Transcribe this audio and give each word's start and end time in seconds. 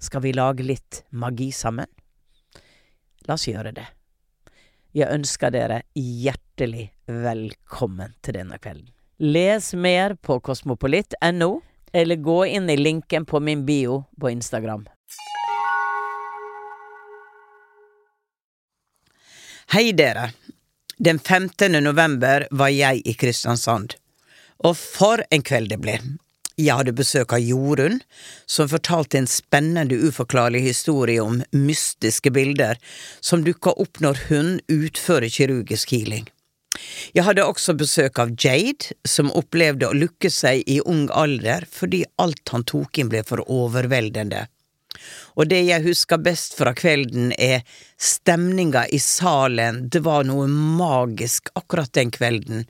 Skal 0.00 0.22
vi 0.22 0.32
lage 0.32 0.62
litt 0.62 1.04
magi 1.10 1.52
sammen? 1.52 1.86
La 3.28 3.34
oss 3.36 3.44
gjøre 3.48 3.74
det. 3.76 3.84
Jeg 4.96 5.12
ønsker 5.12 5.52
dere 5.52 5.82
hjertelig 5.94 6.86
velkommen 7.04 8.14
til 8.24 8.38
denne 8.38 8.56
kvelden. 8.58 8.88
Les 9.20 9.74
mer 9.76 10.14
på 10.16 10.38
kosmopolitt.no, 10.40 11.50
eller 11.92 12.16
gå 12.16 12.38
inn 12.48 12.70
i 12.72 12.78
linken 12.80 13.26
på 13.28 13.42
min 13.44 13.66
bio 13.68 14.06
på 14.16 14.32
Instagram. 14.32 14.86
Hei, 19.74 19.92
dere. 19.92 20.30
Den 20.96 21.20
15. 21.20 21.76
november 21.84 22.48
var 22.50 22.72
jeg 22.72 23.04
i 23.04 23.14
Kristiansand. 23.20 23.98
Og 24.64 24.74
for 24.80 25.20
en 25.30 25.44
kveld 25.44 25.70
det 25.74 25.78
ble. 25.84 26.00
Jeg 26.60 26.76
hadde 26.76 26.92
besøk 26.92 27.32
av 27.32 27.40
Jorunn, 27.40 28.00
som 28.44 28.68
fortalte 28.68 29.16
en 29.20 29.28
spennende, 29.30 29.96
uforklarlig 29.96 30.60
historie 30.66 31.22
om 31.22 31.40
mystiske 31.56 32.32
bilder 32.36 32.76
som 33.24 33.46
dukka 33.46 33.72
opp 33.80 34.02
når 34.04 34.20
hun 34.28 34.52
utfører 34.68 35.32
kirurgisk 35.32 35.94
healing. 35.96 36.28
Jeg 37.16 37.24
hadde 37.26 37.46
også 37.46 37.74
besøk 37.78 38.20
av 38.22 38.32
Jade, 38.38 38.92
som 39.08 39.32
opplevde 39.36 39.88
å 39.88 39.96
lukke 39.96 40.30
seg 40.32 40.62
i 40.70 40.80
ung 40.84 41.08
alder 41.16 41.66
fordi 41.70 42.04
alt 42.22 42.52
han 42.52 42.66
tok 42.68 43.00
inn 43.00 43.10
ble 43.12 43.22
for 43.26 43.42
overveldende. 43.50 44.46
Og 45.38 45.48
det 45.48 45.62
jeg 45.64 45.86
husker 45.86 46.20
best 46.20 46.56
fra 46.58 46.74
kvelden, 46.76 47.30
er 47.38 47.64
stemninga 47.96 48.84
i 48.92 48.98
salen, 49.00 49.86
det 49.88 50.02
var 50.04 50.26
noe 50.28 50.48
magisk 50.50 51.48
akkurat 51.56 51.92
den 51.96 52.12
kvelden. 52.12 52.66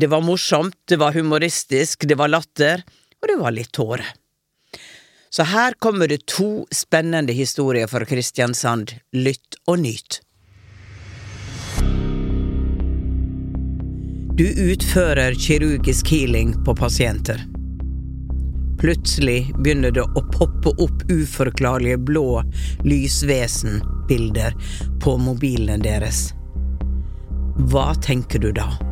Det 0.00 0.08
var 0.10 0.24
morsomt, 0.24 0.76
det 0.88 0.98
var 0.98 1.14
humoristisk, 1.14 2.08
det 2.08 2.16
var 2.18 2.32
latter, 2.32 2.82
og 3.22 3.30
det 3.30 3.38
var 3.38 3.54
litt 3.54 3.72
tårer. 3.72 4.10
Så 5.32 5.46
her 5.48 5.72
kommer 5.78 6.08
det 6.08 6.26
to 6.26 6.66
spennende 6.70 7.32
historier 7.32 7.86
fra 7.88 8.04
Kristiansand. 8.04 8.92
Lytt 9.12 9.56
og 9.64 9.78
nyt. 9.80 10.20
Du 14.36 14.44
utfører 14.44 15.34
kirurgisk 15.34 16.12
healing 16.12 16.52
på 16.64 16.76
pasienter. 16.76 17.40
Plutselig 18.80 19.52
begynner 19.56 19.94
det 19.94 20.02
å 20.02 20.22
poppe 20.34 20.74
opp 20.82 21.04
uforklarlige 21.08 22.00
blå 22.02 22.42
lysvesenbilder 22.84 24.56
på 25.04 25.16
mobilene 25.22 25.78
deres. 25.80 26.32
Hva 27.70 27.92
tenker 28.02 28.42
du 28.42 28.50
da? 28.56 28.91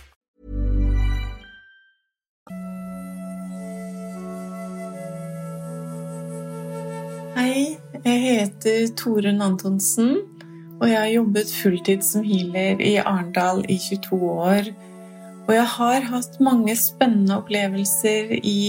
Hei, 7.31 7.77
jeg 8.03 8.19
heter 8.25 8.89
Torunn 8.99 9.39
Antonsen, 9.39 10.17
og 10.81 10.89
jeg 10.89 10.97
har 10.97 11.11
jobbet 11.13 11.51
fulltid 11.55 12.01
som 12.03 12.25
healer 12.27 12.81
i 12.83 12.97
Arendal 12.99 13.61
i 13.71 13.77
22 13.79 14.17
år. 14.19 14.67
Og 15.45 15.53
jeg 15.55 15.67
har 15.77 16.07
hatt 16.09 16.35
mange 16.43 16.75
spennende 16.75 17.37
opplevelser 17.39 18.33
i 18.35 18.63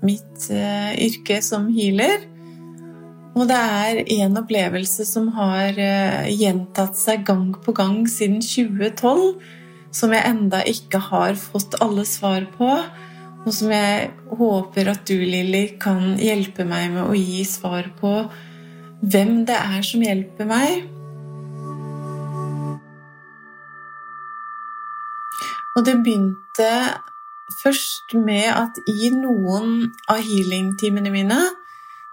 mitt 0.00 0.46
uh, 0.48 0.94
yrke 0.96 1.42
som 1.44 1.68
healer. 1.74 2.24
Og 3.36 3.44
det 3.50 3.60
er 3.60 4.00
en 4.16 4.40
opplevelse 4.40 5.04
som 5.04 5.28
har 5.36 5.76
uh, 5.76 6.32
gjentatt 6.32 6.96
seg 6.96 7.28
gang 7.28 7.50
på 7.60 7.76
gang 7.76 8.00
siden 8.08 8.40
2012, 8.40 9.36
som 9.92 10.16
jeg 10.16 10.24
enda 10.32 10.64
ikke 10.64 11.02
har 11.10 11.36
fått 11.36 11.76
alle 11.84 12.08
svar 12.08 12.48
på 12.56 12.72
og 13.48 13.54
som 13.56 13.70
jeg 13.72 14.10
håper 14.36 14.90
at 14.92 15.08
du, 15.08 15.16
Lilly, 15.16 15.78
kan 15.80 16.18
hjelpe 16.20 16.66
meg 16.68 16.90
med 16.92 17.08
å 17.08 17.16
gi 17.16 17.40
svar 17.48 17.86
på 17.96 18.12
hvem 19.00 19.44
det 19.48 19.56
er 19.56 19.84
som 19.86 20.02
hjelper 20.04 20.48
meg. 20.50 20.82
Og 25.78 25.86
det 25.86 25.94
begynte 26.02 26.72
først 27.62 28.12
med 28.18 28.50
at 28.52 28.82
i 28.90 29.08
noen 29.14 29.94
av 30.10 30.20
healingtimene 30.26 31.12
mine 31.14 31.40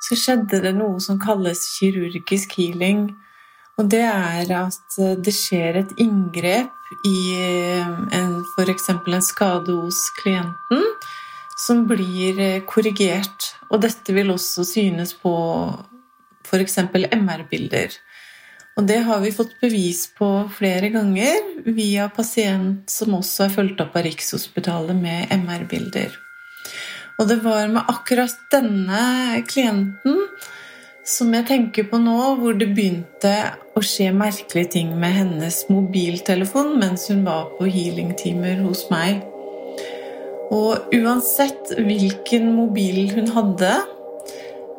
så 0.06 0.16
skjedde 0.16 0.62
det 0.64 0.76
noe 0.78 1.02
som 1.04 1.20
kalles 1.20 1.66
kirurgisk 1.74 2.56
healing. 2.62 3.10
Og 3.76 3.90
det 3.92 4.06
er 4.06 4.56
at 4.56 5.00
det 5.20 5.36
skjer 5.36 5.82
et 5.82 5.96
inngrep 6.00 6.72
i 7.04 7.18
f.eks. 8.54 8.90
en 8.94 9.26
skade 9.26 9.74
hos 9.74 10.06
klienten 10.22 10.86
som 11.66 11.86
blir 11.90 12.40
eh, 12.40 12.64
korrigert. 12.68 13.52
Og 13.72 13.82
dette 13.86 14.16
vil 14.16 14.34
også 14.34 14.66
synes 14.68 15.16
på 15.18 15.36
f.eks. 16.46 16.78
MR-bilder. 17.12 17.96
Og 18.76 18.88
det 18.90 19.00
har 19.08 19.22
vi 19.24 19.32
fått 19.32 19.56
bevis 19.62 20.04
på 20.18 20.28
flere 20.52 20.90
ganger 20.92 21.64
via 21.78 22.10
pasient 22.12 22.92
som 22.92 23.16
også 23.16 23.46
er 23.46 23.54
fulgt 23.54 23.82
opp 23.84 23.96
av 23.96 24.04
Rikshospitalet 24.04 24.98
med 25.00 25.32
MR-bilder. 25.32 26.12
Og 27.16 27.30
det 27.30 27.40
var 27.46 27.70
med 27.72 27.88
akkurat 27.88 28.36
denne 28.52 29.40
klienten 29.48 30.26
som 31.08 31.30
jeg 31.38 31.46
tenker 31.48 31.86
på 31.88 32.00
nå, 32.02 32.18
hvor 32.42 32.58
det 32.58 32.72
begynte 32.76 33.32
å 33.78 33.84
skje 33.86 34.10
merkelige 34.16 34.74
ting 34.76 34.92
med 35.00 35.14
hennes 35.22 35.62
mobiltelefon 35.70 36.76
mens 36.82 37.08
hun 37.14 37.24
var 37.28 37.54
på 37.56 37.70
healingtimer 37.70 38.60
hos 38.66 38.88
meg. 38.92 39.24
Og 40.54 40.94
uansett 40.94 41.74
hvilken 41.80 42.52
mobil 42.54 43.10
hun 43.16 43.30
hadde, 43.34 43.74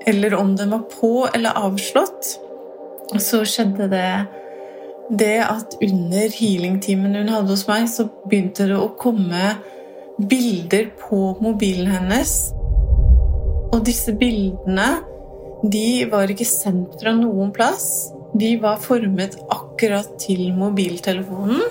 eller 0.06 0.34
om 0.38 0.54
den 0.56 0.70
var 0.70 0.84
på 0.92 1.26
eller 1.34 1.58
avslått, 1.58 2.36
så 3.22 3.42
skjedde 3.46 3.88
det 3.90 4.10
det 5.06 5.38
at 5.38 5.76
under 5.82 6.32
healingtimen 6.34 7.14
hun 7.14 7.30
hadde 7.30 7.52
hos 7.52 7.66
meg, 7.68 7.86
så 7.90 8.08
begynte 8.26 8.66
det 8.70 8.78
å 8.78 8.94
komme 8.98 9.54
bilder 10.18 10.90
på 10.98 11.36
mobilen 11.42 11.90
hennes. 11.92 12.34
Og 13.70 13.82
disse 13.86 14.14
bildene 14.18 14.88
de 15.66 16.06
var 16.10 16.30
ikke 16.30 16.46
sendt 16.48 16.98
fra 17.00 17.14
noen 17.16 17.52
plass. 17.54 18.10
De 18.36 18.56
var 18.60 18.80
formet 18.82 19.36
akkurat 19.52 20.10
til 20.20 20.50
mobiltelefonen, 20.56 21.62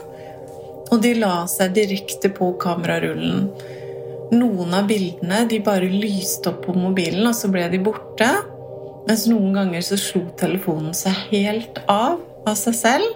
og 0.91 1.01
de 1.03 1.15
la 1.17 1.45
seg 1.49 1.75
direkte 1.75 2.31
på 2.33 2.53
kamerarullen. 2.61 3.49
Noen 4.33 4.73
av 4.73 4.87
bildene 4.89 5.43
de 5.49 5.59
bare 5.63 5.89
lyste 5.89 6.51
opp 6.51 6.63
på 6.65 6.75
mobilen, 6.77 7.25
og 7.27 7.35
så 7.37 7.49
ble 7.53 7.67
de 7.71 7.81
borte. 7.83 8.29
Mens 9.05 9.27
noen 9.29 9.53
ganger 9.53 9.85
så 9.85 9.97
slo 10.01 10.23
telefonen 10.39 10.95
seg 10.97 11.27
helt 11.33 11.81
av 11.91 12.21
av 12.45 12.57
seg 12.57 12.77
selv. 12.77 13.11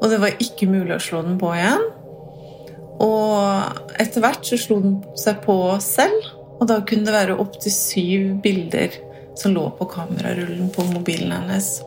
Og 0.00 0.08
det 0.12 0.20
var 0.22 0.40
ikke 0.40 0.68
mulig 0.70 0.96
å 0.96 1.02
slå 1.02 1.22
den 1.26 1.36
på 1.40 1.52
igjen. 1.56 1.86
Og 3.00 4.00
etter 4.00 4.24
hvert 4.24 4.44
så 4.44 4.58
slo 4.60 4.80
den 4.80 4.98
seg 5.18 5.40
på 5.44 5.56
selv, 5.84 6.32
og 6.60 6.66
da 6.68 6.80
kunne 6.84 7.08
det 7.08 7.16
være 7.16 7.38
opptil 7.40 7.72
syv 7.72 8.26
bilder 8.44 8.96
som 9.38 9.54
lå 9.56 9.64
på 9.78 9.86
kamerarullen 9.88 10.68
på 10.74 10.84
mobilen 10.90 11.32
hennes. 11.32 11.78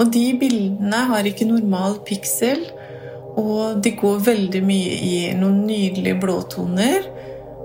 Og 0.00 0.08
de 0.12 0.24
bildene 0.40 1.04
har 1.08 1.28
ikke 1.28 1.48
normal 1.48 2.00
piksel, 2.08 2.64
og 3.40 3.80
de 3.84 3.94
går 3.96 4.24
veldig 4.26 4.60
mye 4.66 4.96
i 5.06 5.14
noen 5.38 5.62
nydelige 5.66 6.18
blåtoner. 6.20 7.06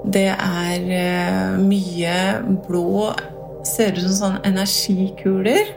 Det 0.08 0.30
er 0.32 0.86
eh, 0.96 1.58
mye 1.60 2.20
blå 2.68 3.12
Ser 3.68 3.98
ut 3.98 4.06
som 4.06 4.14
sånn 4.16 4.36
energikuler. 4.48 5.74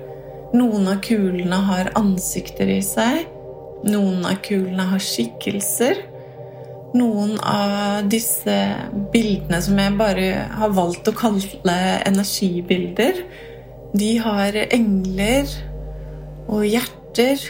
Noen 0.54 0.87
av 0.92 1.00
kulene 1.02 1.56
har 1.66 1.88
ansikter 1.98 2.69
i 2.70 2.78
seg. 2.87 3.25
Noen 3.82 4.22
av 4.28 4.37
kulene 4.46 4.84
har 4.92 5.02
skikkelser. 5.02 5.98
Noen 6.94 7.34
av 7.43 8.06
disse 8.10 8.56
bildene 9.10 9.58
som 9.62 9.78
jeg 9.82 9.96
bare 9.98 10.28
har 10.60 10.76
valgt 10.76 11.10
å 11.10 11.16
kalle 11.19 11.76
energibilder, 12.06 13.25
de 13.90 14.10
har 14.22 14.54
engler 14.70 15.50
og 16.46 16.62
hjerter 16.66 17.43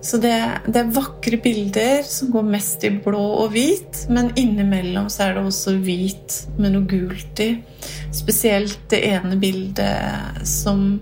så 0.00 0.18
det, 0.22 0.34
det, 0.66 0.78
er 0.78 0.92
vakre 0.94 1.40
bilder 1.42 2.04
som 2.06 2.30
går 2.30 2.44
mest 2.52 2.84
i 2.86 2.90
blå 3.02 3.22
og 3.42 3.50
hvit, 3.54 4.04
men 4.14 4.30
innimellom 4.38 5.08
så 5.10 5.26
er 5.26 5.34
det 5.34 5.46
også 5.48 5.74
hvit 5.82 6.36
med 6.58 6.76
noe 6.76 6.86
gult 6.88 7.42
i. 7.42 7.50
Spesielt 8.14 8.78
det 8.92 9.02
ene 9.10 9.38
bildet 9.40 10.46
som 10.46 11.00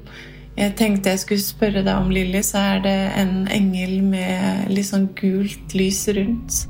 jeg 0.57 0.73
tenkte 0.79 1.13
jeg 1.13 1.21
skulle 1.21 1.45
spørre 1.45 1.83
deg 1.85 1.93
om, 1.93 2.09
Lilly, 2.09 2.41
så 2.41 2.63
er 2.73 2.81
det 2.87 2.97
en 3.21 3.45
engel 3.53 3.99
med 4.07 4.73
litt 4.73 4.89
sånn 4.89 5.11
gult 5.19 5.77
lys 5.77 6.07
rundt. 6.17 6.63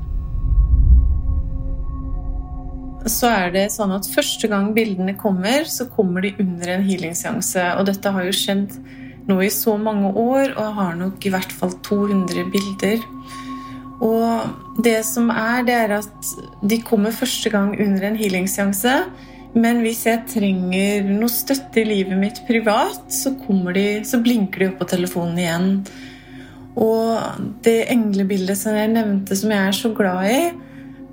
Så 3.07 3.29
er 3.31 3.53
det 3.53 3.69
sånn 3.71 3.93
at 3.95 4.09
første 4.11 4.49
gang 4.51 4.73
bildene 4.75 5.15
kommer, 5.15 5.63
så 5.71 5.87
kommer 5.87 6.25
de 6.25 6.33
under 6.43 6.73
en 6.73 6.83
healingseanse. 6.83 7.63
Og 7.79 7.87
dette 7.87 8.11
har 8.11 8.27
jo 8.27 8.35
skjedd 8.35 8.75
nå 9.27 9.39
i 9.43 9.51
så 9.53 9.75
mange 9.79 10.13
år 10.15 10.55
og 10.55 10.75
har 10.79 10.97
nok 10.99 11.25
i 11.25 11.31
hvert 11.33 11.53
fall 11.59 11.73
200 11.85 12.47
bilder. 12.53 13.03
Og 14.03 14.83
det 14.83 14.99
som 15.07 15.31
er, 15.33 15.63
det 15.65 15.75
er 15.75 15.95
at 15.97 16.33
de 16.61 16.81
kommer 16.85 17.15
første 17.15 17.49
gang 17.53 17.73
under 17.73 18.07
en 18.07 18.19
healingseanse. 18.19 18.93
Men 19.57 19.81
hvis 19.81 20.03
jeg 20.05 20.25
trenger 20.29 21.07
noe 21.07 21.31
støtte 21.33 21.81
i 21.81 21.87
livet 21.87 22.19
mitt 22.19 22.43
privat, 22.47 23.07
så, 23.13 23.33
de, 23.73 23.87
så 24.05 24.21
blinker 24.21 24.61
de 24.61 24.69
opp 24.71 24.79
på 24.83 24.89
telefonen 24.93 25.41
igjen. 25.41 25.71
Og 26.77 27.17
det 27.65 27.87
englebildet 27.89 28.59
som 28.59 28.77
jeg 28.77 28.93
nevnte, 28.93 29.37
som 29.39 29.53
jeg 29.53 29.65
er 29.65 29.77
så 29.77 29.93
glad 29.97 30.29
i 30.29 30.41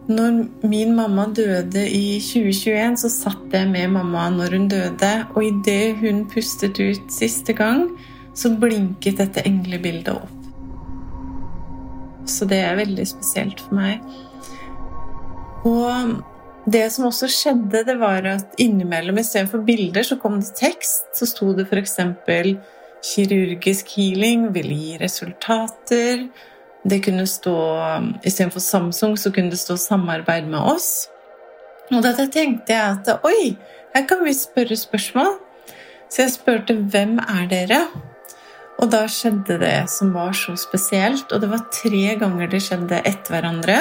Når 0.04 0.66
min 0.68 0.90
mamma 0.92 1.24
døde 1.32 1.86
i 1.88 2.18
2021, 2.20 2.98
så 3.00 3.08
satt 3.08 3.54
jeg 3.56 3.70
med 3.70 3.94
mamma 3.94 4.26
når 4.34 4.58
hun 4.58 4.66
døde. 4.68 5.12
Og 5.32 5.46
idet 5.46 5.96
hun 6.02 6.26
pustet 6.28 6.76
ut 6.76 7.08
siste 7.12 7.56
gang, 7.56 7.86
så 8.36 8.52
blinket 8.60 9.22
dette 9.22 9.46
englebildet 9.48 10.12
opp. 10.12 10.40
Så 12.28 12.44
det 12.48 12.60
er 12.64 12.76
veldig 12.76 13.06
spesielt 13.08 13.64
for 13.64 13.80
meg. 13.80 14.04
Og 15.64 16.20
det 16.68 16.86
som 16.92 17.08
også 17.08 17.28
skjedde, 17.32 17.84
det 17.88 17.96
var 18.00 18.24
at 18.28 18.56
innimellom 18.60 19.18
istedenfor 19.20 19.64
bilder 19.64 20.04
så 20.04 20.16
kom 20.20 20.40
det 20.40 20.52
tekst. 20.60 21.14
Så 21.16 21.28
sto 21.32 21.52
det 21.56 21.68
f.eks. 21.70 21.98
'kirurgisk 23.04 23.96
healing 23.96 24.52
vil 24.54 24.68
gi 24.72 24.98
resultater'. 25.00 26.28
Det 26.84 27.00
kunne 27.04 27.26
stå 27.26 27.56
Istedenfor 28.24 28.60
Samsung 28.60 29.16
så 29.18 29.30
kunne 29.32 29.50
det 29.50 29.58
stå 29.58 29.76
'samarbeid 29.76 30.46
med 30.46 30.58
oss'. 30.58 31.08
Og 31.92 32.02
da 32.02 32.12
tenkte 32.12 32.72
jeg 32.72 32.80
at 32.90 33.20
oi, 33.24 33.56
her 33.94 34.06
kan 34.06 34.24
vi 34.24 34.32
spørre 34.32 34.76
spørsmål. 34.76 35.38
Så 36.10 36.22
jeg 36.22 36.30
spurte 36.30 36.74
'Hvem 36.74 37.18
er 37.18 37.46
dere?' 37.48 37.86
Og 38.78 38.90
da 38.90 39.06
skjedde 39.06 39.58
det 39.60 39.90
som 39.90 40.14
var 40.14 40.32
så 40.32 40.56
spesielt, 40.56 41.32
og 41.32 41.40
det 41.40 41.50
var 41.50 41.68
tre 41.72 42.16
ganger 42.20 42.50
det 42.50 42.62
skjedde 42.62 43.02
etter 43.06 43.30
hverandre. 43.30 43.76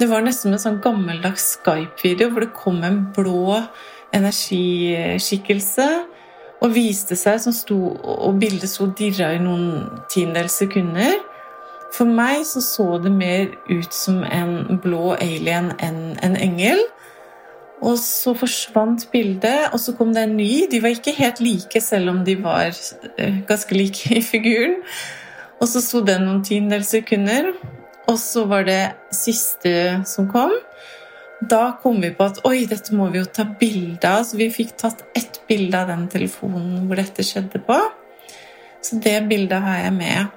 Det 0.00 0.08
var 0.10 0.20
nesten 0.20 0.52
en 0.52 0.58
sånn 0.58 0.82
gammeldags 0.84 1.56
Skype-video 1.56 2.28
hvor 2.30 2.44
det 2.44 2.52
kom 2.54 2.84
en 2.84 3.00
blå 3.16 3.62
energiskikkelse 4.14 5.88
og 6.62 6.74
viste 6.74 7.16
seg, 7.16 7.40
som 7.40 7.52
sto, 7.52 7.78
og 8.02 8.38
bildet 8.40 8.70
sto 8.70 8.86
dirra 8.98 9.32
i 9.34 9.42
noen 9.42 9.88
tiendedels 10.10 10.58
sekunder. 10.60 11.18
For 11.94 12.08
meg 12.08 12.44
så, 12.46 12.60
så 12.64 12.98
det 13.02 13.12
mer 13.14 13.48
ut 13.70 13.94
som 13.94 14.20
en 14.24 14.80
blå 14.82 15.14
alien 15.16 15.72
enn 15.82 16.18
en 16.24 16.36
engel. 16.36 16.82
Og 17.78 17.94
så 18.02 18.34
forsvant 18.34 19.04
bildet, 19.12 19.70
og 19.72 19.78
så 19.80 19.94
kom 19.94 20.10
det 20.14 20.24
en 20.26 20.36
ny. 20.36 20.66
De 20.70 20.80
var 20.82 20.96
ikke 20.96 21.14
helt 21.14 21.40
like, 21.40 21.80
selv 21.80 22.10
om 22.10 22.24
de 22.26 22.34
var 22.42 22.72
eh, 23.16 23.40
ganske 23.46 23.74
like 23.76 24.18
i 24.18 24.22
figuren. 24.22 24.80
Og 25.58 25.70
så 25.70 25.82
sto 25.82 26.02
den 26.06 26.26
noen 26.26 26.42
tiendedels 26.46 26.90
sekunder, 26.94 27.52
og 28.08 28.18
så 28.18 28.44
var 28.50 28.66
det 28.66 28.82
siste 29.14 29.72
som 30.10 30.28
kom. 30.32 30.54
Da 31.38 31.78
kom 31.82 32.00
vi 32.02 32.10
på 32.14 32.26
at 32.26 32.40
oi, 32.48 32.64
dette 32.66 32.94
må 32.98 33.08
vi 33.12 33.20
jo 33.20 33.28
ta 33.30 33.44
bilde 33.60 34.10
av. 34.10 34.24
Så 34.26 34.38
vi 34.40 34.50
fikk 34.50 34.74
tatt 34.80 35.04
ett 35.18 35.40
bilde 35.46 35.78
av 35.78 35.90
den 35.92 36.08
telefonen 36.10 36.88
hvor 36.88 36.98
dette 36.98 37.26
skjedde 37.26 37.62
på. 37.62 37.78
Så 38.82 38.98
det 39.02 39.20
bildet 39.30 39.62
har 39.62 39.84
jeg 39.84 39.94
med. 39.94 40.34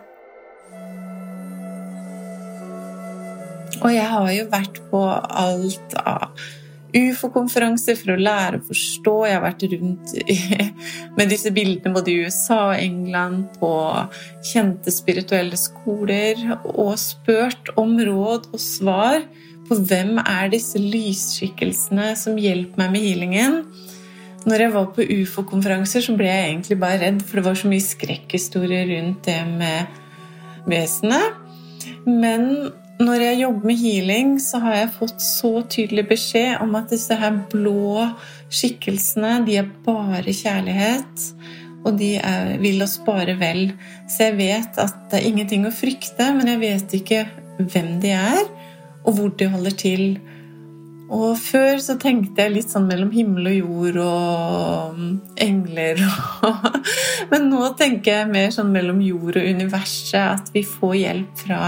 Og 3.81 3.93
jeg 3.93 4.07
har 4.13 4.31
jo 4.35 4.49
vært 4.51 4.81
på 4.91 5.05
alt 5.09 5.95
av 6.05 6.31
ufo-konferanser 6.91 7.95
for 7.99 8.13
å 8.13 8.19
lære 8.19 8.59
å 8.59 8.65
forstå. 8.67 9.13
Jeg 9.27 9.37
har 9.37 9.45
vært 9.45 9.65
rundt 9.71 10.15
med 11.17 11.31
disse 11.31 11.51
bildene 11.55 11.95
både 11.95 12.11
i 12.11 12.25
USA 12.25 12.59
og 12.71 12.81
England, 12.81 13.45
på 13.61 13.71
kjente 14.51 14.93
spirituelle 14.93 15.59
skoler, 15.59 16.41
og 16.73 16.97
spurt 17.01 17.71
om 17.79 17.95
råd 17.99 18.51
og 18.51 18.61
svar 18.61 19.23
på 19.69 19.77
hvem 19.87 20.17
er 20.19 20.51
disse 20.51 20.79
lysskikkelsene 20.81 22.11
som 22.19 22.39
hjelper 22.39 22.83
meg 22.83 22.93
med 22.95 23.07
healingen. 23.07 23.57
Når 24.41 24.65
jeg 24.65 24.73
var 24.73 24.87
på 24.95 25.05
ufo-konferanser, 25.05 26.03
så 26.03 26.15
ble 26.17 26.27
jeg 26.27 26.47
egentlig 26.49 26.79
bare 26.81 26.99
redd, 27.03 27.21
for 27.23 27.39
det 27.39 27.45
var 27.45 27.59
så 27.59 27.69
mye 27.71 27.85
skrekkhistorier 27.85 28.89
rundt 28.89 29.27
det 29.29 29.41
med 29.47 29.99
vesenet. 30.69 31.37
Men 32.05 32.71
når 33.05 33.23
jeg 33.25 33.39
jobber 33.41 33.69
med 33.69 33.79
healing, 33.79 34.31
så 34.41 34.59
har 34.63 34.75
jeg 34.75 34.93
fått 34.97 35.23
så 35.23 35.51
tydelig 35.71 36.05
beskjed 36.09 36.61
om 36.63 36.75
at 36.79 36.91
disse 36.91 37.15
her 37.17 37.37
blå 37.51 38.07
skikkelsene, 38.51 39.39
de 39.47 39.57
er 39.61 39.69
bare 39.85 40.33
kjærlighet. 40.35 41.27
Og 41.81 41.95
de 41.97 42.11
er, 42.21 42.57
vil 42.61 42.83
oss 42.85 42.99
bare 43.05 43.37
vel. 43.39 43.71
Så 44.09 44.27
jeg 44.27 44.37
vet 44.37 44.81
at 44.81 44.97
det 45.09 45.21
er 45.21 45.29
ingenting 45.31 45.65
å 45.65 45.73
frykte, 45.73 46.29
men 46.35 46.51
jeg 46.51 46.61
vet 46.61 46.97
ikke 46.99 47.23
hvem 47.61 47.95
de 48.03 48.13
er, 48.17 48.43
og 49.05 49.17
hvor 49.17 49.31
de 49.37 49.49
holder 49.49 49.77
til. 49.81 50.05
Og 51.11 51.33
før 51.41 51.81
så 51.83 51.97
tenkte 51.99 52.45
jeg 52.45 52.53
litt 52.53 52.71
sånn 52.71 52.85
mellom 52.87 53.09
himmel 53.11 53.49
og 53.49 53.57
jord 53.57 53.97
og 54.05 55.01
engler 55.43 55.99
og 56.47 56.77
Men 57.33 57.49
nå 57.51 57.65
tenker 57.79 58.21
jeg 58.21 58.29
mer 58.31 58.53
sånn 58.55 58.71
mellom 58.71 59.01
jord 59.03 59.39
og 59.41 59.49
universet, 59.57 60.21
at 60.21 60.53
vi 60.55 60.63
får 60.67 60.95
hjelp 61.01 61.43
fra 61.43 61.61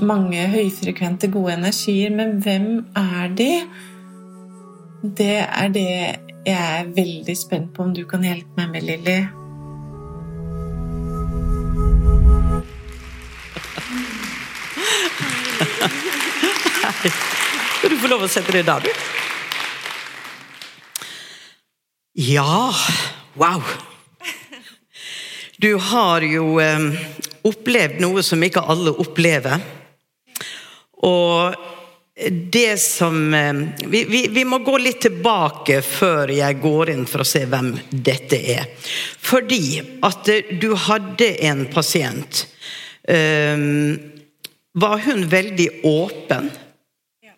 mange 0.00 0.46
høyfrekvente, 0.52 1.28
gode 1.32 1.56
energier, 1.58 2.10
men 2.14 2.38
hvem 2.42 2.68
er 2.96 3.32
de? 3.36 3.50
Det 5.02 5.38
er 5.42 5.68
det 5.74 5.88
jeg 6.46 6.58
er 6.58 6.88
veldig 6.96 7.36
spent 7.38 7.70
på 7.74 7.84
om 7.86 7.92
du 7.94 8.04
kan 8.08 8.24
hjelpe 8.26 8.56
meg 8.58 8.72
med, 8.72 8.82
Lilly. 8.88 9.20
Du 17.82 17.96
få 17.98 18.08
lov 18.10 18.24
å 18.24 18.30
sette 18.30 18.54
deg 18.54 18.66
der, 18.66 18.86
du? 18.86 18.90
Ja 22.18 22.70
Wow! 23.34 23.62
Du 25.62 25.76
har 25.78 26.24
jo 26.26 26.56
eh, 26.58 26.88
opplevd 27.46 28.00
noe 28.02 28.22
som 28.26 28.42
ikke 28.42 28.64
alle 28.66 28.90
opplever. 28.98 29.62
Og 31.02 31.54
det 32.30 32.80
som 32.80 33.34
eh, 33.34 33.52
vi, 33.86 34.04
vi, 34.04 34.28
vi, 34.28 34.44
må 34.44 34.58
gå 34.58 34.76
litt 34.78 35.00
tilbake 35.00 35.80
før 35.82 36.30
jeg 36.34 36.60
går 36.62 36.92
inn 36.92 37.04
for 37.08 37.24
å 37.24 37.26
se 37.26 37.44
hvem 37.48 37.72
dette 37.90 38.38
er. 38.54 38.68
Fordi 39.22 39.80
at 40.04 40.28
eh, 40.30 40.52
du 40.60 40.72
hadde 40.76 41.32
en 41.48 41.66
pasient. 41.72 42.46
Um, 43.02 43.98
var 44.78 45.00
hun 45.02 45.24
veldig 45.28 45.68
åpen? 45.88 46.50
Ja. 47.22 47.32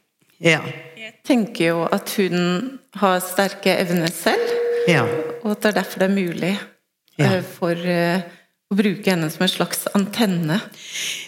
ja. 0.98 1.12
tenker 1.24 1.70
jo 1.70 1.84
at 1.88 2.10
hun 2.18 2.78
har 3.00 3.22
sterke 3.24 3.78
evner 3.80 4.12
selv, 4.12 4.50
Ja. 4.86 5.06
og 5.40 5.54
at 5.54 5.62
det 5.62 5.70
er 5.70 5.78
derfor 5.78 6.02
det 6.02 6.10
er 6.10 6.18
mulig 6.18 6.56
Ja. 7.16 7.40
for 7.46 7.72
å 7.78 8.76
bruke 8.76 9.08
henne 9.08 9.30
som 9.30 9.46
en 9.46 9.48
slags 9.48 9.86
antenne. 9.94 10.60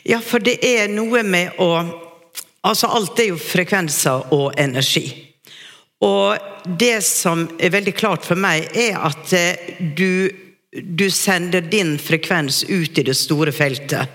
Ja, 0.04 0.20
for 0.20 0.42
det 0.42 0.58
er 0.60 0.90
noe 0.92 1.22
med 1.24 1.56
å 1.62 1.70
Altså, 2.66 2.90
alt 2.90 3.20
er 3.22 3.30
jo 3.30 3.38
frekvenser 3.38 4.32
og 4.34 4.50
energi. 4.58 5.06
Og 6.04 6.36
det 6.78 6.98
som 7.06 7.46
er 7.62 7.72
veldig 7.72 7.94
klart 7.96 8.26
for 8.26 8.38
meg, 8.38 8.68
er 8.76 8.98
at 9.06 9.32
eh, 9.36 9.78
du, 9.96 10.28
du 10.72 11.06
sender 11.14 11.64
din 11.70 11.94
frekvens 12.02 12.64
ut 12.68 12.98
i 12.98 13.06
det 13.06 13.16
store 13.16 13.54
feltet. 13.54 14.12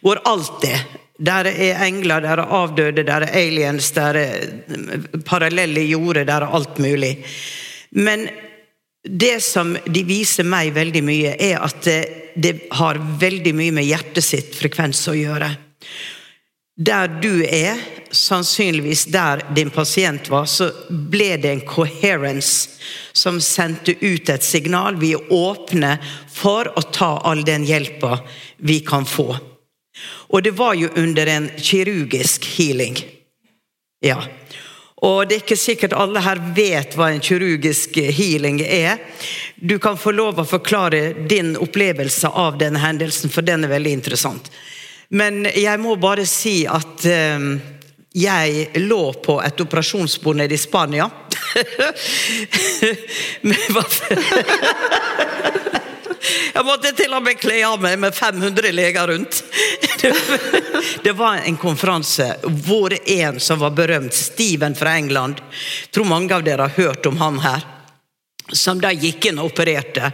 Hvor 0.00 0.22
alt 0.28 0.64
er. 0.68 0.86
Der 1.18 1.48
er 1.50 1.80
engler, 1.82 2.22
der 2.22 2.38
er 2.38 2.52
avdøde, 2.60 3.02
der 3.02 3.26
er 3.26 3.34
aliens, 3.34 3.90
der 3.96 4.20
er 4.20 4.44
eh, 4.46 5.08
parallelle 5.26 5.82
jorder, 5.90 6.24
der 6.24 6.46
er 6.46 6.54
alt 6.54 6.78
mulig. 6.78 7.16
Men 7.98 8.28
det 9.02 9.38
som 9.42 9.74
de 9.86 10.04
viser 10.06 10.46
meg 10.46 10.70
veldig 10.76 11.02
mye, 11.04 11.34
er 11.34 11.58
at 11.64 11.82
det, 11.84 12.00
det 12.36 12.54
har 12.78 13.00
veldig 13.20 13.54
mye 13.58 13.74
med 13.74 13.88
hjertet 13.88 14.24
sitt 14.24 14.54
frekvens 14.56 15.02
å 15.10 15.16
gjøre. 15.18 15.50
Der 16.78 17.08
du 17.08 17.42
er, 17.42 17.80
sannsynligvis 18.10 19.04
der 19.10 19.42
din 19.54 19.70
pasient 19.70 20.28
var, 20.30 20.44
så 20.46 20.70
ble 20.88 21.32
det 21.36 21.50
en 21.50 21.64
coherence 21.66 22.70
som 23.12 23.40
sendte 23.42 23.96
ut 23.98 24.30
et 24.30 24.46
signal. 24.46 24.96
Vi 25.00 25.10
er 25.16 25.32
åpne 25.34 25.96
for 26.30 26.70
å 26.78 26.84
ta 26.94 27.16
all 27.26 27.42
den 27.44 27.66
hjelpa 27.66 28.20
vi 28.62 28.78
kan 28.86 29.06
få. 29.06 29.32
Og 30.30 30.42
det 30.46 30.54
var 30.54 30.78
jo 30.78 30.92
under 30.94 31.26
en 31.26 31.50
kirurgisk 31.58 32.46
healing. 32.46 33.00
Ja. 34.04 34.22
Og 35.02 35.26
det 35.26 35.34
er 35.34 35.42
ikke 35.42 35.58
sikkert 35.58 35.98
alle 35.98 36.22
her 36.22 36.38
vet 36.54 36.94
hva 36.94 37.10
en 37.10 37.22
kirurgisk 37.22 37.98
healing 37.98 38.62
er. 38.62 39.02
Du 39.56 39.80
kan 39.82 39.98
få 39.98 40.14
lov 40.14 40.38
å 40.38 40.46
forklare 40.46 41.26
din 41.30 41.56
opplevelse 41.58 42.30
av 42.30 42.58
denne 42.62 42.82
hendelsen, 42.82 43.34
for 43.34 43.42
den 43.42 43.66
er 43.66 43.74
veldig 43.74 43.98
interessant. 43.98 44.50
Men 45.10 45.46
jeg 45.54 45.80
må 45.80 45.96
bare 45.96 46.26
si 46.28 46.66
at 46.68 47.04
eh, 47.08 47.38
jeg 48.18 48.68
lå 48.82 49.12
på 49.24 49.38
et 49.44 49.60
operasjonsbord 49.64 50.36
nede 50.42 50.54
i 50.54 50.60
Spania. 50.60 51.10
Jeg 56.54 56.66
måtte 56.66 56.90
til 56.96 57.12
og 57.14 57.22
med 57.24 57.38
kle 57.38 57.60
av 57.66 57.80
meg 57.82 57.98
med 58.00 58.14
500 58.14 58.72
leger 58.74 59.12
rundt. 59.12 59.42
Det 61.04 61.14
var 61.16 61.44
en 61.46 61.56
konferanse 61.60 62.26
hvor 62.66 62.94
en 62.98 63.40
som 63.40 63.60
var 63.62 63.74
berømt, 63.76 64.14
Steven 64.14 64.74
fra 64.78 64.96
England 64.98 65.40
tror 65.94 66.08
mange 66.08 66.34
av 66.34 66.44
dere 66.46 66.68
har 66.68 66.76
hørt 66.76 67.06
om 67.06 67.18
han 67.22 67.40
her. 67.44 67.66
Som 68.52 68.80
da 68.80 68.92
gikk 68.94 69.28
inn 69.28 69.40
og 69.42 69.52
opererte. 69.52 70.12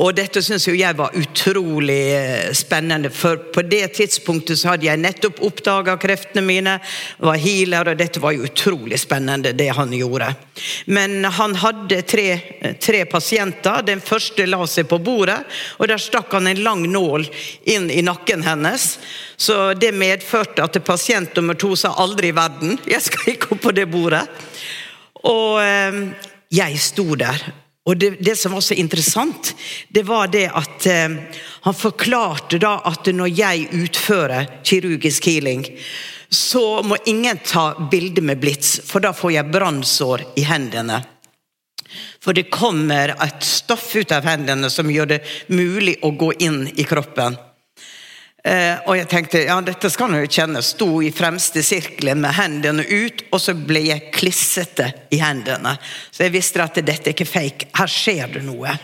Og 0.00 0.14
dette 0.16 0.40
syns 0.40 0.64
jo 0.64 0.72
jeg 0.72 0.96
var 0.96 1.12
utrolig 1.20 2.00
eh, 2.16 2.52
spennende, 2.56 3.10
for 3.12 3.36
på 3.52 3.60
det 3.68 3.90
tidspunktet 3.98 4.56
så 4.56 4.70
hadde 4.72 4.86
jeg 4.86 5.00
nettopp 5.02 5.42
oppdaga 5.44 5.98
kreftene 6.00 6.40
mine, 6.46 6.78
var 7.20 7.36
healer, 7.36 7.90
og 7.92 7.98
dette 8.00 8.22
var 8.22 8.32
jo 8.32 8.46
utrolig 8.48 8.96
spennende, 9.02 9.52
det 9.52 9.68
han 9.76 9.92
gjorde. 9.92 10.30
Men 10.88 11.20
han 11.28 11.58
hadde 11.60 12.00
tre, 12.08 12.26
tre 12.80 13.04
pasienter. 13.04 13.84
Den 13.84 14.00
første 14.00 14.48
la 14.48 14.62
seg 14.64 14.88
på 14.88 14.96
bordet, 15.04 15.42
og 15.76 15.92
der 15.92 16.00
stakk 16.00 16.32
han 16.38 16.48
en 16.48 16.64
lang 16.64 16.86
nål 16.88 17.28
inn 17.68 17.90
i 17.92 18.00
nakken 18.06 18.46
hennes. 18.48 18.94
Så 19.36 19.74
det 19.76 19.92
medførte 19.92 20.64
at 20.64 20.80
pasient 20.86 21.36
nummer 21.36 21.58
to 21.58 21.74
sa 21.76 21.92
aldri 22.00 22.32
i 22.32 22.36
verden, 22.36 22.78
jeg 22.94 23.10
skal 23.10 23.34
ikke 23.34 23.52
opp 23.52 23.66
på 23.68 23.76
det 23.76 23.90
bordet. 23.92 24.24
Og 25.28 25.60
eh, 25.60 26.00
jeg 26.52 26.80
sto 26.80 27.12
der. 27.12 27.44
Og 27.84 27.96
det, 27.96 28.10
det, 28.22 28.36
som 28.38 28.52
var 28.52 28.60
så 28.62 28.74
interessant, 28.78 29.54
det 29.88 30.04
var 30.06 30.28
det 30.30 30.46
at 30.54 30.86
eh, 30.86 31.16
han 31.66 31.74
forklarte 31.74 32.60
da 32.62 32.76
at 32.86 33.10
når 33.10 33.32
jeg 33.34 33.68
utfører 33.74 34.46
kirurgisk 34.62 35.26
healing, 35.26 35.64
så 36.30 36.82
må 36.86 36.96
ingen 37.10 37.42
ta 37.44 37.72
bilde 37.90 38.22
med 38.22 38.38
blits, 38.40 38.78
for 38.86 39.02
da 39.02 39.10
får 39.12 39.34
jeg 39.34 39.50
brannsår 39.52 40.22
i 40.38 40.46
hendene. 40.46 41.02
For 42.22 42.32
det 42.32 42.52
kommer 42.54 43.16
et 43.18 43.42
stoff 43.44 43.90
ut 43.98 44.14
av 44.14 44.30
hendene 44.30 44.70
som 44.70 44.90
gjør 44.90 45.16
det 45.16 45.20
mulig 45.50 45.98
å 46.06 46.14
gå 46.14 46.30
inn 46.38 46.64
i 46.78 46.86
kroppen. 46.88 47.34
Eh, 48.42 48.74
og 48.90 48.96
jeg 48.98 49.06
tenkte 49.06 49.44
ja, 49.44 49.60
dette 49.62 49.90
skal 49.92 50.10
han 50.10 50.24
jo 50.24 50.30
kjenne. 50.30 50.62
Sto 50.66 50.96
i 51.04 51.12
fremste 51.14 51.62
sirkelen 51.62 52.22
med 52.24 52.34
hendene 52.34 52.86
ut, 52.86 53.26
og 53.30 53.42
så 53.42 53.54
ble 53.54 53.84
jeg 53.86 54.08
klissete 54.14 54.88
i 55.14 55.20
hendene. 55.22 55.76
Så 56.10 56.26
jeg 56.26 56.34
visste 56.34 56.64
at 56.64 56.80
dette 56.82 57.10
er 57.10 57.14
ikke 57.14 57.28
fake. 57.28 57.70
Her 57.78 57.92
skjer 57.92 58.34
det 58.38 58.42
noe. 58.46 58.74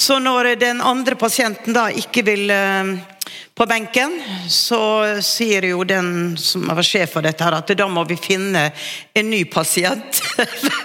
Så 0.00 0.18
når 0.20 0.54
den 0.60 0.80
andre 0.80 1.16
pasienten 1.20 1.76
da 1.76 1.88
ikke 1.92 2.24
vil 2.24 2.52
eh, 2.52 2.92
på 3.56 3.66
benken, 3.68 4.14
så 4.48 5.20
sier 5.24 5.66
jo 5.68 5.84
den 5.84 6.36
som 6.40 6.68
var 6.68 6.84
sjef 6.84 7.16
for 7.16 7.24
dette 7.24 7.44
her, 7.44 7.58
at 7.58 7.72
da 7.76 7.88
må 7.88 8.04
vi 8.08 8.16
finne 8.20 8.70
en 9.16 9.28
ny 9.32 9.42
pasient. 9.52 10.22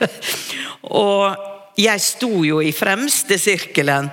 og 1.04 1.80
jeg 1.80 2.04
sto 2.04 2.44
jo 2.48 2.60
i 2.64 2.76
fremste 2.76 3.40
sirkelen, 3.40 4.12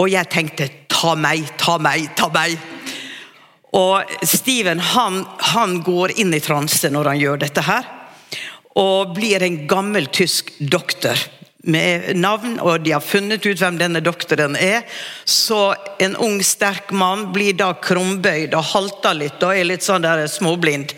og 0.00 0.08
jeg 0.12 0.32
tenkte 0.32 0.68
ta 1.00 1.14
meg, 1.16 1.48
ta 1.58 1.78
meg, 1.80 2.10
ta 2.16 2.28
meg. 2.32 2.58
Og 3.76 4.26
Steven 4.26 4.80
han, 4.92 5.22
han 5.54 5.78
går 5.86 6.18
inn 6.20 6.34
i 6.34 6.42
transe 6.42 6.90
når 6.90 7.12
han 7.12 7.20
gjør 7.20 7.42
dette 7.44 7.64
her. 7.64 7.86
Og 8.78 9.14
blir 9.16 9.42
en 9.42 9.62
gammel 9.70 10.10
tysk 10.12 10.52
doktor 10.60 11.18
med 11.62 12.16
navn, 12.16 12.56
og 12.60 12.80
de 12.84 12.94
har 12.94 13.04
funnet 13.04 13.44
ut 13.44 13.60
hvem 13.60 13.76
denne 13.80 14.00
doktoren 14.00 14.56
er. 14.56 14.86
Så 15.24 15.74
en 16.00 16.16
ung, 16.16 16.40
sterk 16.44 16.92
mann 16.96 17.28
blir 17.34 17.56
da 17.58 17.72
krumbøyd 17.76 18.56
og 18.56 18.70
halter 18.72 19.18
litt 19.18 19.42
og 19.44 19.54
er 19.54 19.68
litt 19.68 19.84
sånn 19.84 20.06
der 20.06 20.24
småblind. 20.30 20.94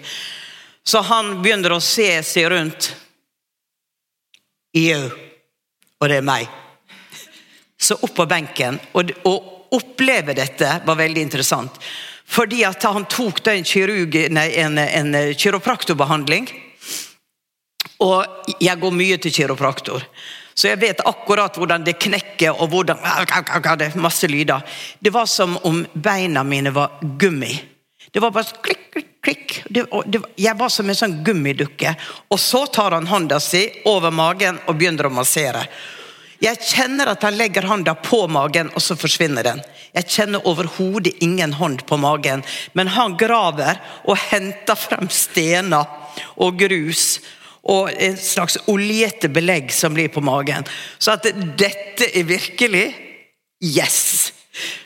Så 0.85 1.03
han 1.07 1.37
begynner 1.43 1.77
å 1.77 1.83
se 1.83 2.09
seg 2.27 2.51
rundt. 2.51 2.93
Jau. 4.75 5.11
Og 6.03 6.11
det 6.11 6.19
er 6.19 6.27
meg. 6.27 6.49
Så 7.79 7.99
opp 7.99 8.15
på 8.17 8.27
benken. 8.31 8.79
Og, 8.99 9.11
og 9.29 9.52
oppleve 9.77 10.35
dette 10.37 10.81
var 10.87 10.99
veldig 10.99 11.23
interessant. 11.25 11.79
Fordi 12.33 12.63
at 12.65 12.85
han 12.89 13.05
tok 13.11 13.43
da 13.45 13.57
en, 13.57 13.67
kirurg, 13.67 14.17
nei, 14.33 14.47
en, 14.63 14.79
en 14.79 15.17
kiropraktorbehandling. 15.37 16.49
Og 18.03 18.55
jeg 18.63 18.81
går 18.81 18.95
mye 18.97 19.19
til 19.21 19.35
kiropraktor. 19.35 20.07
Så 20.55 20.69
jeg 20.69 20.81
vet 20.83 21.03
akkurat 21.09 21.57
hvordan 21.57 21.85
det 21.85 21.97
knekker 22.03 22.61
og 22.61 22.73
hvordan 22.73 22.99
Det 23.79 23.87
er 23.87 24.01
masse 24.01 24.29
lyder. 24.29 24.61
Det 25.01 25.13
var 25.13 25.27
som 25.27 25.59
om 25.65 25.85
beina 25.93 26.45
mine 26.45 26.71
var 26.71 26.99
gummi. 27.01 27.53
Det 28.13 28.21
var 28.21 28.31
bare 28.31 28.61
klikk, 28.63 28.91
klikk, 28.93 29.13
klikk. 29.25 29.63
Det, 29.69 29.87
det, 30.07 30.21
jeg 30.37 30.57
var 30.59 30.69
som 30.69 30.89
en 30.89 30.99
sånn 30.99 31.23
gummidukke. 31.25 31.95
Og 32.29 32.41
så 32.41 32.67
tar 32.67 32.93
han 32.93 33.09
hånda 33.09 33.41
si 33.41 33.65
over 33.89 34.13
magen 34.13 34.61
og 34.67 34.77
begynner 34.77 35.09
å 35.09 35.15
massere. 35.17 35.65
Jeg 36.43 36.59
kjenner 36.59 37.13
at 37.13 37.23
han 37.23 37.37
legger 37.39 37.69
hånda 37.71 37.95
på 38.03 38.25
magen, 38.27 38.73
og 38.75 38.83
så 38.83 38.97
forsvinner 38.99 39.47
den. 39.47 39.61
Jeg 39.95 40.09
kjenner 40.11 40.49
overhodet 40.49 41.15
ingen 41.23 41.55
hånd 41.55 41.85
på 41.87 41.99
magen, 42.01 42.43
men 42.75 42.91
han 42.97 43.15
graver 43.21 43.79
og 44.03 44.19
henter 44.31 44.79
frem 44.79 45.07
stener 45.13 45.87
og 46.35 46.59
grus 46.59 47.21
og 47.63 47.93
en 47.95 48.17
slags 48.19 48.59
oljete 48.67 49.31
belegg 49.31 49.71
som 49.71 49.95
blir 49.95 50.11
på 50.11 50.23
magen. 50.25 50.67
Så 50.99 51.15
at 51.15 51.29
dette 51.59 52.11
er 52.11 52.27
virkelig 52.27 52.87
Yes! 53.63 54.33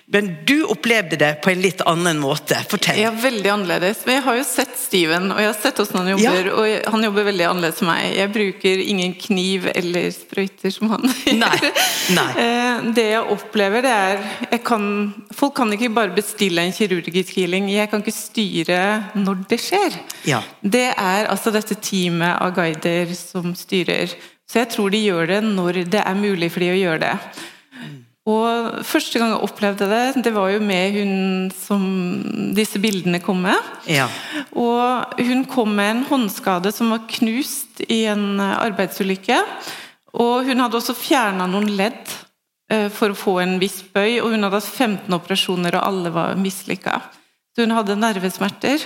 Men 0.07 0.29
du 0.47 0.65
opplevde 0.71 1.17
det 1.19 1.33
på 1.43 1.51
en 1.51 1.61
litt 1.61 1.81
annen 1.83 2.21
måte. 2.23 2.59
Fortell. 2.71 3.01
Ja, 3.03 3.11
veldig 3.11 3.51
annerledes. 3.51 4.05
Men 4.07 4.21
jeg 4.21 4.25
har 4.29 4.37
jo 4.39 4.45
sett 4.47 4.77
Steven, 4.79 5.33
og 5.35 5.41
jeg 5.43 5.49
har 5.51 5.57
sett 5.59 5.81
hvordan 5.81 5.99
han 5.99 6.11
jobber. 6.13 6.51
Ja. 6.51 6.53
Og 6.61 6.93
han 6.95 7.07
jobber 7.09 7.27
veldig 7.27 7.49
annerledes 7.49 7.83
enn 7.83 7.91
meg. 7.91 8.05
Jeg 8.15 8.33
bruker 8.37 8.83
ingen 8.85 9.17
kniv 9.19 9.67
eller 9.73 10.07
sprøyter 10.15 10.75
som 10.75 10.93
han 10.95 11.09
Nei. 11.43 11.73
Nei. 12.15 12.29
Det 12.97 13.07
jeg 13.09 13.25
opplever, 13.33 13.83
det 13.83 13.95
er 13.97 14.61
kan, 14.65 14.87
Folk 15.35 15.57
kan 15.59 15.73
ikke 15.75 15.91
bare 15.97 16.15
bestille 16.15 16.63
en 16.63 16.75
kirurgisk 16.77 17.35
healing. 17.41 17.67
Jeg 17.73 17.91
kan 17.91 18.05
ikke 18.05 18.15
styre 18.15 18.81
når 19.19 19.43
det 19.51 19.61
skjer. 19.65 19.99
Ja. 20.29 20.41
Det 20.63 20.87
er 20.93 21.33
altså 21.33 21.51
dette 21.55 21.79
teamet 21.83 22.39
av 22.39 22.55
guider 22.55 23.11
som 23.19 23.57
styrer. 23.59 24.15
Så 24.47 24.63
jeg 24.63 24.71
tror 24.77 24.95
de 24.95 25.03
gjør 25.03 25.35
det 25.35 25.43
når 25.49 25.83
det 25.91 26.03
er 26.05 26.19
mulig 26.19 26.53
for 26.55 26.63
de 26.63 26.71
å 26.71 26.79
gjøre 26.79 27.03
det. 27.03 27.15
Og 28.27 28.83
Første 28.87 29.21
gang 29.21 29.33
jeg 29.35 29.47
opplevde 29.47 29.87
det, 29.87 30.23
det 30.27 30.33
var 30.35 30.51
jo 30.51 30.63
med 30.65 30.97
hun 30.97 31.13
som 31.55 31.83
disse 32.57 32.81
bildene 32.83 33.21
kom 33.23 33.45
med. 33.47 33.73
Ja. 33.87 34.09
Og 34.59 35.15
Hun 35.23 35.45
kom 35.51 35.77
med 35.79 35.93
en 35.93 36.05
håndskade 36.09 36.73
som 36.75 36.91
var 36.91 37.07
knust 37.11 37.85
i 37.87 38.03
en 38.11 38.41
arbeidsulykke. 38.43 39.39
Og 40.17 40.49
hun 40.49 40.63
hadde 40.63 40.79
også 40.79 40.97
fjerna 40.97 41.45
noen 41.51 41.69
ledd 41.77 42.13
eh, 42.73 42.89
for 42.93 43.13
å 43.13 43.19
få 43.19 43.35
en 43.43 43.59
viss 43.61 43.83
bøy, 43.93 44.19
og 44.23 44.33
hun 44.33 44.47
hadde 44.47 44.63
hatt 44.63 44.71
15 44.71 45.13
operasjoner, 45.13 45.77
og 45.77 45.89
alle 45.91 46.13
var 46.15 46.39
mislykka. 46.41 46.95
Hun 47.61 47.75
hadde 47.77 47.99
nervesmerter, 48.01 48.85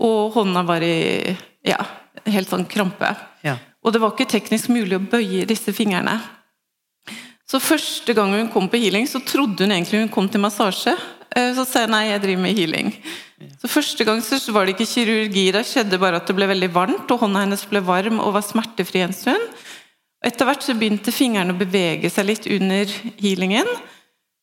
og 0.00 0.32
hånda 0.36 0.64
var 0.68 0.84
i 0.84 1.34
ja, 1.68 1.76
helt 2.24 2.48
sånn 2.48 2.64
krampe. 2.70 3.12
Ja. 3.44 3.58
Og 3.84 3.92
det 3.92 4.00
var 4.00 4.14
ikke 4.14 4.30
teknisk 4.32 4.72
mulig 4.72 4.96
å 4.96 5.04
bøye 5.04 5.44
disse 5.48 5.74
fingrene. 5.76 6.16
Så 7.52 7.60
første 7.60 8.14
gang 8.16 8.32
hun 8.32 8.48
kom 8.52 8.68
på 8.72 8.80
healing, 8.80 9.04
så 9.08 9.20
trodde 9.20 9.66
hun 9.66 9.74
egentlig 9.74 10.00
hun 10.00 10.12
kom 10.12 10.28
til 10.32 10.40
massasje. 10.40 10.94
Eh, 11.36 11.52
Så 11.56 11.66
sa 11.68 11.82
jeg 11.84 11.90
nei, 11.92 12.06
jeg 12.08 12.22
driver 12.22 12.42
med 12.46 12.56
healing. 12.56 12.92
Så 13.60 13.68
Første 13.68 14.04
gang 14.06 14.20
så 14.22 14.38
var 14.54 14.64
det 14.66 14.76
ikke 14.76 14.88
kirurgi, 14.88 15.50
det 15.52 15.64
skjedde 15.66 15.98
bare 16.00 16.16
at 16.20 16.26
det 16.30 16.36
ble 16.38 16.46
veldig 16.48 16.70
varmt, 16.72 17.10
og 17.10 17.20
hånda 17.20 17.42
hennes 17.44 17.64
ble 17.68 17.82
varm 17.84 18.20
og 18.22 18.32
var 18.36 18.44
smertefri 18.46 19.02
en 19.04 19.12
stund. 19.12 19.42
Etter 20.24 20.46
hvert 20.46 20.62
så 20.62 20.76
begynte 20.78 21.10
fingrene 21.12 21.52
å 21.52 21.58
bevege 21.58 22.08
seg 22.10 22.28
litt 22.28 22.46
under 22.46 22.86
healingen. 23.20 23.68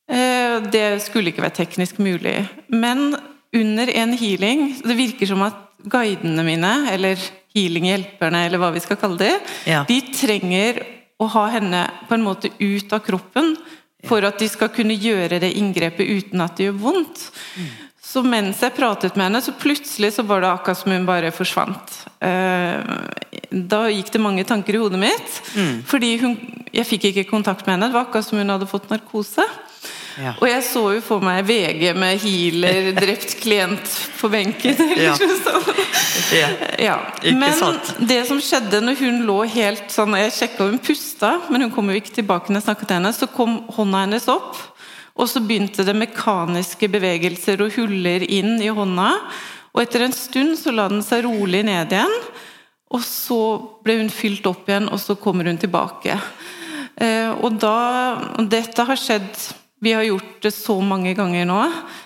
Eh, 0.10 0.60
Det 0.70 1.02
skulle 1.02 1.32
ikke 1.32 1.46
være 1.46 1.64
teknisk 1.64 1.98
mulig. 2.04 2.48
Men 2.68 3.16
under 3.56 3.88
en 3.90 4.14
healing 4.14 4.82
Det 4.84 4.96
virker 4.98 5.26
som 5.28 5.42
at 5.42 5.56
guidene 5.88 6.44
mine, 6.44 6.92
eller 6.92 7.16
healinghjelperne, 7.56 8.46
eller 8.46 8.60
hva 8.60 8.74
vi 8.74 8.80
skal 8.84 8.98
kalle 8.98 9.18
det, 9.18 9.42
Ja. 9.66 9.84
de 9.88 10.02
trenger 10.14 10.99
å 11.20 11.28
ha 11.36 11.46
henne 11.52 11.84
på 12.08 12.16
en 12.16 12.24
måte 12.24 12.50
ut 12.60 12.94
av 12.96 13.04
kroppen 13.04 13.54
for 14.08 14.24
at 14.24 14.40
de 14.40 14.48
skal 14.48 14.70
kunne 14.72 14.96
gjøre 14.96 15.42
det 15.44 15.52
inngrepet 15.60 16.08
uten 16.08 16.42
at 16.42 16.56
det 16.56 16.70
gjør 16.70 16.78
vondt. 16.80 17.26
Så 18.10 18.24
mens 18.26 18.62
jeg 18.64 18.74
pratet 18.74 19.18
med 19.20 19.28
henne, 19.28 19.42
så 19.44 19.52
plutselig 19.54 20.14
så 20.16 20.24
var 20.26 20.42
det 20.42 20.50
akkurat 20.50 20.80
som 20.80 20.92
hun 20.96 21.06
bare 21.06 21.30
forsvant. 21.36 21.98
Eh, 22.24 22.80
Da 23.52 23.84
gikk 23.90 24.12
det 24.14 24.22
mange 24.22 24.44
tanker 24.46 24.76
i 24.76 24.80
hodet 24.82 25.00
mitt. 25.02 25.42
Fordi 25.90 26.10
hun, 26.22 26.34
jeg 26.74 26.86
fikk 26.86 27.10
ikke 27.10 27.30
kontakt 27.30 27.66
med 27.68 27.76
henne. 27.76 27.90
Det 27.90 27.98
var 27.98 28.06
akkurat 28.08 28.26
som 28.26 28.38
hun 28.38 28.50
hadde 28.50 28.68
fått 28.70 28.90
narkose. 28.90 29.44
Ja. 30.20 30.34
Og 30.42 30.50
jeg 30.50 30.64
så 30.68 30.82
jo 30.98 31.02
for 31.06 31.24
meg 31.24 31.46
VG 31.48 31.94
med 31.96 32.18
healer, 32.20 32.90
drept 33.04 33.38
klient 33.40 33.94
på 34.20 34.30
benken. 34.34 34.76
eller 34.76 35.04
Ja. 35.06 35.14
noe 35.16 35.38
sånt. 35.46 35.70
Ja. 36.80 36.98
Men 37.34 37.54
sant? 37.56 37.94
det 38.10 38.26
som 38.28 38.42
skjedde 38.44 38.82
når 38.84 39.00
hun 39.00 39.22
lå 39.26 39.38
helt 39.50 39.88
sånn 39.94 40.14
Jeg 40.20 40.34
sjekka 40.36 40.68
hun 40.68 40.80
pusta, 40.84 41.32
men 41.50 41.64
hun 41.66 41.72
kom 41.72 41.88
jo 41.90 41.96
ikke 42.02 42.18
tilbake 42.20 42.52
når 42.52 42.60
jeg 42.60 42.68
snakket 42.68 42.88
til 42.92 42.98
henne. 43.00 43.14
Så 43.16 43.30
kom 43.32 43.62
hånda 43.78 44.04
hennes 44.04 44.28
opp, 44.32 44.60
og 45.20 45.28
så 45.32 45.40
begynte 45.44 45.86
det 45.88 45.96
mekaniske 45.98 46.90
bevegelser 46.92 47.64
og 47.64 47.74
huller 47.80 48.24
inn 48.28 48.58
i 48.64 48.70
hånda. 48.76 49.10
Og 49.76 49.82
etter 49.86 50.04
en 50.06 50.16
stund 50.16 50.58
så 50.60 50.72
la 50.76 50.90
den 50.92 51.04
seg 51.06 51.24
rolig 51.28 51.64
ned 51.68 51.92
igjen. 51.96 52.16
Og 52.90 53.04
så 53.06 53.40
ble 53.86 54.00
hun 54.00 54.10
fylt 54.12 54.48
opp 54.50 54.68
igjen, 54.68 54.88
og 54.90 55.00
så 55.00 55.16
kommer 55.22 55.46
hun 55.48 55.60
tilbake. 55.62 56.16
Eh, 57.00 57.30
og 57.40 57.56
da 57.62 57.76
Dette 58.50 58.84
har 58.88 58.98
skjedd 59.00 59.30
Vi 59.82 59.94
har 59.96 60.04
gjort 60.04 60.42
det 60.44 60.52
så 60.52 60.76
mange 60.84 61.14
ganger 61.16 61.46
nå. 61.48 61.60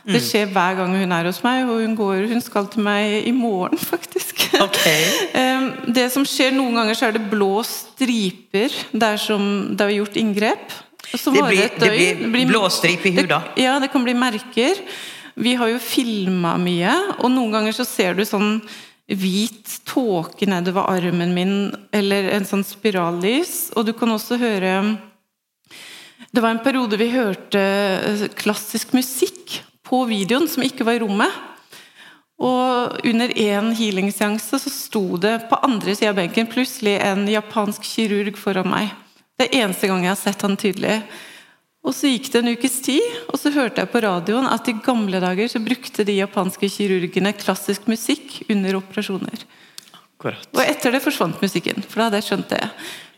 Det 0.06 0.20
skjer 0.22 0.52
hver 0.54 0.76
gang 0.78 0.92
hun 1.00 1.12
er 1.16 1.26
hos 1.26 1.40
meg, 1.42 1.64
og 1.66 1.80
hun, 1.82 1.96
går, 1.98 2.28
hun 2.30 2.42
skal 2.46 2.68
til 2.70 2.84
meg 2.86 3.26
i 3.26 3.32
morgen, 3.34 3.78
faktisk. 3.92 4.44
Ok. 4.62 4.78
Eh, 5.42 5.70
Det 5.90 6.06
som 6.14 6.24
skjer 6.28 6.54
Noen 6.54 6.76
ganger 6.78 6.94
så 7.00 7.08
er 7.08 7.16
det 7.18 7.24
blå 7.32 7.64
striper 7.66 8.70
der 8.94 9.18
som 9.18 9.74
det 9.76 9.88
er 9.88 9.96
gjort 9.98 10.18
inngrep. 10.22 10.76
Som 11.18 11.34
Det 11.34 11.44
blir- 11.50 11.66
et 11.66 11.80
det 11.82 12.30
blir 12.32 12.48
blå 12.48 12.62
stripe 12.72 13.10
i 13.10 13.16
huda. 13.18 13.42
Ja, 13.58 13.80
det 13.82 13.90
kan 13.92 14.04
bli 14.06 14.14
merker. 14.14 14.78
Vi 15.36 15.56
har 15.58 15.68
jo 15.74 15.80
filma 15.82 16.56
mye, 16.62 16.94
og 17.20 17.32
noen 17.34 17.52
ganger 17.52 17.74
så 17.74 17.86
ser 17.90 18.14
du 18.14 18.22
sånn 18.26 18.60
hvit 19.10 19.80
tåke 19.90 20.46
nedover 20.48 20.86
armen 20.94 21.34
min, 21.36 21.56
eller 21.92 22.30
en 22.38 22.46
sånn 22.46 22.64
spirallys. 22.64 23.72
Og 23.76 23.86
du 23.90 23.94
kan 23.98 24.10
også 24.14 24.38
høre 24.40 24.76
Det 26.34 26.42
var 26.42 26.50
en 26.50 26.64
periode 26.66 26.98
vi 26.98 27.12
hørte 27.14 27.60
eh, 27.62 28.24
klassisk 28.34 28.96
musikk 28.98 29.60
på 29.86 30.00
videoen 30.10 30.48
som 30.50 30.64
ikke 30.66 30.86
var 30.88 30.98
i 30.98 31.04
rommet. 31.04 31.36
Og 32.42 32.98
under 33.06 33.30
én 33.38 33.70
healingseanse 33.78 34.58
så 34.60 34.72
sto 34.74 35.04
det 35.22 35.36
på 35.52 35.60
andre 35.62 35.94
sida 35.94 36.10
av 36.10 36.18
benken 36.18 36.50
plutselig 36.50 36.96
en 37.06 37.28
japansk 37.30 37.86
kirurg 37.86 38.40
foran 38.42 38.72
meg. 38.72 38.90
Det 39.38 39.48
er 39.48 39.62
eneste 39.62 39.90
gang 39.90 40.02
jeg 40.08 40.14
har 40.16 40.20
sett 40.24 40.42
han 40.46 40.58
tydelig. 40.58 40.98
Og 41.84 41.94
så 41.94 42.10
gikk 42.10 42.32
det 42.32 42.42
en 42.42 42.54
ukes 42.56 42.80
tid, 42.82 43.06
og 43.28 43.38
så 43.38 43.52
hørte 43.54 43.84
jeg 43.84 43.92
på 43.92 44.02
radioen 44.02 44.48
at 44.50 44.68
i 44.72 44.76
gamle 44.86 45.20
dager 45.22 45.52
så 45.52 45.62
brukte 45.62 46.06
de 46.08 46.16
japanske 46.18 46.70
kirurgene 46.72 47.36
klassisk 47.38 47.86
musikk 47.92 48.40
under 48.48 48.80
operasjoner. 48.80 49.44
Akkurat. 50.24 50.48
Og 50.56 50.62
etter 50.64 50.92
det 50.96 51.02
forsvant 51.04 51.42
musikken, 51.44 51.84
for 51.84 52.00
da 52.00 52.06
hadde 52.08 52.20
jeg 52.22 52.28
skjønt 52.30 52.50
det. 52.54 52.62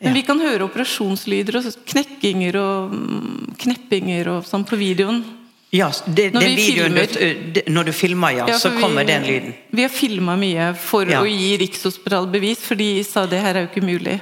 Men 0.01 0.09
Ja. 0.09 0.13
vi 0.13 0.21
kan 0.25 0.39
høre 0.41 0.65
operasjonslyder 0.65 1.55
og 1.59 1.67
knekkinger 1.85 2.55
og 2.57 2.91
mm, 2.91 3.55
kneppinger 3.61 4.27
og 4.27 4.43
sånn 4.49 4.65
på 4.65 4.75
videoen. 4.75 5.23
Ja, 5.71 5.91
det, 6.07 6.31
Når 6.33 6.41
den 6.41 6.55
vi 6.55 6.65
videoen 6.71 7.53
du, 7.53 7.61
Når 7.69 7.85
du 7.85 7.91
filmer, 7.91 8.31
ja, 8.31 8.45
Ja, 8.47 8.57
så 8.57 8.71
kommer 8.79 9.03
vi- 9.05 9.11
den 9.13 9.23
lyden. 9.23 9.53
Vi 9.71 9.81
har 9.81 9.89
filma 9.89 10.35
mye 10.35 10.73
for 10.75 11.05
Ja. 11.05 11.21
å 11.21 11.25
gi 11.29 11.57
Rikshospitalet 11.57 12.31
bevis, 12.31 12.57
for 12.59 12.75
de 12.75 13.03
sa 13.03 13.25
det 13.27 13.41
her 13.41 13.55
er 13.55 13.67
jo 13.67 13.67
ikke 13.67 13.85
mulig. 13.85 14.21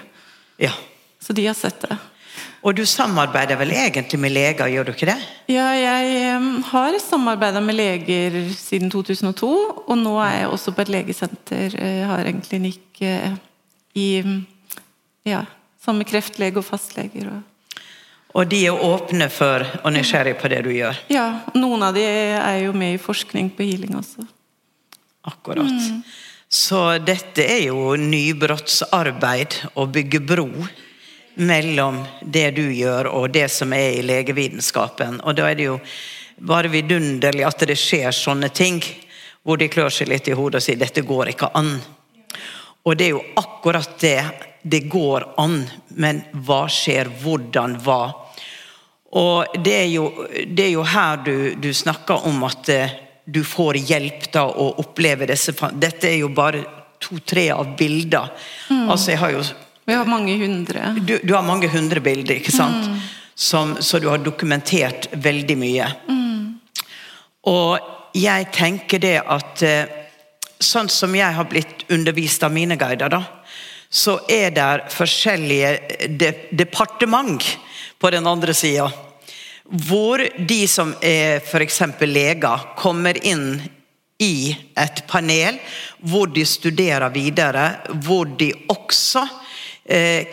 Ja. 0.59 0.71
Så 1.21 1.33
de 1.33 1.45
har 1.45 1.53
sett 1.53 1.79
det. 1.81 1.97
Og 2.63 2.75
du 2.77 2.85
samarbeider 2.87 3.57
vel 3.59 3.73
egentlig 3.75 4.19
med 4.23 4.31
leger, 4.31 4.69
gjør 4.71 4.87
du 4.87 4.91
ikke 4.93 5.09
det? 5.09 5.17
Ja, 5.51 5.65
jeg 5.75 6.35
har 6.69 6.95
samarbeida 7.03 7.59
med 7.59 7.75
leger 7.75 8.37
siden 8.55 8.91
2002, 8.91 9.49
og 9.83 9.97
nå 9.99 10.13
er 10.23 10.37
jeg 10.37 10.51
også 10.53 10.71
på 10.71 10.85
et 10.85 10.91
legesenter. 10.93 11.75
Jeg 11.75 12.05
har 12.07 12.29
en 12.29 12.39
klinikk 12.45 13.01
eh, 13.03 13.35
i 13.99 14.07
Ja, 15.27 15.45
sammen 15.83 16.01
med 16.03 16.09
kreftlege 16.09 16.59
og 16.59 16.65
fastleger. 16.67 17.29
Og, 17.31 17.41
Og 18.33 18.47
de 18.51 18.65
er 18.67 18.79
åpne 18.83 19.29
for 19.31 19.63
og 19.83 19.93
nysgjerrige 19.93 20.39
på 20.39 20.47
det 20.51 20.63
du 20.65 20.71
gjør. 20.71 20.97
ja, 21.11 21.27
noen 21.55 21.83
av 21.83 21.93
de 21.95 22.03
er 22.03 22.63
jo 22.65 22.73
med 22.73 22.95
i 22.95 23.01
forskning 23.01 23.51
på 23.55 23.63
healing 23.63 23.95
også. 23.99 24.25
Akkurat. 25.23 25.67
Mm. 25.67 26.03
Så 26.49 26.97
dette 27.03 27.43
er 27.43 27.67
jo 27.67 27.95
nybrottsarbeid 27.97 29.55
å 29.75 29.85
bygge 29.87 30.19
bro 30.19 30.49
mellom 31.35 32.03
det 32.21 32.51
du 32.57 32.65
gjør 32.73 33.09
og 33.11 33.31
det 33.33 33.47
som 33.51 33.73
er 33.73 33.97
i 33.97 34.05
legevitenskapen. 34.05 35.19
Og 35.23 35.35
da 35.37 35.49
er 35.49 35.57
det 35.57 35.67
jo 35.69 35.79
bare 36.43 36.71
vidunderlig 36.73 37.45
at 37.47 37.65
det 37.67 37.77
skjer 37.79 38.11
sånne 38.15 38.49
ting, 38.53 38.81
hvor 39.43 39.59
de 39.59 39.69
klør 39.71 39.91
seg 39.91 40.11
litt 40.11 40.27
i 40.29 40.37
hodet 40.37 40.61
og 40.61 40.65
sier 40.65 40.79
'dette 40.79 41.01
går 41.01 41.33
ikke 41.33 41.51
an'. 41.53 41.79
Og 42.85 42.97
det 42.97 43.05
er 43.05 43.15
jo 43.15 43.23
akkurat 43.35 43.99
det. 43.99 44.23
Det 44.63 44.79
går 44.87 45.33
an, 45.37 45.69
men 45.87 46.23
hva 46.31 46.67
skjer? 46.71 47.09
Hvordan? 47.23 47.77
Hva? 47.83 48.13
Og 49.19 49.45
det 49.63 49.73
er 49.73 49.89
jo, 49.91 50.27
det 50.47 50.65
er 50.65 50.71
jo 50.71 50.83
her 50.83 51.17
du, 51.17 51.55
du 51.55 51.73
snakker 51.73 52.25
om 52.27 52.43
at 52.47 52.69
eh, 52.69 52.95
du 53.25 53.43
får 53.43 53.77
hjelp 53.89 54.31
da 54.33 54.45
å 54.47 54.69
oppleve 54.81 55.27
disse 55.29 55.53
Dette 55.79 56.09
er 56.09 56.17
jo 56.23 56.31
bare 56.33 56.63
to-tre 57.03 57.49
av 57.51 57.75
bilder. 57.77 58.31
Altså, 58.71 59.11
jeg 59.11 59.19
har 59.19 59.31
jo 59.35 59.43
Vi 59.85 59.93
har 59.93 60.05
mange 60.07 60.37
hundre. 60.39 60.95
du, 61.01 61.19
du 61.23 61.33
har 61.35 61.43
mange 61.43 61.67
hundre 61.67 61.99
bilder, 61.99 62.39
ikke 62.39 62.53
sant? 62.55 62.87
Som, 63.35 63.75
så 63.81 63.99
du 63.99 64.07
har 64.11 64.21
dokumentert 64.21 65.09
veldig 65.11 65.57
mye. 65.57 65.87
Og 67.49 68.15
jeg 68.15 68.47
tenker 68.55 69.01
det 69.03 69.17
at 69.19 69.63
eh, 69.65 69.95
sånn 70.61 70.89
som 70.91 71.15
jeg 71.17 71.35
har 71.35 71.47
blitt 71.49 71.83
undervist 71.91 72.43
av 72.45 72.53
mine 72.55 72.77
guider, 72.79 73.11
da, 73.11 73.23
så 73.93 74.19
er 74.31 74.53
det 74.55 74.93
forskjellige 74.93 76.07
de, 76.07 76.31
departement 76.55 77.43
på 77.99 78.13
den 78.13 78.29
andre 78.29 78.55
sida. 78.55 78.87
Hvor 79.63 80.23
de 80.37 80.61
som 80.67 80.93
er 81.03 81.41
f.eks. 81.43 81.81
leger, 82.07 82.67
kommer 82.79 83.19
inn 83.25 83.57
i 84.23 84.53
et 84.79 85.03
panel 85.09 85.57
hvor 85.99 86.29
de 86.31 86.45
studerer 86.47 87.11
videre, 87.13 87.67
hvor 88.05 88.29
de 88.39 88.53
også 88.71 89.25
eh, 89.25 89.42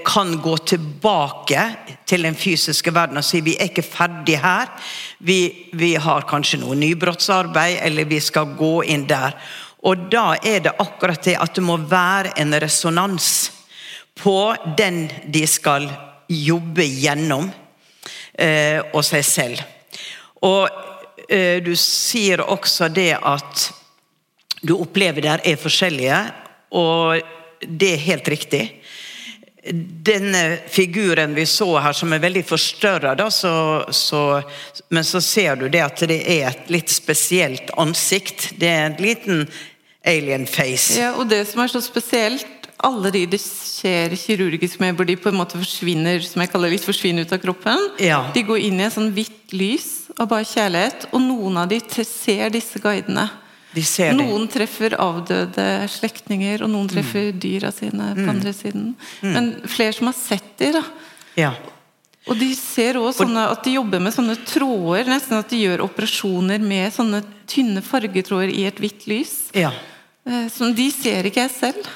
kan 0.06 0.36
gå 0.38 0.52
tilbake 0.62 1.62
til 2.06 2.22
den 2.22 2.36
fysiske 2.38 2.92
verden 2.94 3.18
og 3.18 3.24
si 3.26 3.40
vi 3.42 3.56
er 3.58 3.66
ikke 3.66 3.82
ferdig 3.82 4.36
her. 4.38 4.70
Vi, 5.18 5.70
vi 5.74 5.96
har 5.98 6.22
kanskje 6.30 6.60
noe 6.62 6.76
nybrottsarbeid, 6.78 7.80
eller 7.82 8.06
vi 8.06 8.20
skal 8.22 8.52
gå 8.54 8.76
inn 8.94 9.08
der. 9.10 9.34
Og 9.82 10.06
da 10.12 10.34
er 10.44 10.60
det 10.64 10.76
akkurat 10.78 11.24
det 11.24 11.38
at 11.40 11.56
det 11.56 11.64
må 11.64 11.78
være 11.88 12.34
en 12.38 12.54
resonans 12.62 13.50
på 14.20 14.54
den 14.76 15.06
de 15.32 15.46
skal 15.48 15.88
jobbe 16.30 16.84
gjennom, 16.84 17.48
eh, 18.34 18.80
og 18.92 19.02
seg 19.06 19.24
selv. 19.24 19.62
Og 20.46 20.68
eh, 21.28 21.58
du 21.64 21.72
sier 21.76 22.44
også 22.44 22.90
det 22.92 23.14
at 23.16 23.70
du 24.60 24.76
opplever 24.76 25.24
der 25.24 25.44
er 25.48 25.60
forskjellige, 25.60 26.20
og 26.76 27.20
det 27.64 27.94
er 27.94 28.04
helt 28.04 28.28
riktig. 28.28 28.64
Denne 29.62 30.56
figuren 30.72 31.34
vi 31.36 31.44
så 31.46 31.74
her, 31.84 31.92
som 31.92 32.12
er 32.16 32.22
veldig 32.22 32.42
forstørra, 32.48 33.12
så, 33.30 33.50
så, 33.92 34.20
men 34.88 35.04
så 35.04 35.20
ser 35.20 35.58
du 35.60 35.66
det 35.68 35.82
at 35.84 36.00
det 36.08 36.22
er 36.32 36.46
et 36.48 36.70
litt 36.72 36.88
spesielt 36.88 37.68
ansikt. 37.76 38.54
Det 38.56 38.70
er 38.70 38.86
en 38.86 38.96
liten 39.02 39.42
alien 40.08 40.46
face. 40.48 40.96
Ja, 40.96 41.12
og 41.20 41.28
det 41.28 41.42
som 41.50 41.60
er 41.60 41.68
så 41.74 41.82
spesielt, 41.84 42.46
alle 42.80 43.10
de 43.12 43.26
det 43.28 43.40
skjer 43.44 44.14
kirurgisk 44.16 44.80
med, 44.80 44.96
hvor 44.96 45.04
de 45.04 45.18
på 45.20 45.28
en 45.28 45.36
måte 45.36 45.60
forsvinner, 45.60 46.22
som 46.24 46.40
jeg 46.40 46.52
kaller 46.54 46.72
litt 46.72 46.86
forsvinner 46.86 47.28
ut 47.28 47.36
av 47.36 47.42
kroppen, 47.44 47.90
Ja. 48.00 48.22
de 48.32 48.42
går 48.48 48.64
inn 48.64 48.80
i 48.80 48.86
et 48.88 48.96
sånn 48.96 49.12
hvitt 49.12 49.52
lys 49.52 49.90
av 50.16 50.30
bare 50.32 50.48
kjærlighet, 50.48 51.10
og 51.12 51.20
noen 51.20 51.60
av 51.60 51.68
de 51.68 51.82
ser 52.08 52.48
disse 52.48 52.80
guidene. 52.80 53.28
De 53.74 53.82
ser 53.86 54.10
det. 54.12 54.18
Noen 54.18 54.48
treffer 54.50 54.96
avdøde 54.98 55.66
slektninger, 55.92 56.64
og 56.64 56.72
noen 56.72 56.88
treffer 56.90 57.30
dyra 57.32 57.70
sine 57.74 58.12
på 58.18 58.26
andre 58.32 58.54
siden. 58.56 58.94
Men 59.22 59.52
flere 59.70 59.94
som 59.94 60.10
har 60.10 60.16
sett 60.18 60.56
de, 60.58 60.72
da. 60.74 60.82
Ja. 61.38 61.52
Og 62.28 62.36
de 62.36 62.50
ser 62.58 62.98
også 63.00 63.24
sånne, 63.24 63.46
at 63.54 63.62
de 63.64 63.76
jobber 63.78 64.02
med 64.02 64.14
sånne 64.14 64.36
tråder, 64.44 65.06
nesten 65.08 65.38
at 65.38 65.48
de 65.52 65.62
gjør 65.62 65.86
operasjoner 65.86 66.60
med 66.62 66.92
sånne 66.92 67.22
tynne 67.50 67.82
fargetråder 67.82 68.52
i 68.52 68.66
et 68.68 68.82
hvitt 68.82 69.06
lys. 69.10 69.38
ja. 69.56 69.72
Eh, 70.28 70.48
Som 70.52 70.74
de 70.76 70.90
ser 70.92 71.24
ikke 71.24 71.46
jeg 71.46 71.50
selv. 71.54 71.86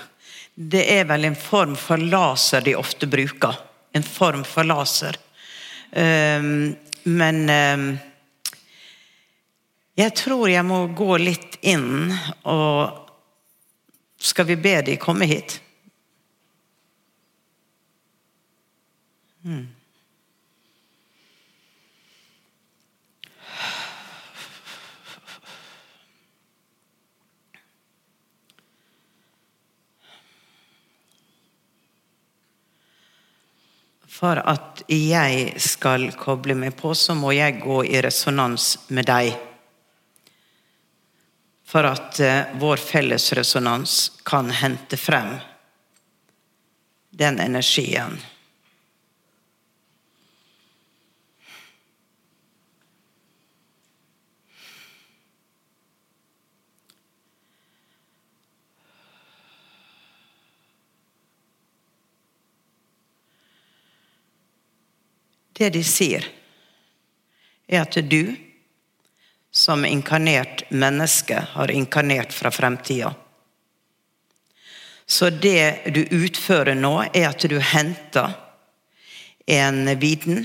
Det 0.55 0.81
er 0.95 1.05
vel 1.05 1.27
en 1.29 1.37
form 1.37 1.75
for 1.77 2.01
laser 2.01 2.63
de 2.65 2.73
ofte 2.79 3.07
bruker. 3.11 3.59
En 3.93 4.03
form 4.03 4.45
for 4.49 4.65
laser. 4.65 5.19
Um, 5.93 6.75
men 7.05 7.51
ehm, 7.51 7.85
jeg 9.95 10.15
tror 10.19 10.49
jeg 10.51 10.67
må 10.67 10.81
gå 10.97 11.17
litt 11.23 11.59
inn 11.63 12.13
og 12.43 13.01
Skal 14.25 14.47
vi 14.49 14.55
be 14.57 14.79
de 14.81 14.95
komme 14.97 15.27
hit? 15.29 15.59
Hmm. 19.45 19.67
For 34.09 34.41
at 34.41 34.87
jeg 34.89 35.51
skal 35.61 36.07
koble 36.17 36.57
meg 36.57 36.79
på, 36.81 36.95
så 36.97 37.13
må 37.19 37.35
jeg 37.37 37.61
gå 37.61 37.83
i 37.85 38.01
resonans 38.01 38.87
med 38.89 39.11
deg. 39.11 39.54
For 41.75 41.85
at 41.85 42.21
eh, 42.21 42.43
vår 42.55 42.77
felles 42.77 43.33
resonans 43.33 44.21
kan 44.25 44.51
hente 44.51 44.97
frem 44.97 45.37
den 47.11 47.41
energien. 47.41 48.21
Det 65.53 65.73
de 65.75 65.83
sier, 65.83 66.23
er 67.67 67.83
at 67.83 67.99
du, 68.07 68.37
som 69.55 69.85
inkarnert 69.85 70.71
menneske, 70.71 71.47
har 71.53 71.71
inkarnert 71.71 72.33
fra 72.33 72.51
fremtida. 72.51 73.15
Så 75.07 75.31
det 75.31 75.95
du 75.95 76.01
utfører 76.11 76.75
nå, 76.75 77.05
er 77.15 77.29
at 77.29 77.47
du 77.47 77.61
henter 77.63 78.35
en 79.47 79.87
viten, 80.01 80.43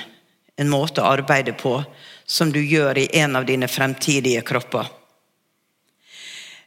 en 0.56 0.70
måte 0.70 1.02
å 1.02 1.10
arbeide 1.10 1.58
på, 1.58 1.80
som 2.26 2.54
du 2.54 2.62
gjør 2.62 3.02
i 3.02 3.08
en 3.18 3.40
av 3.40 3.50
dine 3.50 3.68
fremtidige 3.68 4.46
kropper. 4.46 4.94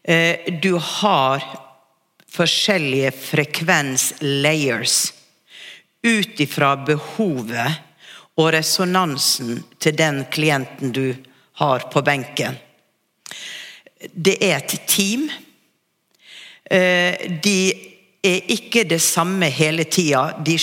Eh, 0.02 0.58
Du 0.62 0.74
har 0.82 1.44
forskjellige 2.26 3.12
frekvens-layers 3.12 5.12
ut 6.02 6.40
ifra 6.40 6.76
behovet 6.76 7.82
og 8.34 8.52
resonansen 8.52 9.62
til 9.78 9.94
den 9.94 10.24
klienten 10.24 10.90
du 10.90 11.12
har 11.12 11.28
på 11.92 12.02
benken. 12.02 12.56
Det 14.14 14.36
er 14.40 14.56
et 14.56 14.80
team. 14.86 15.30
Eh, 16.70 17.40
De 17.42 17.72
er 18.24 18.40
ikke 18.48 18.84
det 18.84 19.00
samme 19.02 19.50
hele 19.50 19.84
tida. 19.84 20.32
De 20.44 20.58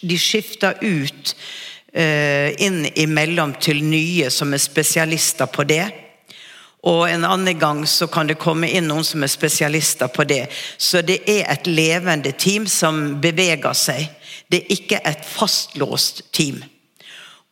de 0.00 0.18
skifter 0.18 0.78
ut 0.82 1.36
eh, 1.92 2.52
inn 2.62 2.86
imellom 2.94 3.54
til 3.60 3.82
nye 3.84 4.30
som 4.30 4.52
er 4.54 4.62
spesialister 4.62 5.50
på 5.50 5.64
det. 5.64 5.84
Og 6.82 7.06
en 7.06 7.24
annen 7.24 7.58
gang 7.58 7.84
så 7.86 8.08
kan 8.10 8.26
det 8.26 8.40
komme 8.42 8.70
inn 8.70 8.88
noen 8.90 9.06
som 9.06 9.22
er 9.22 9.30
spesialister 9.30 10.10
på 10.10 10.26
det. 10.26 10.48
Så 10.78 11.02
det 11.06 11.20
er 11.30 11.46
et 11.52 11.68
levende 11.70 12.32
team 12.34 12.66
som 12.66 13.20
beveger 13.22 13.76
seg. 13.78 14.08
Det 14.50 14.64
er 14.64 14.74
ikke 14.74 15.02
et 15.06 15.22
fastlåst 15.26 16.24
team. 16.34 16.58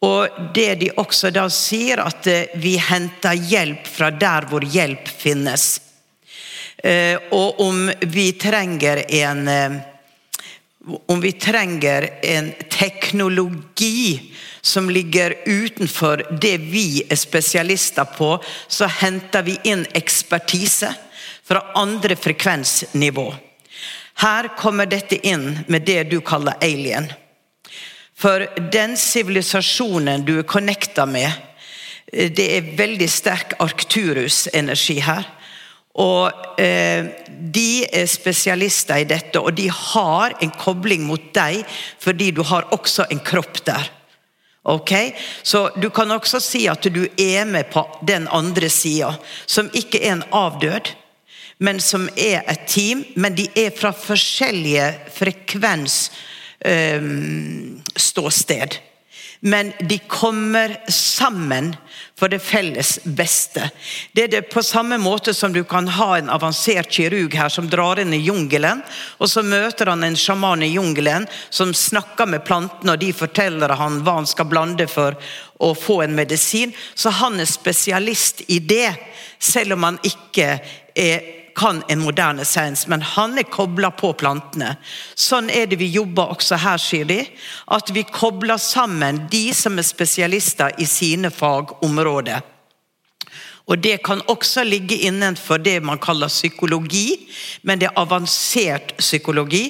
Og 0.00 0.52
det 0.54 0.74
de 0.80 0.90
også 0.96 1.30
da 1.34 1.44
sier, 1.52 2.00
at 2.00 2.26
eh, 2.26 2.56
vi 2.56 2.78
henter 2.80 3.36
hjelp 3.36 3.86
fra 3.86 4.08
der 4.10 4.48
hvor 4.48 4.64
hjelp 4.64 5.08
finnes. 5.08 5.80
Eh, 6.78 7.20
Og 7.30 7.60
om 7.60 7.90
vi 8.00 8.32
trenger 8.32 9.04
en 9.08 9.48
eh, 9.48 9.80
om 11.06 11.20
vi 11.20 11.32
trenger 11.32 12.08
en 12.22 12.52
teknologi 12.70 14.32
som 14.60 14.90
ligger 14.90 15.34
utenfor 15.46 16.38
det 16.40 16.56
vi 16.58 17.02
er 17.08 17.16
spesialister 17.16 18.04
på, 18.04 18.38
så 18.68 18.86
henter 18.86 19.42
vi 19.42 19.58
inn 19.64 19.86
ekspertise 19.92 20.94
fra 21.44 21.62
andre 21.74 22.16
frekvensnivå. 22.16 23.34
Her 24.20 24.48
kommer 24.56 24.86
dette 24.86 25.20
inn 25.26 25.58
med 25.66 25.84
det 25.84 26.04
du 26.10 26.20
kaller 26.20 26.56
alien. 26.60 27.12
For 28.20 28.44
den 28.72 28.96
sivilisasjonen 29.00 30.26
du 30.28 30.34
er 30.40 30.48
connecta 30.48 31.06
med, 31.08 31.30
eh, 32.12 32.28
det 32.28 32.48
er 32.56 32.72
veldig 32.76 33.08
sterk 33.08 33.54
Arcturus-energi 33.58 34.98
her. 35.00 35.24
Og 36.00 36.60
eh, 36.60 37.08
de 37.26 37.84
er 37.86 38.06
spesialister 38.06 39.00
i 39.00 39.08
dette, 39.08 39.40
og 39.40 39.56
de 39.56 39.70
har 39.72 40.36
en 40.40 40.52
kobling 40.60 41.02
mot 41.08 41.32
deg 41.34 41.64
fordi 41.98 42.30
du 42.36 42.44
har 42.46 42.68
også 42.76 43.08
en 43.10 43.24
kropp 43.24 43.64
der. 43.66 43.88
Ok? 44.68 44.92
Så 45.42 45.70
du 45.80 45.88
kan 45.90 46.12
også 46.12 46.38
si 46.44 46.66
at 46.68 46.84
du 46.92 47.06
er 47.16 47.48
med 47.48 47.72
på 47.72 47.82
den 48.06 48.28
andre 48.28 48.68
sida, 48.68 49.14
som 49.46 49.72
ikke 49.72 50.02
er 50.04 50.18
en 50.18 50.26
avdød, 50.30 50.92
men 51.58 51.80
som 51.80 52.06
er 52.16 52.44
et 52.48 52.68
team. 52.68 53.02
Men 53.16 53.34
de 53.34 53.48
er 53.56 53.72
fra 53.76 53.90
forskjellige 53.96 54.92
frekvens 55.16 56.10
eh, 56.12 56.26
ståsted. 57.96 58.76
Men 59.42 59.72
de 59.80 59.98
kommer 59.98 60.90
sammen 60.90 61.76
for 62.18 62.28
det 62.28 62.38
felles 62.38 62.98
beste. 63.04 63.70
Det 64.12 64.22
er 64.22 64.28
det 64.28 64.50
på 64.52 64.62
samme 64.62 64.98
måte 65.00 65.32
som 65.34 65.52
du 65.52 65.62
kan 65.64 65.88
ha 65.88 66.18
en 66.18 66.28
avansert 66.28 66.92
kirurg 66.92 67.32
her 67.34 67.48
som 67.48 67.70
drar 67.72 68.02
inn 68.02 68.12
i 68.12 68.20
jungelen, 68.20 68.82
og 69.16 69.32
så 69.32 69.40
møter 69.40 69.88
han 69.88 70.04
en 70.04 70.18
sjaman 70.20 70.66
i 70.66 70.68
jungelen 70.74 71.24
som 71.48 71.72
snakker 71.72 72.28
med 72.28 72.44
plantene, 72.44 72.92
og 72.92 73.00
de 73.00 73.14
forteller 73.16 73.72
han 73.80 74.02
hva 74.04 74.18
han 74.20 74.28
skal 74.28 74.50
blande 74.52 74.84
for 74.92 75.16
å 75.56 75.72
få 75.72 76.02
en 76.04 76.16
medisin. 76.20 76.76
Så 76.94 77.08
han 77.22 77.40
er 77.40 77.48
spesialist 77.48 78.44
i 78.52 78.60
det, 78.60 78.92
selv 79.40 79.78
om 79.78 79.88
han 79.88 80.02
ikke 80.04 80.58
er 80.92 81.39
kan 81.60 81.82
en 81.88 82.00
moderne 82.00 82.44
science, 82.44 82.88
men 82.88 83.02
han 83.02 83.38
er 83.38 83.48
kobla 83.52 83.90
på 83.92 84.14
plantene. 84.16 84.74
Sånn 85.14 85.50
er 85.52 85.68
det 85.68 85.80
vi 85.80 85.90
jobber 85.92 86.32
også 86.32 86.56
her, 86.62 86.80
sier 86.80 87.08
de. 87.08 87.20
At 87.76 87.92
vi 87.92 88.06
kobler 88.08 88.60
sammen 88.60 89.26
de 89.32 89.50
som 89.56 89.76
er 89.78 89.86
spesialister 89.86 90.80
i 90.80 90.88
sine 90.88 91.28
fagområder. 91.34 92.40
Og 93.70 93.78
Det 93.78 94.02
kan 94.02 94.22
også 94.26 94.64
ligge 94.64 94.96
innenfor 95.06 95.58
det 95.62 95.76
man 95.86 95.98
kaller 96.02 96.28
psykologi, 96.28 97.28
men 97.62 97.78
det 97.78 97.86
er 97.86 98.00
avansert 98.02 98.96
psykologi, 98.98 99.68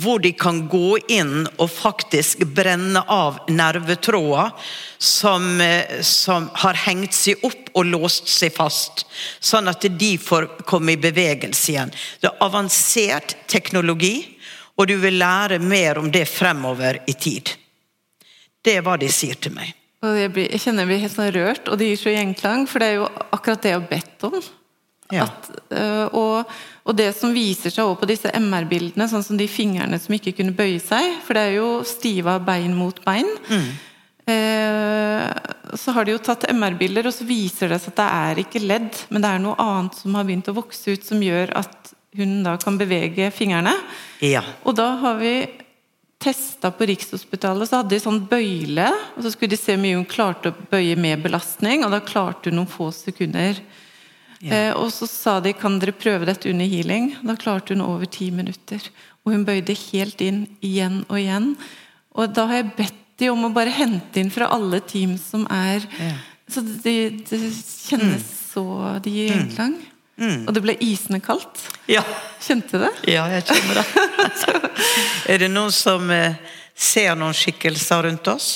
hvor 0.00 0.22
de 0.24 0.32
kan 0.32 0.62
gå 0.72 0.96
inn 1.12 1.44
og 1.60 1.68
faktisk 1.68 2.46
brenne 2.56 3.02
av 3.12 3.42
nervetråder 3.52 4.54
som, 4.98 5.60
eh, 5.60 6.00
som 6.00 6.48
har 6.64 6.80
hengt 6.86 7.12
seg 7.12 7.44
opp 7.44 7.68
og 7.74 7.90
låst 7.92 8.32
seg 8.32 8.56
fast, 8.56 9.04
sånn 9.40 9.68
at 9.68 9.84
de 9.98 10.16
får 10.16 10.48
komme 10.64 10.96
i 10.96 10.96
bevegelse 10.96 11.74
igjen. 11.74 11.92
Det 12.20 12.30
er 12.30 12.40
avansert 12.40 13.36
teknologi, 13.46 14.38
og 14.78 14.88
du 14.88 14.96
vil 14.96 15.20
lære 15.20 15.60
mer 15.60 15.98
om 15.98 16.10
det 16.10 16.24
fremover 16.28 17.02
i 17.06 17.12
tid. 17.12 17.52
Det 18.64 18.78
er 18.78 18.82
hva 18.86 18.96
de 18.96 19.12
sier 19.12 19.36
til 19.36 19.52
meg. 19.52 19.74
Og 20.02 20.18
jeg, 20.18 20.32
blir, 20.34 20.48
jeg 20.50 20.64
kjenner 20.64 20.82
jeg 20.82 20.90
blir 20.90 21.02
helt 21.04 21.14
sånn 21.14 21.30
rørt, 21.36 21.68
og 21.70 21.78
det 21.78 21.92
gir 21.92 22.00
så 22.00 22.12
gjenklang, 22.16 22.66
for 22.70 22.82
det 22.82 22.88
er 22.90 22.98
jo 22.98 23.06
akkurat 23.30 23.62
det 23.62 23.70
jeg 23.70 23.78
har 23.78 23.88
bedt 23.92 24.26
om. 24.26 24.40
Ja. 25.12 25.28
At, 25.28 25.48
øh, 25.76 26.16
og, 26.18 26.52
og 26.88 26.96
det 26.98 27.10
som 27.14 27.34
viser 27.36 27.70
seg 27.70 27.84
også 27.84 28.00
på 28.00 28.08
disse 28.10 28.32
MR-bildene, 28.34 29.06
sånn 29.10 29.24
som 29.26 29.38
de 29.38 29.46
fingrene 29.50 30.00
som 30.02 30.16
ikke 30.16 30.34
kunne 30.40 30.56
bøye 30.56 30.80
seg, 30.82 31.20
for 31.22 31.38
det 31.38 31.46
er 31.46 31.56
jo 31.60 31.70
stiva 31.86 32.38
bein 32.42 32.74
mot 32.74 32.98
bein. 33.04 33.28
Eh, 34.26 35.26
så 35.78 35.94
har 35.94 36.06
de 36.06 36.14
jo 36.14 36.22
tatt 36.22 36.48
MR-bilder, 36.50 37.06
og 37.06 37.14
så 37.14 37.26
viser 37.28 37.72
det 37.72 37.80
seg 37.82 37.94
at 37.94 38.00
det 38.00 38.10
er 38.26 38.42
ikke 38.44 38.62
ledd, 38.64 39.04
men 39.10 39.24
det 39.24 39.30
er 39.30 39.42
noe 39.42 39.58
annet 39.62 39.98
som 39.98 40.18
har 40.18 40.26
begynt 40.28 40.50
å 40.50 40.58
vokse 40.58 40.96
ut, 40.96 41.06
som 41.06 41.22
gjør 41.22 41.54
at 41.62 41.92
hun 42.18 42.40
da 42.44 42.58
kan 42.60 42.76
bevege 42.80 43.30
fingrene. 43.32 43.72
Ja. 44.24 44.42
Og 44.66 44.76
da 44.78 44.92
har 45.00 45.20
vi 45.20 45.36
testa 46.22 46.70
på 46.70 46.86
Rikshospitalet, 46.88 47.68
så 47.68 47.80
hadde 47.80 47.96
de 47.96 48.02
sånn 48.02 48.20
bøyle, 48.30 48.88
og 49.16 49.24
så 49.24 49.32
skulle 49.34 49.54
de 49.54 49.60
se 49.60 49.74
hvor 49.74 49.82
mye 49.82 49.98
hun 49.98 50.08
klarte 50.08 50.52
å 50.52 50.66
bøye 50.70 50.96
med 51.00 51.24
belastning, 51.24 51.82
og 51.86 51.92
da 51.94 52.02
klarte 52.04 52.50
hun 52.50 52.60
noen 52.60 52.70
få 52.70 52.92
sekunder. 52.94 53.58
Eh, 54.42 54.72
og 54.74 54.90
så 54.90 55.06
sa 55.06 55.36
de 55.42 55.52
kan 55.54 55.78
dere 55.78 55.94
prøve 55.94 56.26
dette 56.26 56.50
under 56.50 56.66
healing. 56.66 57.12
Da 57.22 57.36
klarte 57.38 57.76
hun 57.76 57.84
over 57.84 58.08
ti 58.10 58.30
minutter. 58.34 58.82
Og 59.22 59.36
hun 59.36 59.46
bøyde 59.46 59.76
helt 59.92 60.22
inn 60.24 60.44
igjen 60.64 61.04
og 61.06 61.20
igjen. 61.20 61.52
Og 62.18 62.34
da 62.34 62.48
har 62.50 62.62
jeg 62.62 62.74
bedt 62.80 63.00
de 63.22 63.30
om 63.30 63.46
å 63.46 63.52
bare 63.54 63.70
hente 63.70 64.18
inn 64.18 64.32
fra 64.34 64.50
alle 64.50 64.80
team 64.82 65.14
som 65.20 65.44
er 65.52 65.84
Så 66.50 66.60
det, 66.82 67.28
det 67.30 67.38
kjennes 67.86 68.24
så 68.52 68.64
Det 69.04 69.12
gir 69.14 69.30
gjenklang. 69.30 69.76
Og 70.22 70.52
det 70.54 70.62
ble 70.62 70.74
isende 70.84 71.18
kaldt. 71.24 71.60
Ja. 71.90 72.02
Kjente 72.42 72.78
det? 72.78 72.90
Ja, 73.10 73.24
jeg 73.32 73.44
kjenner 73.48 73.80
det. 73.80 73.86
er 75.34 75.42
det 75.42 75.48
noen 75.50 75.72
som 75.74 76.10
eh, 76.14 76.36
ser 76.74 77.16
noen 77.18 77.34
skikkelser 77.34 78.06
rundt 78.06 78.30
oss? 78.30 78.52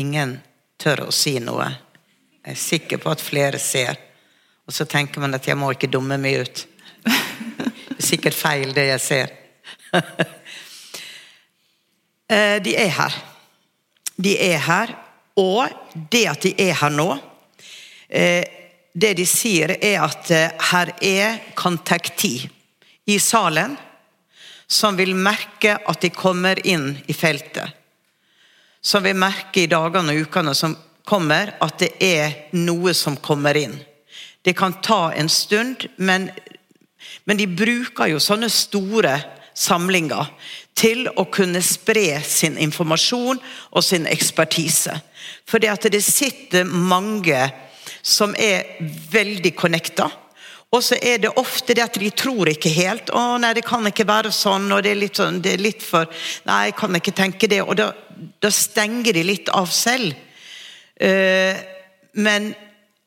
Ingen 0.00 0.38
tør 0.80 1.06
å 1.08 1.12
si 1.14 1.36
noe. 1.40 1.68
Jeg 2.42 2.56
er 2.56 2.60
sikker 2.60 3.00
på 3.02 3.12
at 3.12 3.22
flere 3.22 3.60
ser. 3.62 3.98
Og 4.66 4.74
så 4.74 4.86
tenker 4.88 5.20
man 5.22 5.36
at 5.36 5.46
jeg 5.48 5.58
må 5.58 5.70
ikke 5.74 5.90
dumme 5.92 6.18
meg 6.20 6.44
ut. 6.46 6.64
Det 7.04 7.98
er 7.98 8.06
sikkert 8.08 8.34
feil, 8.36 8.72
det 8.76 8.88
jeg 8.92 9.04
ser. 9.08 9.36
Eh, 12.32 12.62
De 12.64 12.72
er 12.80 12.88
her. 12.96 13.12
De 14.16 14.30
er 14.40 14.60
her, 14.64 14.92
og 15.38 15.68
det 16.10 16.26
at 16.28 16.44
de 16.44 16.52
er 16.60 16.74
her 16.76 16.92
nå 16.92 17.08
eh, 18.08 18.44
Det 18.92 19.14
de 19.16 19.24
sier, 19.24 19.72
er 19.80 20.02
at 20.04 20.30
eh, 20.30 20.52
her 20.72 20.90
er 21.00 21.38
kontakti 21.56 22.34
i 23.08 23.16
salen 23.18 23.78
som 24.68 24.96
vil 24.96 25.14
merke 25.16 25.78
at 25.88 26.00
de 26.00 26.10
kommer 26.12 26.60
inn 26.66 26.94
i 27.08 27.14
feltet. 27.16 27.72
Som 28.80 29.04
vil 29.04 29.16
merke 29.16 29.64
i 29.64 29.70
dagene 29.70 30.14
og 30.14 30.28
ukene 30.28 30.54
som 30.56 30.76
kommer, 31.08 31.54
at 31.60 31.78
det 31.80 31.90
er 32.00 32.36
noe 32.56 32.94
som 32.96 33.16
kommer 33.16 33.56
inn. 33.58 33.74
Det 34.42 34.54
kan 34.58 34.78
ta 34.82 35.12
en 35.12 35.28
stund, 35.28 35.86
men, 35.96 36.30
men 37.24 37.38
de 37.38 37.46
bruker 37.46 38.12
jo 38.12 38.22
sånne 38.22 38.48
store 38.52 39.18
samlinger 39.54 40.32
til 40.74 41.06
å 41.08 41.26
kunne 41.30 41.60
spre 41.64 42.22
sin 42.24 42.56
informasjon 42.58 43.40
og 43.70 43.84
sin 43.84 44.06
ekspertise. 44.08 44.94
For 45.46 45.62
det 45.62 46.02
sitter 46.02 46.64
mange 46.64 47.50
som 48.02 48.34
er 48.38 48.78
veldig 49.12 49.54
connecta. 49.56 50.08
Og 50.72 50.80
så 50.80 50.96
er 51.04 51.18
det 51.20 51.34
ofte 51.36 51.74
det 51.76 51.84
at 51.84 51.98
de 52.00 52.08
tror 52.16 52.48
ikke 52.48 52.72
helt. 52.72 53.10
'Å 53.12 53.38
nei, 53.40 53.52
det 53.52 53.64
kan 53.64 53.84
ikke 53.86 54.08
være 54.08 54.32
sånn', 54.32 54.72
og 54.72 54.82
det 54.82 54.90
er 54.90 55.00
litt, 55.02 55.16
sånn, 55.16 55.42
det 55.42 55.52
er 55.52 55.58
litt 55.60 55.82
for 55.82 56.06
'Nei, 56.46 56.64
jeg 56.66 56.76
kan 56.76 56.96
ikke 56.96 57.12
tenke 57.12 57.46
det'. 57.46 57.68
Og 57.68 57.76
da, 57.76 57.92
da 58.40 58.50
stenger 58.50 59.12
de 59.12 59.22
litt 59.22 59.48
av 59.48 59.68
selv. 59.68 60.14
Eh, 60.96 61.56
men 62.14 62.54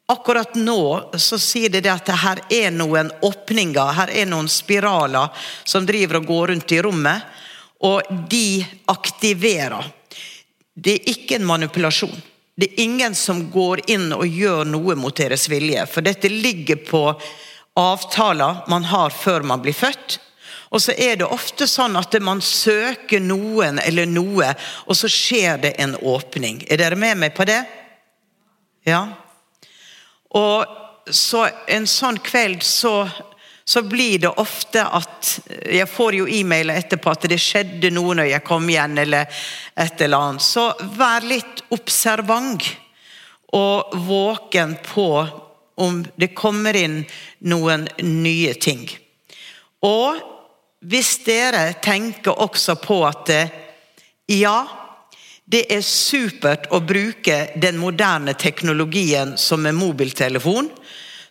akkurat 0.06 0.56
nå 0.56 1.10
så 1.18 1.40
sier 1.42 1.70
det 1.70 1.82
det 1.86 1.94
at 1.94 2.06
det 2.06 2.20
her 2.22 2.42
er 2.50 2.72
noen 2.72 3.10
åpninger, 3.22 3.94
her 3.98 4.10
er 4.14 4.26
noen 4.30 4.48
spiraler 4.48 5.34
som 5.64 5.86
driver 5.86 6.22
og 6.22 6.30
går 6.30 6.48
rundt 6.54 6.72
i 6.72 6.82
rommet, 6.82 7.22
og 7.84 8.02
de 8.30 8.66
aktiverer. 8.92 9.92
Det 10.76 10.96
er 10.98 11.12
ikke 11.12 11.40
en 11.40 11.48
manipulasjon. 11.48 12.16
Det 12.56 12.70
er 12.72 12.84
ingen 12.86 13.16
som 13.16 13.42
går 13.52 13.84
inn 13.92 14.14
og 14.16 14.28
gjør 14.28 14.64
noe 14.68 14.96
mot 14.96 15.16
deres 15.16 15.50
vilje, 15.52 15.84
for 15.92 16.06
dette 16.06 16.32
ligger 16.32 16.80
på 16.88 17.02
avtaler 17.76 18.64
man 18.72 18.88
har 18.88 19.12
før 19.12 19.44
man 19.44 19.64
blir 19.64 19.76
født. 19.76 20.20
Og 20.72 20.82
så 20.82 20.96
er 20.98 21.20
det 21.20 21.28
ofte 21.28 21.68
sånn 21.68 21.96
at 22.00 22.16
man 22.24 22.42
søker 22.44 23.22
noen 23.24 23.80
eller 23.84 24.08
noe, 24.10 24.54
og 24.88 24.98
så 24.98 25.12
skjer 25.12 25.60
det 25.68 25.76
en 25.84 25.96
åpning. 26.00 26.64
Er 26.72 26.80
dere 26.82 27.00
med 27.00 27.20
meg 27.22 27.36
på 27.36 27.46
det? 27.48 27.62
Ja. 28.88 29.04
Og 30.36 30.66
så 31.12 31.46
en 31.72 31.88
sånn 31.88 32.18
kveld 32.24 32.64
så, 32.66 33.06
så 33.68 33.82
blir 33.82 34.20
det 34.20 34.30
ofte 34.30 34.84
at 34.86 35.40
Jeg 35.66 35.90
får 35.90 36.16
jo 36.20 36.28
e-mailer 36.30 36.78
etterpå 36.78 37.10
at 37.16 37.26
det 37.30 37.40
skjedde 37.42 37.90
noe 37.94 38.14
når 38.14 38.30
jeg 38.30 38.46
kom 38.46 38.70
igjen, 38.70 38.98
eller 39.02 39.26
et 39.74 40.02
eller 40.06 40.22
annet. 40.22 40.46
Så 40.46 40.68
vær 40.98 41.26
litt 41.26 41.64
observant 41.74 42.68
og 43.58 43.98
våken 44.06 44.78
på 44.86 45.10
om 45.82 46.06
det 46.16 46.36
kommer 46.38 46.78
inn 46.78 47.02
noen 47.50 47.88
nye 48.06 48.54
ting. 48.54 48.86
Og 49.82 50.22
hvis 50.86 51.18
dere 51.26 51.74
tenker 51.82 52.38
også 52.46 52.78
på 52.80 53.02
at 53.08 53.32
ja, 54.30 54.58
det 55.46 55.66
er 55.74 55.82
supert 55.86 56.70
å 56.74 56.80
bruke 56.86 57.52
den 57.62 57.78
moderne 57.82 58.34
teknologien 58.38 59.36
som 59.38 59.66
en 59.66 59.78
mobiltelefon, 59.78 60.70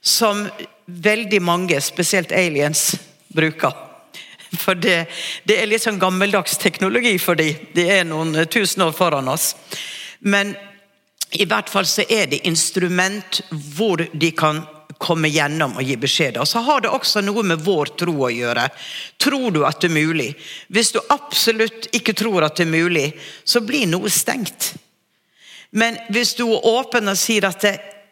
som 0.00 0.44
veldig 0.86 1.40
mange, 1.42 1.80
spesielt 1.80 2.32
aliens, 2.32 2.94
bruker. 3.28 3.72
For 4.54 4.78
det, 4.78 5.08
det 5.44 5.58
er 5.58 5.66
litt 5.66 5.82
sånn 5.82 5.98
gammeldags 5.98 6.58
teknologi 6.62 7.16
for 7.18 7.38
dem. 7.38 7.58
Det 7.74 7.88
er 7.90 8.04
noen 8.06 8.36
tusen 8.50 8.84
år 8.86 8.94
foran 8.94 9.28
oss. 9.28 9.54
Men 10.20 10.54
i 11.34 11.46
hvert 11.50 11.70
fall 11.70 11.86
så 11.90 12.04
er 12.06 12.28
det 12.30 12.44
instrument 12.46 13.40
hvor 13.74 14.04
de 14.12 14.30
kan 14.36 14.62
komme 15.04 15.28
gjennom 15.28 15.74
og 15.78 15.84
gi 15.84 15.96
beskjeder. 16.00 16.40
Og 16.40 16.48
så 16.48 16.62
har 16.64 16.84
det 16.84 16.92
også 16.94 17.22
noe 17.24 17.42
med 17.46 17.64
vår 17.64 17.94
tro 17.98 18.14
å 18.26 18.32
gjøre. 18.32 18.68
Tror 19.20 19.50
du 19.54 19.64
at 19.66 19.82
det 19.82 19.90
er 19.90 19.96
mulig? 19.96 20.30
Hvis 20.72 20.94
du 20.94 21.00
absolutt 21.02 21.90
ikke 21.96 22.14
tror 22.16 22.46
at 22.46 22.56
det 22.58 22.68
er 22.68 22.72
mulig, 22.76 23.08
så 23.44 23.64
blir 23.64 23.88
noe 23.90 24.12
stengt. 24.12 24.72
Men 25.74 25.98
hvis 26.14 26.36
du 26.38 26.46
er 26.46 26.68
åpen 26.70 27.10
og 27.10 27.18
sier 27.18 27.48
at 27.48 27.64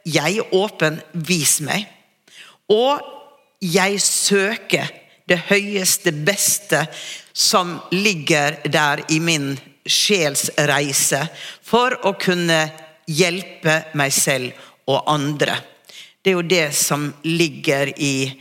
'jeg 0.04 0.38
er 0.38 0.54
åpen, 0.54 1.00
vis 1.12 1.60
meg', 1.60 1.86
og 2.72 3.00
'jeg 3.62 4.00
søker 4.00 4.88
det 5.28 5.38
høyeste, 5.48 6.12
beste 6.12 6.86
som 7.32 7.80
ligger 7.92 8.58
der 8.68 9.04
i 9.08 9.20
min 9.20 9.54
sjelsreise, 9.86 11.28
for 11.62 11.94
å 12.06 12.12
kunne 12.18 12.70
hjelpe 13.06 13.84
meg 13.98 14.12
selv 14.12 14.52
og 14.90 15.04
andre. 15.06 15.56
Det 16.22 16.30
er 16.30 16.38
jo 16.38 16.42
det 16.42 16.68
som 16.74 17.08
ligger 17.24 17.92
i 17.96 18.40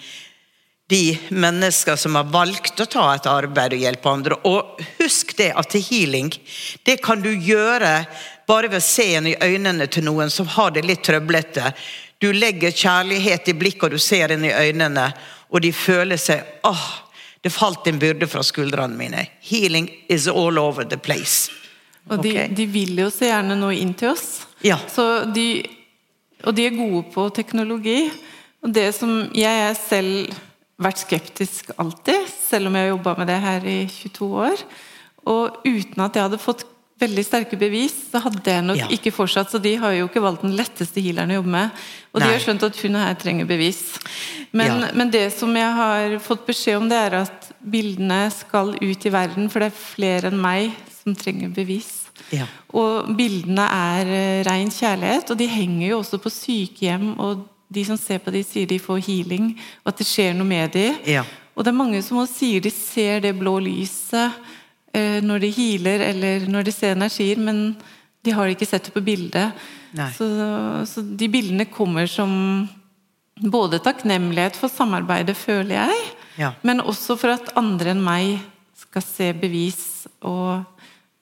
de 0.91 1.17
mennesker 1.29 1.95
som 1.95 2.17
har 2.19 2.27
valgt 2.33 2.81
å 2.83 2.85
ta 2.85 3.05
et 3.15 3.27
arbeid 3.31 3.73
og 3.77 3.83
hjelpe 3.85 4.11
andre. 4.11 4.37
Og 4.43 4.81
husk 4.99 5.33
det 5.39 5.53
at 5.57 5.77
healing, 5.87 6.29
det 6.83 6.99
kan 7.01 7.23
du 7.23 7.31
gjøre 7.31 7.93
bare 8.49 8.67
ved 8.67 8.81
å 8.81 8.85
se 8.85 9.07
inn 9.15 9.31
i 9.31 9.37
øynene 9.39 9.87
til 9.87 10.05
noen 10.09 10.29
som 10.33 10.49
har 10.57 10.73
det 10.75 10.83
litt 10.85 11.05
trøblete. 11.07 11.71
Du 12.21 12.29
legger 12.33 12.71
kjærlighet 12.71 13.49
i 13.49 13.55
blikket, 13.57 13.87
og 13.87 13.95
du 13.95 14.01
ser 14.01 14.33
inn 14.33 14.45
i 14.45 14.53
øynene, 14.53 15.07
og 15.49 15.63
de 15.63 15.71
føler 15.73 16.19
seg 16.21 16.61
åh, 16.67 16.83
det 17.41 17.49
falt 17.49 17.87
en 17.89 17.99
byrde 17.99 18.27
fra 18.29 18.43
skuldrene 18.45 18.97
mine. 18.97 19.25
Healing 19.41 19.89
is 20.09 20.27
all 20.29 20.59
over 20.61 20.85
the 20.85 20.99
place. 21.01 21.49
Og 22.09 22.21
de, 22.21 22.31
okay. 22.33 22.53
de 22.53 22.67
vil 22.69 23.01
jo 23.01 23.09
så 23.13 23.31
gjerne 23.31 23.57
nå 23.57 23.71
inn 23.73 23.95
til 23.97 24.13
oss. 24.13 24.43
Ja. 24.65 24.77
Så 24.89 25.25
de, 25.33 25.63
og 26.45 26.55
de 26.57 26.67
er 26.67 26.77
gode 26.77 27.03
på 27.13 27.27
teknologi. 27.33 28.05
Og 28.61 28.73
det 28.73 28.91
som 28.97 29.25
jeg 29.37 29.65
er 29.65 29.77
selv 29.77 30.37
vært 30.81 31.01
skeptisk 31.01 31.73
alltid, 31.81 32.29
selv 32.49 32.69
om 32.69 32.77
jeg 32.77 32.87
har 32.87 32.93
jobba 32.95 33.15
med 33.19 33.29
det 33.29 33.39
her 33.41 33.67
i 33.69 33.79
22 33.89 34.29
år. 34.45 34.63
Og 35.29 35.61
uten 35.65 36.05
at 36.05 36.17
jeg 36.17 36.29
hadde 36.29 36.41
fått 36.41 36.65
veldig 37.01 37.23
sterke 37.25 37.57
bevis, 37.59 37.93
så 38.11 38.21
hadde 38.23 38.43
jeg 38.53 38.63
nok 38.63 38.77
Ja. 38.77 38.87
ikke 38.87 39.11
fortsatt. 39.11 39.49
Så 39.51 39.61
de 39.61 39.75
har 39.81 39.91
jo 39.97 40.07
ikke 40.07 40.21
valgt 40.23 40.41
den 40.45 40.55
letteste 40.57 41.01
healeren 41.01 41.31
å 41.33 41.39
jobbe 41.41 41.51
med. 41.57 41.71
Og 42.13 42.21
de 42.21 42.27
har 42.27 42.39
skjønt 42.39 42.63
at 42.63 42.77
hun 42.81 42.95
her 42.95 43.13
trenger 43.15 43.45
bevis. 43.47 43.99
Men, 44.53 44.79
Ja. 44.81 44.91
men 44.93 45.09
det 45.11 45.31
som 45.33 45.53
jeg 45.55 45.73
har 45.73 46.19
fått 46.19 46.45
beskjed 46.45 46.77
om, 46.77 46.89
det 46.89 46.97
er 46.97 47.15
at 47.21 47.51
bildene 47.63 48.31
skal 48.31 48.73
ut 48.81 49.05
i 49.05 49.09
verden, 49.09 49.49
for 49.49 49.59
det 49.59 49.71
er 49.71 49.77
flere 49.95 50.31
enn 50.31 50.41
meg 50.41 50.71
som 51.03 51.15
trenger 51.15 51.49
bevis. 51.53 52.05
Ja. 52.31 52.45
Og 52.73 53.07
bildene 53.17 53.65
er 53.67 54.05
eh, 54.05 54.43
ren 54.43 54.69
kjærlighet, 54.69 55.31
og 55.31 55.37
de 55.37 55.47
henger 55.47 55.87
jo 55.89 55.99
også 56.01 56.19
på 56.21 56.29
sykehjem. 56.29 57.15
Og 57.19 57.47
de 57.71 57.85
som 57.85 57.97
ser 57.97 58.19
på 58.19 58.31
de 58.31 58.43
sier 58.43 58.67
de 58.67 58.77
får 58.79 58.99
healing, 59.07 59.57
og 59.85 59.93
at 59.93 59.97
det 59.97 60.07
skjer 60.07 60.33
noe 60.35 60.45
med 60.47 60.71
dem. 60.73 60.95
Ja. 61.07 61.23
Og 61.55 61.63
det 61.65 61.71
er 61.73 61.77
mange 61.77 62.01
som 62.03 62.17
også 62.17 62.33
sier 62.41 62.61
de 62.63 62.69
ser 62.71 63.19
det 63.21 63.33
blå 63.39 63.57
lyset 63.59 64.31
når 64.93 65.39
de 65.45 65.49
healer, 65.55 66.01
eller 66.11 66.47
når 66.51 66.65
de 66.67 66.71
ser 66.75 66.95
energier, 66.97 67.39
men 67.39 67.75
de 68.23 68.33
har 68.35 68.51
ikke 68.51 68.67
sett 68.67 68.89
det 68.89 68.93
på 68.93 69.01
bildet. 69.05 69.53
Så, 70.15 70.27
så 70.87 71.01
de 71.03 71.27
bildene 71.31 71.65
kommer 71.71 72.07
som 72.11 72.67
både 73.41 73.79
takknemlighet 73.83 74.55
for 74.59 74.69
samarbeidet, 74.71 75.37
føler 75.37 75.77
jeg, 75.79 76.01
Ja. 76.37 76.51
men 76.63 76.79
også 76.81 77.17
for 77.19 77.33
at 77.33 77.49
andre 77.59 77.91
enn 77.95 78.03
meg 78.03 78.39
skal 78.77 79.01
se 79.01 79.31
bevis. 79.33 80.07
Og 80.21 80.63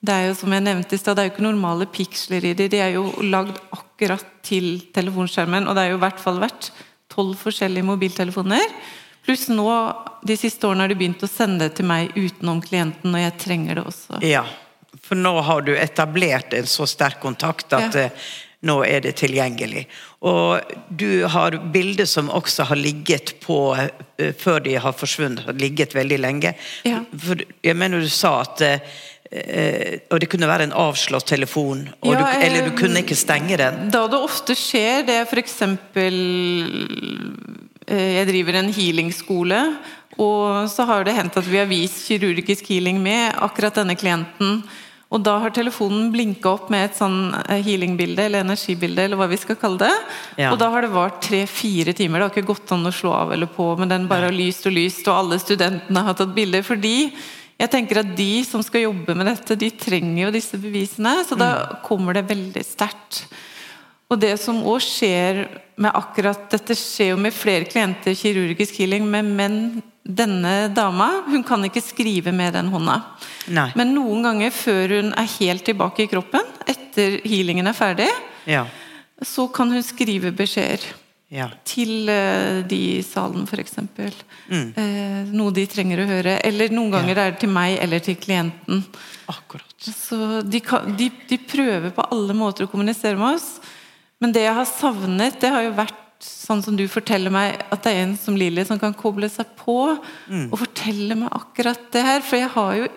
det 0.02 0.14
er 0.14 0.28
jo 0.28 0.34
som 0.38 0.52
jeg 0.52 0.62
nevnte 0.66 0.94
i 0.94 1.00
stad, 1.00 1.16
det 1.16 1.22
er 1.24 1.28
jo 1.30 1.34
ikke 1.36 1.46
normale 1.48 1.86
piksler 1.86 2.44
i 2.50 2.54
de. 2.54 2.68
De 2.68 2.78
er 2.80 2.94
jo 2.94 3.08
lagd 3.22 3.56
akkurat 3.72 4.24
til 4.46 4.80
telefonskjermen, 4.94 5.66
og 5.68 5.74
det 5.76 5.82
er 5.86 5.90
jo 5.94 5.98
i 6.00 6.04
hvert 6.04 6.20
fall 6.20 6.40
vært 6.42 6.70
tolv 7.10 7.34
forskjellige 7.40 7.84
mobiltelefoner. 7.88 8.62
Pluss 9.26 9.48
nå, 9.52 9.66
de 10.26 10.36
siste 10.36 10.66
årene 10.66 10.86
har 10.86 10.88
de 10.92 10.98
begynt 11.00 11.22
å 11.22 11.28
sende 11.30 11.68
det 11.68 11.76
til 11.80 11.86
meg 11.90 12.12
utenom 12.16 12.60
klienten, 12.64 13.12
og 13.14 13.20
jeg 13.20 13.36
trenger 13.42 13.74
det 13.80 13.84
også. 13.90 14.20
Ja, 14.26 14.44
for 15.04 15.14
nå 15.18 15.34
har 15.46 15.60
du 15.66 15.74
etablert 15.76 16.54
en 16.56 16.66
så 16.70 16.86
sterk 16.88 17.20
kontakt 17.22 17.72
at 17.72 17.94
Ja. 17.94 18.06
eh, 18.10 18.10
Nå 18.62 18.82
er 18.84 19.00
det 19.00 19.14
tilgjengelig. 19.16 19.86
Og 20.28 20.60
du 20.92 21.24
har 21.32 21.54
bilder 21.72 22.04
som 22.04 22.26
også 22.28 22.66
har 22.68 22.76
ligget 22.76 23.40
på 23.40 23.54
eh, 23.74 24.34
før 24.36 24.58
de 24.60 24.74
har 24.76 24.92
forsvunnet, 24.92 25.46
har 25.46 25.56
ligget 25.56 25.94
veldig 25.96 26.18
lenge. 26.20 26.52
Ja. 26.84 26.98
For 27.16 27.40
jeg 27.64 27.76
mener 27.80 28.00
du 28.04 28.08
sa 28.12 28.42
at 28.42 28.60
eh, 28.60 28.80
Og 30.10 30.20
det 30.20 30.28
kunne 30.28 30.46
være 30.50 30.64
en 30.68 30.72
avslått 30.76 31.24
telefon, 31.32 31.86
Ja, 32.04 32.18
du, 32.20 32.24
eller 32.44 32.68
du 32.68 32.76
kunne 32.76 33.00
ikke 33.00 33.16
stenge 33.16 33.56
den. 33.56 33.88
Da 33.94 34.04
det 34.12 34.20
ofte 34.20 34.52
skjer, 34.58 35.06
det 35.08 35.16
er 35.22 35.24
f.eks. 35.30 35.56
Jeg 37.90 38.28
driver 38.28 38.60
en 38.60 38.70
healingskole, 38.70 39.58
og 40.20 40.68
så 40.70 40.84
har 40.86 41.06
det 41.06 41.16
hendt 41.16 41.38
at 41.40 41.48
vi 41.48 41.58
har 41.58 41.66
vist 41.70 42.04
kirurgisk 42.06 42.68
healing 42.70 43.00
med 43.02 43.34
akkurat 43.42 43.80
denne 43.80 43.96
klienten. 43.98 44.60
Og 45.10 45.22
da 45.26 45.40
har 45.42 45.50
telefonen 45.50 46.12
blinka 46.14 46.52
opp 46.52 46.68
med 46.70 46.86
et 46.86 46.98
sånn 46.98 47.32
eh, 47.40 47.58
healingbilde, 47.66 48.28
eller 48.28 48.44
energibilde, 48.44 49.02
eller 49.02 49.18
hva 49.18 49.26
vi 49.30 49.40
skal 49.42 49.58
kalle 49.58 49.82
det. 49.82 49.94
Ja. 50.38 50.52
Og 50.52 50.60
da 50.62 50.68
har 50.70 50.86
det 50.86 50.92
vart 50.94 51.18
tre-fire 51.26 51.94
timer. 51.98 52.20
Det 52.20 52.28
har 52.28 52.34
ikke 52.36 52.52
gått 52.52 52.70
an 52.76 52.86
å 52.86 52.94
slå 52.94 53.16
av 53.18 53.34
eller 53.34 53.50
på, 53.50 53.72
men 53.80 53.90
den 53.90 54.06
bare 54.10 54.28
har 54.30 54.36
lyst 54.36 54.68
og 54.70 54.76
lyst, 54.76 55.02
og 55.08 55.16
alle 55.16 55.40
studentene 55.42 56.04
har 56.06 56.18
tatt 56.18 56.34
bilder. 56.36 56.62
Fordi 56.66 56.94
jeg 57.10 57.72
tenker 57.74 58.04
at 58.04 58.14
de 58.16 58.32
som 58.46 58.62
skal 58.64 58.86
jobbe 58.86 59.16
med 59.18 59.26
dette, 59.32 59.58
de 59.58 59.72
trenger 59.82 60.28
jo 60.28 60.34
disse 60.38 60.62
bevisene. 60.62 61.18
Så 61.26 61.38
da 61.38 61.50
kommer 61.82 62.14
det 62.14 62.28
veldig 62.30 62.62
sterkt. 62.64 63.24
Og 64.10 64.18
det 64.18 64.32
som 64.42 64.58
òg 64.66 64.80
skjer 64.82 65.44
med 65.80 65.94
akkurat 65.96 66.48
Dette 66.52 66.74
skjer 66.76 67.12
jo 67.14 67.20
med 67.22 67.32
flere 67.32 67.64
klienter, 67.70 68.16
kirurgisk 68.18 68.80
healing, 68.82 69.06
men, 69.08 69.30
men 69.38 69.54
denne 70.04 70.68
dama 70.74 71.22
hun 71.28 71.44
kan 71.46 71.62
ikke 71.68 71.82
skrive 71.84 72.32
med 72.34 72.56
den 72.56 72.68
hånda. 72.72 72.96
Nei. 73.54 73.68
Men 73.78 73.94
noen 73.94 74.24
ganger 74.26 74.50
før 74.54 74.96
hun 74.98 75.12
er 75.14 75.30
helt 75.38 75.64
tilbake 75.68 76.04
i 76.04 76.10
kroppen, 76.10 76.42
etter 76.68 77.20
healingen 77.24 77.70
er 77.70 77.76
ferdig, 77.78 78.08
Ja. 78.50 78.64
så 79.22 79.46
kan 79.52 79.70
hun 79.70 79.82
skrive 79.86 80.32
beskjeder. 80.34 80.82
ja. 81.30 81.46
Til 81.64 82.08
eh, 82.10 82.60
de 82.66 82.78
i 82.98 83.02
salen, 83.06 83.46
f.eks. 83.46 83.76
Mm. 84.50 84.72
Eh, 84.74 85.18
noe 85.30 85.52
de 85.54 85.66
trenger 85.70 86.02
å 86.02 86.08
høre. 86.10 86.40
Eller 86.44 86.72
noen 86.74 86.90
ganger 86.90 87.16
er 87.16 87.30
det 87.30 87.40
til 87.44 87.52
meg 87.54 87.78
eller 87.78 88.02
til 88.02 88.16
klienten. 88.18 88.82
Akkurat. 89.30 89.70
Så 89.78 90.42
de, 90.42 90.60
kan, 90.60 90.96
de, 90.98 91.06
de 91.30 91.38
prøver 91.38 91.92
på 91.94 92.08
alle 92.10 92.34
måter 92.34 92.66
å 92.66 92.72
kommunisere 92.72 93.14
med 93.20 93.36
oss. 93.38 93.60
Men 94.20 94.34
det 94.36 94.44
jeg 94.44 94.56
har 94.56 94.68
savnet, 94.68 95.38
det 95.40 95.50
har 95.52 95.64
jo 95.64 95.76
vært 95.78 95.96
sånn 96.20 96.60
som 96.60 96.76
du 96.76 96.84
forteller 96.90 97.32
meg, 97.32 97.62
at 97.72 97.84
det 97.84 97.92
er 97.94 98.02
en 98.04 98.16
som 98.20 98.36
Lilly 98.36 98.66
som 98.68 98.80
kan 98.80 98.92
koble 98.96 99.30
seg 99.32 99.54
på 99.56 99.76
og 99.94 100.56
fortelle 100.60 101.16
meg 101.16 101.32
akkurat 101.32 101.86
det 101.94 102.02
her. 102.04 102.20
For 102.26 102.36
jeg 102.36 102.52
har 102.52 102.74
jo 102.76 102.90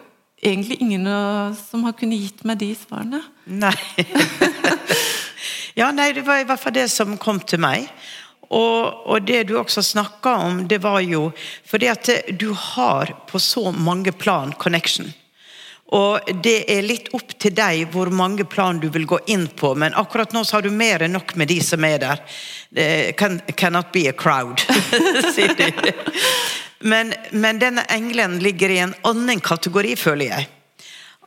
egentlig 0.44 0.82
ingen 0.84 1.08
som 1.56 1.86
har 1.88 1.96
kunnet 1.96 2.26
gitt 2.26 2.44
meg 2.48 2.60
de 2.60 2.74
svarene. 2.76 3.22
Nei. 3.48 3.76
ja, 5.80 5.92
nei, 5.96 6.12
det 6.16 6.26
var 6.28 6.44
i 6.44 6.48
hvert 6.50 6.60
fall 6.60 6.76
det 6.76 6.90
som 6.92 7.16
kom 7.22 7.40
til 7.40 7.64
meg. 7.64 7.88
Og, 8.54 9.08
og 9.10 9.24
det 9.26 9.46
du 9.50 9.56
også 9.58 9.82
snakka 9.86 10.36
om, 10.44 10.64
det 10.70 10.82
var 10.84 11.00
jo 11.02 11.30
fordi 11.66 11.90
at 11.90 12.12
du 12.38 12.52
har 12.52 13.16
på 13.32 13.42
så 13.42 13.72
mange 13.72 14.12
plan 14.12 14.54
connection. 14.60 15.08
Og 15.92 16.32
det 16.44 16.64
er 16.72 16.86
litt 16.86 17.10
opp 17.14 17.36
til 17.38 17.54
deg 17.54 17.92
hvor 17.94 18.10
mange 18.10 18.46
plan 18.50 18.80
du 18.82 18.88
vil 18.90 19.06
gå 19.06 19.20
inn 19.30 19.46
på, 19.48 19.74
men 19.76 19.94
akkurat 20.00 20.32
nå 20.34 20.42
så 20.48 20.58
har 20.58 20.66
du 20.66 20.72
mer 20.72 21.04
enn 21.04 21.14
nok 21.14 21.36
med 21.38 21.52
de 21.52 21.60
som 21.62 21.84
er 21.86 22.00
der. 22.02 22.24
Can, 23.20 23.42
cannot 23.60 23.92
be 23.94 24.08
a 24.10 24.14
crowd, 24.14 24.64
sier 25.36 25.54
de. 25.60 25.70
Men, 26.84 27.14
men 27.32 27.60
denne 27.62 27.86
engelen 27.94 28.40
ligger 28.44 28.72
i 28.74 28.82
en 28.84 28.96
annen 29.08 29.40
kategori, 29.44 29.94
føler 30.00 30.32
jeg. 30.32 30.50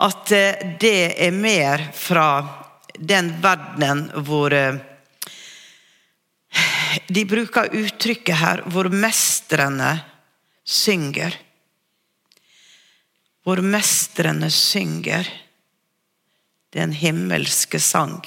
At 0.05 0.33
eh, 0.37 0.75
det 0.81 1.14
er 1.25 1.33
mer 1.33 1.87
fra 1.97 2.29
den 2.97 3.31
verdenen 3.40 4.11
hvor 4.27 4.53
eh, 4.53 4.77
De 7.12 7.25
bruker 7.29 7.73
uttrykket 7.77 8.40
her 8.40 8.62
hvor 8.73 8.88
mestrene 8.92 9.99
synger. 10.64 11.37
Hvor 13.47 13.63
mestrene 13.63 14.49
synger 14.51 15.29
den 16.75 16.93
himmelske 16.93 17.79
sang. 17.81 18.19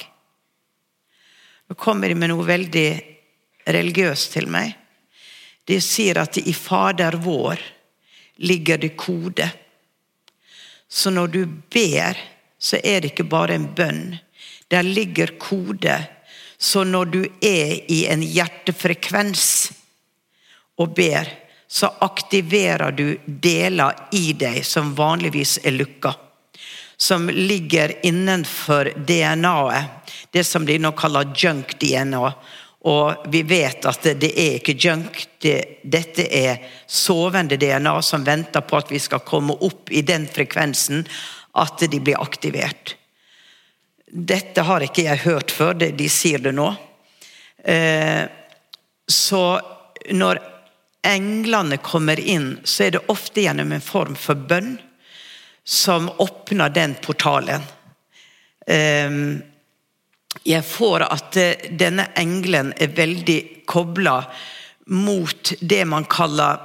Nå 1.68 1.76
kommer 1.76 2.08
de 2.08 2.16
med 2.16 2.32
noe 2.32 2.46
veldig 2.48 2.88
religiøst 3.68 4.32
til 4.32 4.48
meg. 4.50 4.72
De 5.68 5.76
sier 5.84 6.18
at 6.22 6.40
i 6.40 6.54
Fader 6.56 7.18
vår 7.20 7.60
ligger 8.42 8.80
det 8.80 8.96
kode. 8.98 9.46
Så 10.88 11.12
når 11.12 11.36
du 11.36 11.44
ber, 11.46 12.16
så 12.58 12.80
er 12.82 13.04
det 13.04 13.12
ikke 13.12 13.28
bare 13.30 13.54
en 13.60 13.68
bønn. 13.76 14.16
Der 14.72 14.82
ligger 14.82 15.36
kode. 15.38 16.00
Så 16.58 16.82
når 16.84 17.12
du 17.12 17.20
er 17.44 17.76
i 17.92 18.06
en 18.10 18.24
hjertefrekvens 18.24 19.44
og 20.80 20.96
ber, 20.96 21.28
så 21.72 21.86
aktiverer 21.98 22.90
du 22.92 23.18
deler 23.24 23.94
i 24.12 24.32
deg 24.32 24.64
som 24.66 24.94
vanligvis 24.94 25.60
er 25.62 25.70
lukka. 25.70 26.14
Som 26.96 27.28
ligger 27.28 27.94
innenfor 28.06 28.90
DNA-et. 29.06 30.10
Det 30.30 30.44
som 30.44 30.66
de 30.66 30.78
nå 30.82 30.90
kaller 30.98 31.30
junk-DNA. 31.36 32.32
Og 32.90 33.30
vi 33.30 33.44
vet 33.46 33.86
at 33.86 34.10
det, 34.18 34.32
er 34.34 34.58
ikke 34.58 34.74
junk. 34.74 35.22
Det, 35.38 35.56
dette 35.86 36.26
er 36.26 36.58
sovende 36.86 37.54
DNA 37.56 37.94
som 38.02 38.26
venter 38.26 38.66
på 38.66 38.82
at 38.82 38.90
vi 38.90 38.98
skal 38.98 39.22
komme 39.22 39.54
opp 39.54 39.94
i 39.94 40.02
den 40.02 40.26
frekvensen 40.26 41.06
at 41.54 41.86
de 41.86 42.02
blir 42.02 42.18
aktivert. 42.18 42.96
Dette 44.10 44.66
har 44.66 44.82
ikke 44.82 45.06
jeg 45.06 45.22
hørt 45.22 45.54
før, 45.54 45.78
de 45.78 46.10
sier 46.10 46.42
det 46.42 46.58
nå. 46.58 46.72
Eh, 47.62 48.24
så 49.06 49.44
når 50.10 50.48
englene 51.02 51.76
kommer 51.76 52.20
inn, 52.20 52.58
så 52.64 52.84
er 52.84 52.96
det 52.96 53.06
ofte 53.12 53.44
gjennom 53.44 53.72
en 53.72 53.84
form 53.84 54.16
for 54.18 54.34
bønn 54.34 54.78
som 55.64 56.10
åpner 56.18 56.68
den 56.74 56.94
portalen. 57.02 57.62
Eh, 58.66 59.10
jeg 60.42 60.64
får 60.64 61.06
at 61.08 61.36
eh, 61.36 61.70
denne 61.70 62.10
engelen 62.18 62.72
er 62.76 62.94
veldig 62.96 63.40
kobla 63.66 64.22
mot 64.90 65.52
det 65.60 65.84
man 65.84 66.04
kaller 66.04 66.58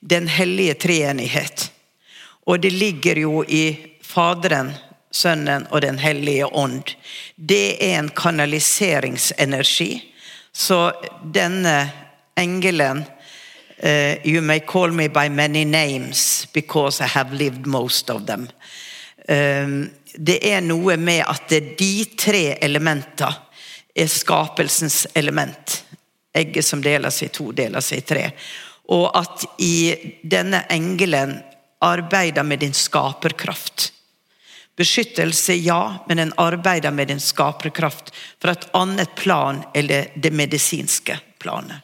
den 0.00 0.28
hellige 0.28 0.74
treenighet. 0.74 1.70
Og 2.46 2.60
det 2.60 2.70
ligger 2.70 3.18
jo 3.18 3.44
i 3.44 3.64
Faderen, 4.04 4.72
Sønnen 5.10 5.66
og 5.70 5.80
Den 5.80 5.98
hellige 5.98 6.46
ånd. 6.46 6.90
Det 7.36 7.76
er 7.82 7.98
en 7.98 8.10
kanaliseringsenergi. 8.10 10.02
Så 10.52 10.92
denne 11.34 11.90
engelen 12.36 13.04
eh, 13.76 14.18
You 14.24 14.42
may 14.42 14.60
call 14.60 14.90
me 14.90 15.08
by 15.08 15.28
many 15.28 15.64
names 15.64 16.46
because 16.52 17.00
I 17.00 17.06
have 17.06 17.32
lived 17.32 17.66
most 17.66 18.10
of 18.10 18.26
them. 18.26 18.48
Um, 19.28 19.90
det 20.14 20.38
er 20.46 20.60
noe 20.60 20.96
med 20.96 21.24
at 21.26 21.50
de 21.78 22.04
tre 22.18 22.58
elementene 22.62 23.32
er 23.94 24.10
skapelsens 24.10 25.06
element. 25.14 25.80
Egget 26.34 26.66
som 26.66 26.82
deler 26.82 27.14
seg 27.14 27.30
i 27.30 27.34
to, 27.34 27.50
deler 27.54 27.82
seg 27.82 28.02
i 28.02 28.06
tre. 28.06 28.24
Og 28.94 29.06
at 29.16 29.46
i 29.62 29.94
denne 30.22 30.64
engelen 30.70 31.38
arbeider 31.84 32.42
med 32.42 32.64
din 32.64 32.74
skaperkraft. 32.74 33.92
Beskyttelse, 34.76 35.54
ja, 35.54 36.04
men 36.08 36.16
den 36.16 36.32
arbeider 36.36 36.90
med 36.90 37.08
din 37.08 37.22
skaperkraft 37.22 38.10
for 38.42 38.50
et 38.50 38.66
annet 38.74 39.14
plan 39.14 39.62
eller 39.74 40.10
det 40.14 40.32
medisinske 40.34 41.18
planet. 41.38 41.83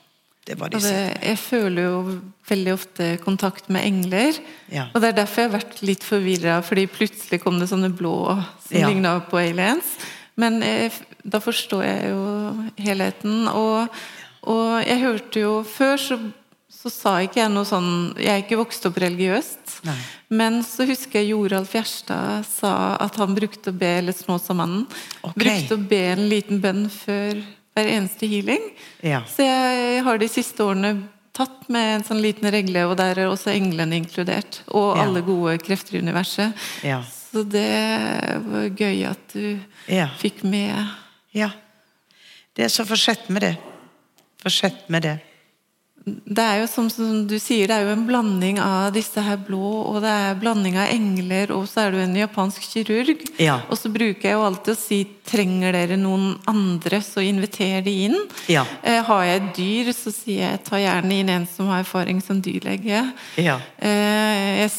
Det 0.50 0.56
var 0.58 0.72
Og 0.74 0.82
det, 0.82 0.94
jeg 1.22 1.38
føler 1.38 1.84
jo 1.86 1.98
veldig 2.50 2.72
ofte 2.74 3.10
kontakt 3.22 3.68
med 3.70 3.84
engler. 3.86 4.38
Ja. 4.74 4.88
Og 4.90 5.00
det 5.02 5.12
er 5.12 5.18
derfor 5.22 5.44
jeg 5.44 5.50
har 5.52 5.58
vært 5.60 5.82
litt 5.86 6.02
forvirra, 6.06 6.56
fordi 6.66 6.88
plutselig 6.90 7.38
kom 7.44 7.60
det 7.62 7.68
sånne 7.70 7.92
blå 7.94 8.16
som 8.66 8.74
Ja. 8.80 8.88
ligna 8.90 9.12
på 9.30 9.38
aliens. 9.38 9.92
Men 10.40 10.58
jeg, 10.64 10.90
da 11.22 11.38
forstår 11.38 11.84
jeg 11.84 12.10
jo 12.10 12.24
helheten. 12.82 13.46
Og, 13.52 13.88
og 14.42 14.82
jeg 14.86 15.00
hørte 15.04 15.40
jo 15.42 15.54
Før 15.68 15.96
så, 16.00 16.16
så 16.80 16.90
sa 16.90 17.12
ikke 17.20 17.42
jeg 17.42 17.50
noe 17.52 17.66
sånn 17.68 17.90
Jeg 18.16 18.30
er 18.32 18.42
ikke 18.44 18.56
vokst 18.62 18.86
opp 18.88 18.96
religiøst. 19.02 19.80
Nei. 19.84 19.96
Men 20.30 20.62
så 20.64 20.86
husker 20.88 21.20
jeg 21.20 21.30
Joralf 21.34 21.74
Gjerstad 21.76 22.46
sa 22.48 22.96
at 23.02 23.16
han 23.20 23.34
brukte 23.36 23.70
å 23.70 23.76
be 23.76 23.90
eller 24.00 24.16
Snåsamannen. 24.16 24.86
okay. 25.22 25.44
Brukte 25.44 25.76
å 25.78 25.88
be 25.90 26.02
en 26.14 26.26
liten 26.30 26.60
bønn 26.62 26.88
før 26.90 27.42
hver 27.80 27.90
eneste 27.96 28.28
healing. 28.28 28.68
Ja. 29.02 29.22
Så 29.28 29.42
jeg 29.46 30.04
har 30.04 30.18
de 30.20 30.28
siste 30.28 30.64
årene 30.64 30.94
tatt 31.32 31.68
med 31.72 31.94
en 31.96 32.04
sånn 32.04 32.20
liten 32.22 32.50
regle, 32.52 32.84
og 32.90 32.96
der 32.98 33.18
er 33.18 33.30
også 33.30 33.52
englene 33.54 33.96
inkludert. 33.96 34.60
Og 34.68 34.96
Ja. 34.96 35.04
alle 35.04 35.22
gode 35.22 35.58
krefter 35.58 35.96
i 35.96 36.02
universet. 36.02 36.52
Ja. 36.84 37.02
Så 37.02 37.44
det 37.48 37.70
var 38.44 38.68
gøy 38.74 39.04
at 39.08 39.32
du 39.32 39.58
fikk 40.18 40.42
med 40.44 40.74
Ja. 41.32 41.50
Det 42.54 42.64
er 42.64 42.68
så 42.68 42.84
fortsett 42.84 43.28
med 43.30 43.42
det. 43.42 43.56
Fortsett 44.42 44.88
med 44.90 45.02
det. 45.02 45.20
Det 46.04 46.42
er 46.42 46.60
jo 46.62 46.68
som, 46.70 46.86
som, 46.92 47.24
du 47.28 47.34
sier, 47.42 47.68
det 47.68 47.76
er 47.76 47.84
jo 47.84 47.92
en 47.92 48.06
blanding 48.08 48.60
av 48.62 48.88
disse 48.94 49.20
her 49.20 49.36
blå, 49.44 49.68
og 49.90 50.00
det 50.04 50.10
er 50.10 50.38
blanding 50.40 50.78
av 50.80 50.92
engler, 50.94 51.52
og 51.52 51.66
så 51.68 51.84
er 51.84 51.94
du 51.94 52.00
en 52.00 52.16
japansk 52.16 52.64
kirurg. 52.64 53.26
Ja. 53.42 53.58
Og 53.68 53.76
så 53.78 53.90
bruker 53.92 54.30
jeg 54.30 54.38
jo 54.38 54.46
alltid 54.46 54.72
å 54.72 54.80
si 54.80 55.00
trenger 55.30 55.76
dere 55.76 55.98
noen 56.00 56.32
andre, 56.50 57.02
så 57.04 57.22
inviter 57.24 57.84
de 57.84 57.96
inn. 58.08 58.16
Ja. 58.50 58.64
Eh, 58.82 59.02
har 59.06 59.26
jeg 59.26 59.42
et 59.42 59.50
dyr, 59.58 59.90
så 59.96 60.12
sier 60.14 60.46
jeg 60.46 60.62
ta 60.66 60.80
gjerne 60.80 61.20
inn 61.20 61.34
en 61.34 61.44
som 61.50 61.68
har 61.70 61.84
erfaring 61.84 62.22
som 62.24 62.40
dyrlege. 62.42 63.04
Ja. 63.40 63.58
Eh, 63.76 64.64
jeg 64.64 64.72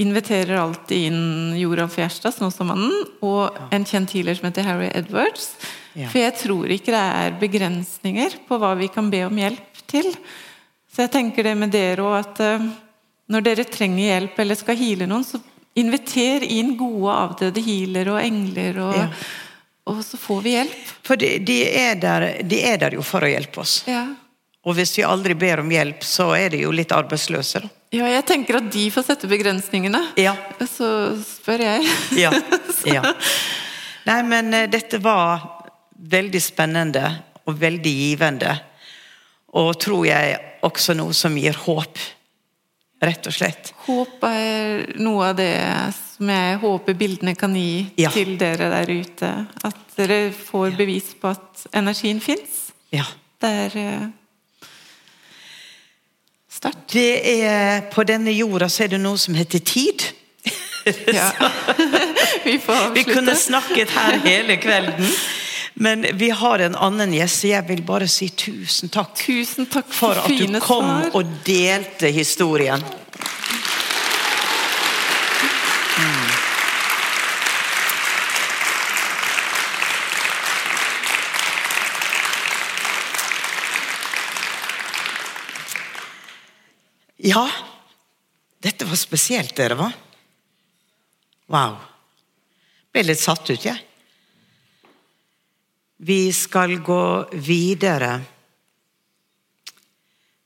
inviterer 0.00 0.60
alltid 0.60 1.10
inn 1.10 1.58
Joralf 1.58 1.98
Gjerstad, 1.98 2.36
Snåsamannen, 2.36 2.94
og 3.26 3.58
en 3.74 3.88
kjent 3.88 4.14
healer 4.14 4.38
som 4.38 4.48
heter 4.48 4.70
Harry 4.70 4.92
Edwards. 4.94 5.50
For 5.98 6.20
jeg 6.22 6.36
tror 6.38 6.70
ikke 6.70 6.94
det 6.94 7.02
er 7.02 7.34
begrensninger 7.40 8.38
på 8.46 8.60
hva 8.62 8.76
vi 8.78 8.86
kan 8.92 9.10
be 9.10 9.24
om 9.26 9.42
hjelp 9.42 9.82
til. 9.90 10.06
Så 10.90 11.04
jeg 11.04 11.12
tenker 11.14 11.46
det 11.46 11.54
med 11.58 11.70
dere 11.74 12.02
òg, 12.02 12.16
at 12.18 12.40
eh, 12.44 12.64
når 13.30 13.44
dere 13.46 13.64
trenger 13.70 14.08
hjelp 14.08 14.40
eller 14.42 14.58
skal 14.58 14.78
heale 14.80 15.06
noen, 15.10 15.22
så 15.26 15.38
inviter 15.78 16.42
inn 16.42 16.72
gode 16.78 17.12
avdøde 17.14 17.62
healere 17.62 18.16
og 18.16 18.22
engler, 18.24 18.80
og, 18.88 18.96
Ja. 18.98 19.04
og 19.86 20.00
så 20.04 20.18
får 20.18 20.40
vi 20.42 20.56
hjelp. 20.56 20.88
For 21.06 21.16
de, 21.20 21.36
de, 21.46 21.60
er 21.78 21.94
der, 22.02 22.26
de 22.42 22.58
er 22.66 22.80
der 22.82 22.96
jo 22.98 23.04
for 23.06 23.22
å 23.22 23.30
hjelpe 23.30 23.62
oss. 23.62 23.84
Ja. 23.86 24.08
Og 24.66 24.74
hvis 24.76 24.92
vi 24.98 25.06
aldri 25.06 25.32
ber 25.38 25.62
om 25.62 25.70
hjelp, 25.72 26.02
så 26.04 26.32
er 26.36 26.50
de 26.52 26.64
jo 26.66 26.72
litt 26.74 26.90
arbeidsløse, 26.92 27.62
da. 27.64 27.70
ja, 27.96 28.10
jeg 28.12 28.26
tenker 28.28 28.58
at 28.58 28.66
de 28.74 28.82
får 28.92 29.06
sette 29.06 29.30
begrensningene. 29.30 30.02
Ja. 30.20 30.34
Så 30.68 30.90
spør 31.24 31.62
jeg. 31.64 31.86
Ja. 32.18 32.34
ja. 32.98 33.14
Nei, 34.10 34.18
men 34.26 34.52
eh, 34.56 34.66
dette 34.70 34.98
var 35.00 35.46
veldig 36.10 36.42
spennende 36.42 37.06
og 37.46 37.56
veldig 37.62 37.94
givende. 37.94 38.52
Og 39.58 39.74
tror 39.82 40.04
jeg 40.06 40.38
også 40.62 40.94
noe 40.94 41.14
som 41.16 41.34
gir 41.38 41.56
håp. 41.66 41.98
Rett 43.00 43.26
og 43.26 43.32
slett. 43.32 43.72
Håp 43.86 44.22
er 44.28 44.82
noe 45.00 45.30
av 45.30 45.38
det 45.38 45.54
som 45.96 46.28
jeg 46.28 46.58
håper 46.60 46.96
bildene 47.00 47.32
kan 47.34 47.54
gi 47.56 47.86
Ja. 47.96 48.10
til 48.12 48.36
dere 48.38 48.68
der 48.70 48.90
ute. 48.92 49.30
At 49.64 49.78
dere 49.96 50.30
får 50.36 50.76
bevis 50.76 51.14
på 51.20 51.32
at 51.32 51.64
energien 51.72 52.20
fins. 52.20 52.70
Ja. 52.92 53.06
Det 53.40 53.48
er 53.48 53.76
eh, 53.80 54.08
sterkt. 56.50 56.92
Det 56.92 57.08
er, 57.40 57.80
på 57.90 58.04
denne 58.04 58.34
jorda 58.36 58.68
så 58.68 58.84
er 58.84 58.94
det 58.94 59.00
noe 59.00 59.18
som 59.18 59.34
heter 59.34 59.58
tid. 59.64 60.04
Ja. 61.12 61.30
Vi 62.44 62.58
får 62.58 62.94
Vi 62.94 63.02
kunne 63.04 63.34
snakket 63.36 63.90
her 63.92 64.18
hele 64.24 64.56
kvelden. 64.56 65.08
Men 65.82 66.06
vi 66.12 66.30
har 66.30 66.58
en 66.58 66.74
annen 66.76 67.14
gjest, 67.16 67.38
så 67.40 67.48
jeg 67.54 67.64
vil 67.70 67.80
bare 67.88 68.04
si 68.12 68.26
tusen 68.36 68.90
takk 68.92 69.14
Tusen 69.16 69.64
takk 69.64 69.86
for 69.88 70.12
for 70.12 70.26
at 70.26 70.28
du 70.28 70.58
kom 70.60 70.84
svar. 70.84 71.08
og 71.16 71.30
delte 71.46 72.10
historien. 72.12 72.84
Mm. 75.96 76.28
Ja, 87.32 87.48
dette 88.60 88.84
var 88.84 89.00
spesielt, 89.00 89.56
dere, 89.56 89.80
hva? 89.80 89.88
Wow. 91.48 91.80
Ble 92.92 93.08
litt 93.14 93.24
satt 93.24 93.48
ut, 93.48 93.64
jeg. 93.64 93.86
Vi 96.02 96.32
skal 96.32 96.78
gå 96.78 97.28
videre 97.32 98.22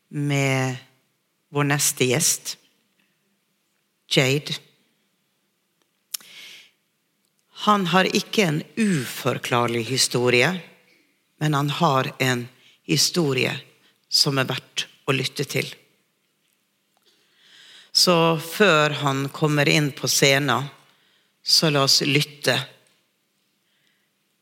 med 0.09 0.77
vår 1.49 1.69
neste 1.69 2.09
gjest, 2.11 2.57
Jade. 4.11 4.57
Han 7.69 7.87
har 7.87 8.11
ikke 8.11 8.49
en 8.49 8.61
uforklarlig 8.75 9.85
historie, 9.93 10.51
men 11.39 11.55
han 11.55 11.71
har 11.71 12.11
en 12.19 12.49
historie 12.83 13.55
som 14.11 14.43
er 14.43 14.51
verdt 14.51 14.89
å 15.07 15.15
lytte 15.15 15.47
til. 15.47 15.71
Så 17.95 18.19
før 18.43 18.99
han 19.07 19.29
kommer 19.31 19.71
inn 19.71 19.93
på 19.95 20.11
scenen, 20.11 20.67
så 21.47 21.71
la 21.71 21.87
oss 21.87 22.03
lytte 22.03 22.59
til 22.59 22.71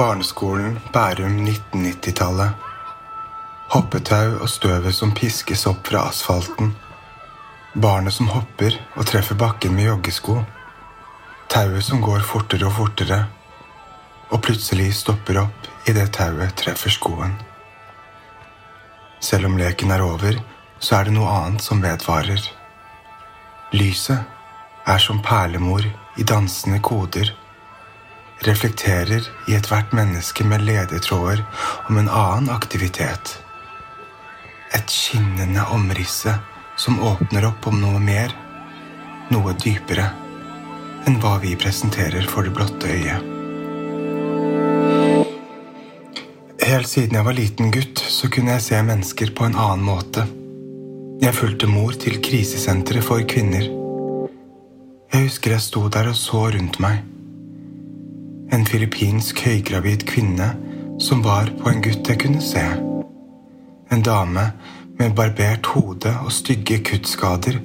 Barneskolen 0.00 0.80
Bærum 0.92 1.34
1990-tallet. 1.44 2.50
Hoppetau 3.68 4.38
og 4.40 4.48
støvet 4.48 4.94
som 4.96 5.10
piskes 5.12 5.66
opp 5.68 5.90
fra 5.90 6.06
asfalten. 6.08 6.70
Barnet 7.74 8.14
som 8.16 8.30
hopper 8.32 8.78
og 8.94 9.04
treffer 9.10 9.36
bakken 9.36 9.74
med 9.76 9.90
joggesko. 9.90 10.38
Tauet 11.52 11.84
som 11.84 12.00
går 12.00 12.24
fortere 12.24 12.64
og 12.70 12.72
fortere, 12.78 13.18
og 14.32 14.40
plutselig 14.46 14.94
stopper 15.02 15.42
opp 15.42 15.68
idet 15.92 16.08
tauet 16.16 16.56
treffer 16.56 16.96
skoen. 16.96 17.36
Selv 19.20 19.50
om 19.50 19.60
leken 19.60 19.92
er 19.92 20.06
over, 20.06 20.40
så 20.78 20.96
er 21.02 21.10
det 21.10 21.16
noe 21.18 21.36
annet 21.42 21.66
som 21.66 21.84
vedvarer. 21.84 22.48
Lyset 23.76 24.88
er 24.88 25.06
som 25.10 25.20
perlemor 25.20 25.84
i 26.16 26.24
dansende 26.24 26.80
koder 26.80 27.36
reflekterer 28.46 29.26
i 29.48 29.54
ethvert 29.54 29.92
menneske 29.92 30.44
med 30.44 30.64
ledetråder 30.64 31.44
om 31.88 31.98
en 31.98 32.08
annen 32.08 32.50
aktivitet. 32.50 33.34
Et 34.74 34.90
skinnende 34.90 35.64
omrisse 35.74 36.34
som 36.76 37.02
åpner 37.04 37.44
opp 37.50 37.66
om 37.68 37.80
noe 37.82 38.00
mer, 38.00 38.32
noe 39.34 39.52
dypere, 39.60 40.06
enn 41.06 41.20
hva 41.20 41.36
vi 41.42 41.56
presenterer 41.58 42.24
for 42.30 42.46
det 42.46 42.54
blotte 42.56 42.88
øyet. 42.88 43.28
Helt 46.70 46.88
siden 46.88 47.16
jeg 47.18 47.26
var 47.26 47.34
liten 47.34 47.72
gutt, 47.74 47.98
så 47.98 48.30
kunne 48.32 48.54
jeg 48.56 48.64
se 48.68 48.82
mennesker 48.86 49.34
på 49.36 49.48
en 49.48 49.58
annen 49.58 49.84
måte. 49.84 50.24
Jeg 51.20 51.36
fulgte 51.36 51.68
mor 51.68 51.96
til 51.98 52.20
krisesenteret 52.24 53.04
for 53.04 53.24
kvinner. 53.28 53.66
Jeg 55.10 55.26
husker 55.26 55.56
jeg 55.56 55.66
sto 55.66 55.88
der 55.92 56.12
og 56.12 56.16
så 56.16 56.46
rundt 56.54 56.78
meg. 56.80 57.09
En 58.52 58.66
filippinsk 58.66 59.42
høygravid 59.46 60.06
kvinne 60.10 60.48
som 61.00 61.22
var 61.22 61.52
på 61.60 61.70
en 61.70 61.82
gutt 61.84 62.08
jeg 62.10 62.20
kunne 62.24 62.42
se. 62.44 62.62
En 63.90 64.02
dame 64.06 64.46
med 64.98 65.14
barbert 65.18 65.70
hode 65.74 66.12
og 66.24 66.32
stygge 66.34 66.80
kuttskader 66.86 67.60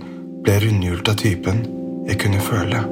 ble 0.46 0.60
rundhjult 0.64 1.10
av 1.10 1.18
typen 1.22 1.64
jeg 2.08 2.20
kunne 2.22 2.44
føle. 2.44 2.84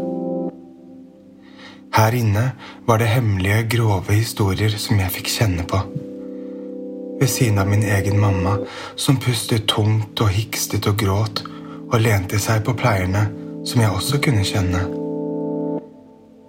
Her 1.93 2.17
inne 2.17 2.47
var 2.87 2.97
det 2.97 3.11
hemmelige, 3.13 3.67
grove 3.77 4.17
historier 4.17 4.73
som 4.81 4.97
jeg 4.99 5.13
fikk 5.19 5.29
kjenne 5.35 5.67
på 5.69 5.83
ved 7.23 7.29
siden 7.29 7.59
av 7.61 7.69
min 7.69 7.83
egen 7.83 8.19
mamma, 8.19 8.57
som 8.95 9.15
pustet 9.15 9.67
tungt 9.71 10.19
og 10.19 10.33
hikstet 10.33 10.89
og 10.89 10.97
gråt 10.99 11.43
og 11.93 12.01
lente 12.01 12.39
seg 12.41 12.65
på 12.67 12.75
pleierne, 12.75 13.29
som 13.63 13.79
jeg 13.79 13.95
også 13.95 14.19
kunne 14.25 14.43
kjenne. 14.43 15.02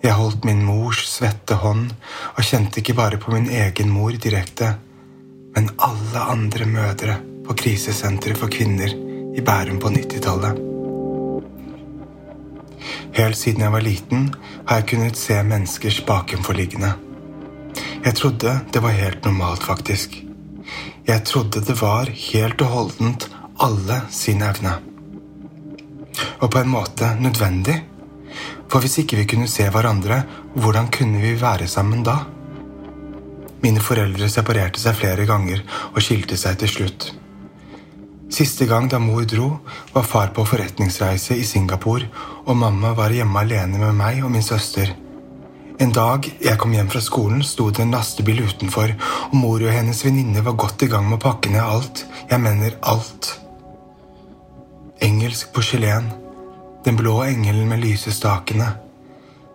Jeg 0.04 0.18
holdt 0.18 0.44
min 0.44 0.60
mors 0.60 0.98
svette 1.08 1.56
hånd 1.62 1.86
og 2.34 2.44
kjente 2.44 2.82
ikke 2.82 2.96
bare 2.98 3.16
på 3.20 3.32
min 3.32 3.46
egen 3.48 3.88
mor 3.88 4.12
direkte, 4.20 4.74
men 5.54 5.70
alle 5.80 6.24
andre 6.34 6.66
mødre 6.68 7.14
på 7.46 7.56
krisesenteret 7.56 8.36
for 8.36 8.52
kvinner 8.52 8.92
i 9.34 9.44
Bærum 9.44 9.78
på 9.80 9.88
90-tallet. 9.94 10.60
Helt 13.16 13.38
siden 13.38 13.64
jeg 13.64 13.72
var 13.72 13.86
liten, 13.86 14.28
har 14.68 14.82
jeg 14.82 14.88
kunnet 14.92 15.16
se 15.16 15.38
menneskers 15.40 16.02
bakenforliggende. 16.04 16.92
Jeg 18.04 18.14
trodde 18.20 18.58
det 18.72 18.82
var 18.84 18.98
helt 19.00 19.24
normalt, 19.24 19.64
faktisk. 19.64 20.20
Jeg 21.06 21.24
trodde 21.24 21.64
det 21.64 21.80
var 21.80 22.12
helt 22.12 22.60
og 22.60 22.76
holdent 22.76 23.28
alle 23.56 24.02
sin 24.12 24.44
evne. 24.44 24.76
Og 26.44 26.50
på 26.50 26.60
en 26.60 26.72
måte 26.76 27.14
nødvendig. 27.20 27.80
For 28.74 28.82
hvis 28.82 29.04
ikke 29.04 29.20
vi 29.20 29.24
kunne 29.30 29.46
se 29.46 29.68
hverandre, 29.70 30.16
hvordan 30.58 30.88
kunne 30.90 31.20
vi 31.22 31.36
være 31.38 31.68
sammen 31.70 32.00
da? 32.02 32.16
Mine 33.62 33.78
foreldre 33.78 34.26
separerte 34.26 34.80
seg 34.82 34.96
flere 34.98 35.26
ganger 35.28 35.60
og 35.92 36.00
skilte 36.02 36.34
seg 36.34 36.58
til 36.58 36.72
slutt. 36.72 37.06
Siste 38.34 38.66
gang 38.66 38.88
da 38.90 38.98
mor 38.98 39.22
dro, 39.30 39.46
var 39.94 40.08
far 40.10 40.32
på 40.34 40.42
forretningsreise 40.50 41.36
i 41.38 41.44
Singapore, 41.46 42.08
og 42.50 42.58
mamma 42.58 42.90
var 42.98 43.14
hjemme 43.14 43.44
alene 43.44 43.78
med 43.78 43.94
meg 43.94 44.18
og 44.26 44.34
min 44.34 44.42
søster. 44.42 44.90
En 45.78 45.94
dag 45.94 46.26
jeg 46.42 46.58
kom 46.58 46.74
hjem 46.74 46.90
fra 46.90 47.04
skolen, 47.04 47.46
sto 47.46 47.68
det 47.70 47.86
en 47.86 47.94
lastebil 47.94 48.42
utenfor, 48.42 48.90
og 49.30 49.38
mor 49.38 49.62
og 49.62 49.70
hennes 49.70 50.02
venninne 50.02 50.42
var 50.42 50.58
godt 50.58 50.82
i 50.82 50.90
gang 50.90 51.06
med 51.06 51.20
å 51.20 51.24
pakke 51.28 51.54
ned 51.54 51.62
alt. 51.62 52.04
Jeg 52.26 52.42
mener 52.42 52.74
alt. 52.82 53.36
Engelsk 54.98 55.54
porselen. 55.54 56.10
Den 56.84 56.96
blå 56.96 57.22
engelen 57.24 57.68
med 57.68 57.80
lysestakene. 57.80 58.66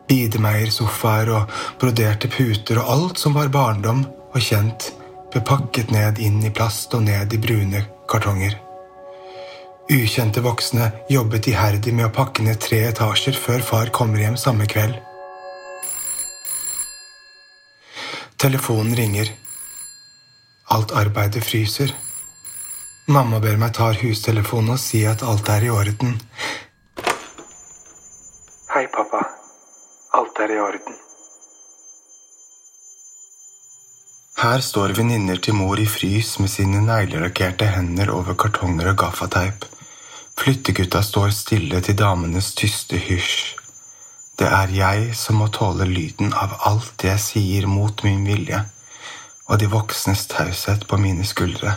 Bidemeier, 0.09 0.71
sofaer 0.73 1.29
og 1.37 1.51
broderte 1.81 2.29
puter 2.33 2.79
og 2.81 2.89
alt 2.93 3.21
som 3.21 3.35
var 3.37 3.51
barndom 3.53 4.01
og 4.33 4.41
kjent, 4.41 4.89
ble 5.29 5.43
pakket 5.45 5.91
ned 5.93 6.17
inn 6.25 6.41
i 6.41 6.49
plast 6.49 6.95
og 6.97 7.05
ned 7.05 7.33
i 7.33 7.41
brune 7.41 7.83
kartonger. 8.09 8.55
Ukjente 9.89 10.41
voksne 10.45 10.89
jobbet 11.09 11.47
iherdig 11.49 11.93
med 11.93 12.07
å 12.07 12.13
pakke 12.13 12.45
ned 12.45 12.57
tre 12.61 12.81
etasjer 12.89 13.37
før 13.37 13.61
far 13.65 13.93
kommer 13.93 14.21
hjem 14.21 14.37
samme 14.37 14.65
kveld. 14.69 14.97
Telefonen 18.41 18.95
ringer. 18.95 19.29
Alt 20.73 20.93
arbeidet 20.97 21.43
fryser. 21.45 21.93
Mamma 23.09 23.41
ber 23.41 23.57
meg 23.57 23.73
ta 23.77 23.89
hustelefonen 23.97 24.75
og 24.77 24.81
si 24.81 25.01
at 25.09 25.25
alt 25.25 25.49
er 25.49 25.65
i 25.65 25.71
orden. 25.73 26.13
Hei, 28.69 28.85
pappa. 28.87 29.19
Alt 30.13 30.39
er 30.39 30.51
i 30.53 30.59
orden. 30.61 30.97
Her 34.37 34.61
står 34.61 34.91
venninner 34.93 35.39
til 35.41 35.55
mor 35.57 35.79
i 35.81 35.87
frys 35.89 36.35
med 36.37 36.51
sine 36.53 36.83
neglelakkerte 36.85 37.65
hender 37.65 38.11
over 38.13 38.37
kartonger 38.37 38.91
og 38.91 38.99
gaffateip. 39.01 39.65
Flyttegutta 40.37 41.01
står 41.01 41.33
stille 41.33 41.81
til 41.81 41.97
damenes 41.97 42.51
tyste 42.59 42.99
hysj. 43.07 43.55
Det 44.37 44.51
er 44.59 44.75
jeg 44.75 45.17
som 45.17 45.41
må 45.41 45.49
tåle 45.57 45.89
lyden 45.89 46.29
av 46.37 46.53
alt 46.69 47.07
jeg 47.09 47.23
sier 47.25 47.65
mot 47.65 48.05
min 48.05 48.21
vilje, 48.29 48.61
og 49.49 49.63
de 49.63 49.71
voksnes 49.73 50.27
taushet 50.29 50.85
på 50.85 51.01
mine 51.01 51.25
skuldre. 51.25 51.73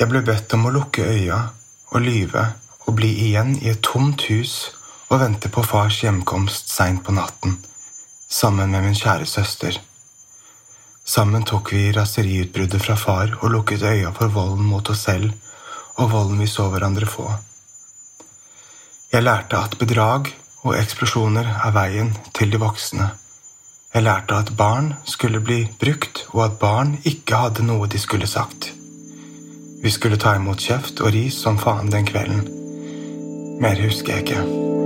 Jeg 0.00 0.08
ble 0.08 0.24
bedt 0.24 0.56
om 0.56 0.64
å 0.64 0.74
lukke 0.80 1.04
øya 1.12 1.42
og 1.92 2.00
lyve 2.08 2.48
og 2.88 2.96
bli 2.96 3.12
igjen 3.28 3.52
i 3.60 3.68
et 3.76 3.84
tomt 3.84 4.24
hus 4.32 4.56
og 5.08 5.20
vente 5.20 5.48
på 5.48 5.64
fars 5.64 6.02
hjemkomst 6.02 6.68
seint 6.72 7.04
på 7.04 7.12
natten, 7.16 7.58
sammen 8.28 8.70
med 8.70 8.84
min 8.84 8.96
kjære 8.96 9.26
søster. 9.26 9.80
Sammen 11.08 11.44
tok 11.48 11.72
vi 11.72 11.90
raseriutbruddet 11.96 12.82
fra 12.84 12.96
far 12.96 13.38
og 13.40 13.52
lukket 13.54 13.82
øya 13.82 14.12
for 14.16 14.28
volden 14.32 14.68
mot 14.68 14.90
oss 14.92 15.06
selv 15.08 15.32
og 15.98 16.12
volden 16.12 16.38
vi 16.38 16.46
så 16.46 16.68
hverandre 16.70 17.06
få. 17.06 17.26
Jeg 19.12 19.24
lærte 19.24 19.56
at 19.56 19.78
bedrag 19.80 20.30
og 20.66 20.76
eksplosjoner 20.76 21.48
er 21.64 21.74
veien 21.74 22.12
til 22.36 22.52
de 22.52 22.60
voksne. 22.60 23.10
Jeg 23.94 24.04
lærte 24.04 24.36
at 24.36 24.52
barn 24.56 24.92
skulle 25.08 25.40
bli 25.40 25.62
brukt, 25.80 26.26
og 26.34 26.44
at 26.44 26.58
barn 26.60 26.98
ikke 27.08 27.40
hadde 27.40 27.64
noe 27.64 27.88
de 27.88 27.98
skulle 27.98 28.28
sagt. 28.28 28.72
Vi 29.82 29.90
skulle 29.90 30.20
ta 30.20 30.36
imot 30.36 30.60
kjeft 30.60 31.00
og 31.00 31.14
ris 31.14 31.40
som 31.40 31.58
faen 31.58 31.90
den 31.90 32.06
kvelden. 32.06 32.44
Mer 33.62 33.80
husker 33.86 34.18
jeg 34.18 34.28
ikke. 34.28 34.77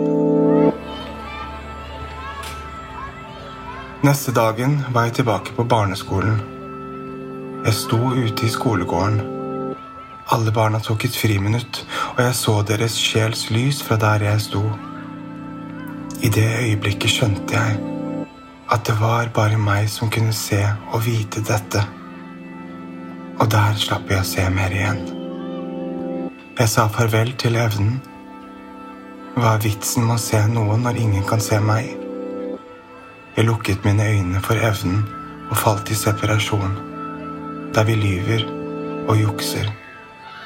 Neste 4.02 4.32
dagen 4.34 4.80
var 4.90 5.04
jeg 5.06 5.12
tilbake 5.20 5.52
på 5.54 5.62
barneskolen. 5.62 6.40
Jeg 7.62 7.74
sto 7.74 7.98
ute 8.10 8.48
i 8.48 8.50
skolegården. 8.50 9.20
Alle 10.34 10.50
barna 10.50 10.80
tok 10.82 11.04
et 11.06 11.14
friminutt, 11.14 11.84
og 12.16 12.18
jeg 12.24 12.34
så 12.34 12.54
deres 12.66 12.96
sjels 12.98 13.44
lys 13.54 13.78
fra 13.86 14.00
der 14.02 14.24
jeg 14.26 14.42
sto. 14.48 14.64
I 16.18 16.32
det 16.34 16.48
øyeblikket 16.64 17.14
skjønte 17.14 17.54
jeg 17.54 17.78
at 18.74 18.82
det 18.90 18.98
var 18.98 19.30
bare 19.38 19.62
meg 19.70 19.86
som 19.94 20.10
kunne 20.10 20.34
se 20.34 20.58
og 20.90 21.06
vite 21.06 21.46
dette. 21.46 21.86
Og 23.38 23.46
der 23.54 23.78
slapp 23.78 24.10
jeg 24.10 24.18
å 24.18 24.30
se 24.34 24.50
mer 24.50 24.74
igjen. 24.82 25.02
Jeg 26.58 26.74
sa 26.74 26.90
farvel 26.90 27.36
til 27.38 27.54
evnen. 27.54 28.00
Hva 29.38 29.54
er 29.54 29.66
vitsen 29.70 30.10
med 30.10 30.18
å 30.18 30.22
se 30.26 30.42
noen 30.50 30.88
når 30.88 31.04
ingen 31.06 31.28
kan 31.28 31.50
se 31.52 31.62
meg? 31.62 32.01
Jeg 33.36 33.44
lukket 33.44 33.84
mine 33.84 34.04
øyne 34.08 34.40
for 34.40 34.54
evnen 34.54 35.08
og 35.50 35.56
falt 35.56 35.90
i 35.90 35.94
separasjon, 35.94 36.74
der 37.74 37.84
vi 37.84 37.94
lyver 37.94 38.44
og 39.08 39.16
jukser 39.20 39.72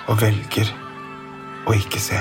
og 0.06 0.20
velger 0.22 0.70
å 1.66 1.74
ikke 1.74 2.00
se. 2.00 2.20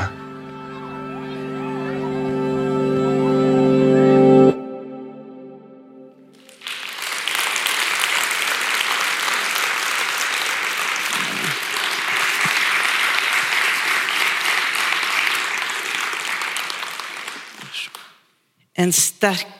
En 18.76 18.92
sterk 18.92 19.55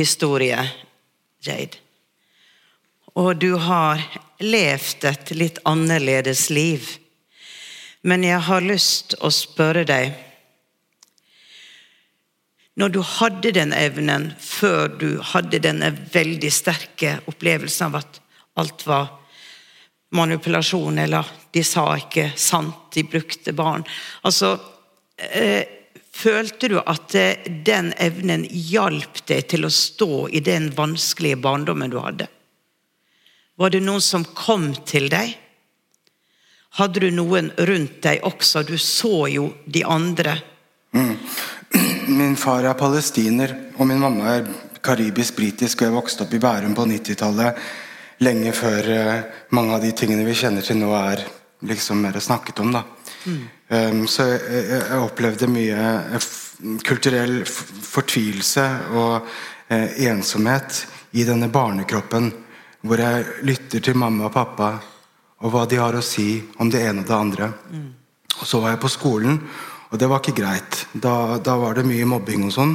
historie, 0.00 0.64
Jade. 1.44 1.78
Og 3.18 3.36
du 3.40 3.54
har 3.58 4.02
levd 4.40 5.04
et 5.10 5.30
litt 5.36 5.60
annerledes 5.68 6.48
liv. 6.50 6.86
Men 8.02 8.24
jeg 8.24 8.40
har 8.46 8.64
lyst 8.64 9.16
å 9.20 9.28
spørre 9.34 9.84
deg 9.84 10.14
Når 12.80 12.92
du 12.94 13.00
hadde 13.04 13.50
den 13.52 13.74
evnen 13.76 14.30
før 14.40 14.86
du 14.96 15.08
hadde 15.34 15.58
denne 15.60 15.90
veldig 16.14 16.52
sterke 16.54 17.18
opplevelsen 17.28 17.90
av 17.90 17.98
at 17.98 18.20
alt 18.62 18.86
var 18.88 19.10
manipulasjon, 20.16 21.02
eller 21.02 21.26
de 21.52 21.64
sa 21.66 21.84
ikke 21.98 22.30
sant, 22.40 22.88
de 22.94 23.04
brukte 23.04 23.52
barn 23.52 23.84
Altså 24.24 24.54
eh, 25.18 25.79
Følte 26.20 26.68
du 26.68 26.76
at 26.80 27.14
eh, 27.16 27.46
den 27.64 27.92
evnen 28.00 28.44
hjalp 28.50 29.22
deg 29.28 29.46
til 29.48 29.64
å 29.64 29.72
stå 29.72 30.26
i 30.28 30.42
den 30.44 30.68
vanskelige 30.76 31.38
barndommen 31.40 31.92
du 31.92 32.00
hadde? 32.02 32.26
Var 33.60 33.72
det 33.72 33.80
noen 33.84 34.04
som 34.04 34.24
kom 34.36 34.70
til 34.88 35.08
deg? 35.12 35.32
Hadde 36.78 37.02
du 37.02 37.10
noen 37.14 37.50
rundt 37.68 38.00
deg 38.04 38.24
også? 38.26 38.62
Du 38.68 38.76
så 38.78 39.26
jo 39.32 39.50
de 39.64 39.84
andre. 39.84 40.36
Mm. 40.96 41.14
Min 42.20 42.36
far 42.40 42.66
er 42.68 42.78
palestiner, 42.78 43.54
og 43.76 43.86
min 43.86 44.00
mamma 44.02 44.32
er 44.34 44.48
karibisk-britisk, 44.82 45.82
og 45.82 45.86
jeg 45.86 45.94
vokste 45.94 46.24
opp 46.24 46.32
i 46.34 46.40
Bærum 46.42 46.74
på 46.74 46.86
90-tallet. 46.90 47.60
Lenge 48.26 48.52
før 48.56 48.88
eh, 48.92 49.22
mange 49.56 49.76
av 49.76 49.84
de 49.84 49.92
tingene 49.96 50.26
vi 50.26 50.34
kjenner 50.36 50.66
til 50.66 50.80
nå, 50.80 50.90
er 50.96 51.22
liksom 51.70 52.00
mer 52.02 52.18
snakket 52.20 52.60
om. 52.64 52.74
da. 52.74 52.82
Um, 53.28 53.44
så 54.10 54.26
jeg, 54.26 54.98
opplevde 54.98 55.46
mye 55.46 55.78
eh, 56.16 56.28
kulturell 56.82 57.44
fortvilelse 57.46 58.64
og 58.98 59.28
eh, 59.70 60.00
ensomhet 60.10 60.84
i 61.14 61.22
denne 61.26 61.46
barnekroppen, 61.52 62.30
hvor 62.82 62.98
jeg 62.98 63.44
lytter 63.46 63.84
til 63.84 63.98
mamma 64.00 64.26
og 64.26 64.34
pappa 64.34 64.72
og 65.40 65.52
hva 65.54 65.64
de 65.68 65.78
har 65.80 65.96
å 65.96 66.04
si 66.04 66.40
om 66.60 66.70
det 66.70 66.82
ene 66.84 67.04
og 67.04 67.08
det 67.08 67.16
andre. 67.16 67.50
Og 68.40 68.46
så 68.48 68.60
var 68.60 68.74
jeg 68.74 68.82
på 68.82 68.92
skolen, 68.92 69.38
og 69.90 69.98
det 69.98 70.08
var 70.08 70.20
ikke 70.20 70.36
greit. 70.42 70.86
Da, 70.92 71.38
da 71.38 71.56
var 71.60 71.78
det 71.78 71.86
mye 71.88 72.08
mobbing 72.08 72.48
og 72.48 72.54
sånn. 72.54 72.74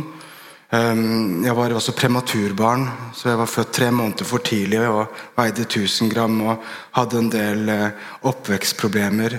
Um, 0.74 1.44
jeg 1.46 1.54
var 1.56 1.76
også 1.78 1.94
prematurbarn, 1.96 2.88
så 3.14 3.30
jeg 3.30 3.40
var 3.40 3.52
født 3.52 3.74
tre 3.78 3.92
måneder 3.94 4.28
for 4.28 4.44
tidlig 4.44 4.82
og 4.90 5.14
veide 5.38 5.68
1000 5.68 6.10
gram 6.12 6.40
og 6.42 6.66
hadde 6.98 7.22
en 7.22 7.30
del 7.32 7.70
uh, 7.70 8.08
oppvekstproblemer. 8.32 9.38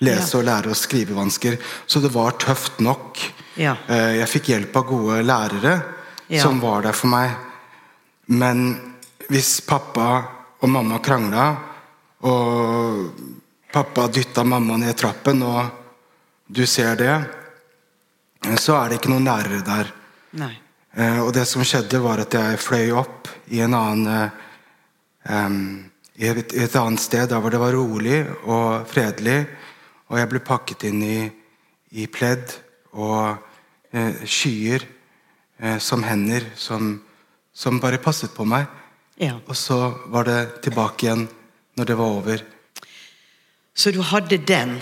Lese- 0.00 0.38
og 0.38 0.44
lære- 0.44 0.70
og 0.70 0.76
skrivevansker. 0.76 1.58
Så 1.86 2.00
det 2.00 2.12
var 2.14 2.36
tøft 2.38 2.80
nok. 2.80 3.18
Ja. 3.58 3.76
Uh, 3.88 4.14
jeg 4.18 4.28
fikk 4.28 4.52
hjelp 4.52 4.76
av 4.76 4.84
gode 4.86 5.22
lærere 5.22 5.82
Ja. 6.28 6.42
som 6.42 6.60
var 6.60 6.82
der 6.82 6.92
for 6.92 7.08
meg. 7.08 7.30
Men 8.26 8.92
hvis 9.28 9.60
pappa 9.60 10.22
og 10.60 10.68
mamma 10.68 10.98
krangla, 10.98 11.56
og 12.20 13.10
pappa 13.72 14.08
dytta 14.08 14.44
mamma 14.44 14.76
ned 14.76 14.96
trappen, 14.96 15.42
og 15.42 15.70
du 16.48 16.66
ser 16.66 16.96
det, 16.96 17.24
så 18.58 18.76
er 18.76 18.88
det 18.88 18.98
ikke 19.00 19.12
noen 19.12 19.24
lærere 19.24 19.62
der. 19.64 19.92
Nei. 20.38 20.52
Eh, 20.96 21.20
og 21.20 21.32
det 21.32 21.46
som 21.48 21.64
skjedde, 21.64 22.00
var 22.02 22.20
at 22.24 22.34
jeg 22.34 22.58
fløy 22.58 22.90
opp 22.96 23.28
i 23.54 23.60
en 23.60 23.74
annen 23.74 24.30
um, 25.28 25.60
i 26.18 26.26
et 26.26 26.76
annet 26.76 27.00
sted 27.00 27.28
der 27.30 27.40
hvor 27.40 27.52
det 27.54 27.60
var 27.62 27.76
rolig 27.76 28.24
og 28.44 28.88
fredelig. 28.90 29.44
Og 30.08 30.18
jeg 30.20 30.28
ble 30.30 30.40
pakket 30.44 30.86
inn 30.88 31.02
i, 31.04 31.18
i 32.00 32.06
pledd 32.08 32.54
og 32.96 33.36
eh, 33.92 34.22
skyer 34.24 34.84
eh, 35.60 35.78
som 35.82 36.02
hender 36.06 36.46
som, 36.56 36.94
som 37.52 37.80
bare 37.82 38.00
passet 38.00 38.32
på 38.36 38.46
meg. 38.48 38.66
Ja. 39.20 39.34
Og 39.50 39.56
så 39.58 39.76
var 40.12 40.28
det 40.28 40.38
tilbake 40.64 41.06
igjen 41.08 41.26
når 41.78 41.90
det 41.90 41.96
var 41.98 42.14
over. 42.20 42.44
Så 43.78 43.92
du 43.94 44.00
hadde 44.02 44.38
den. 44.42 44.78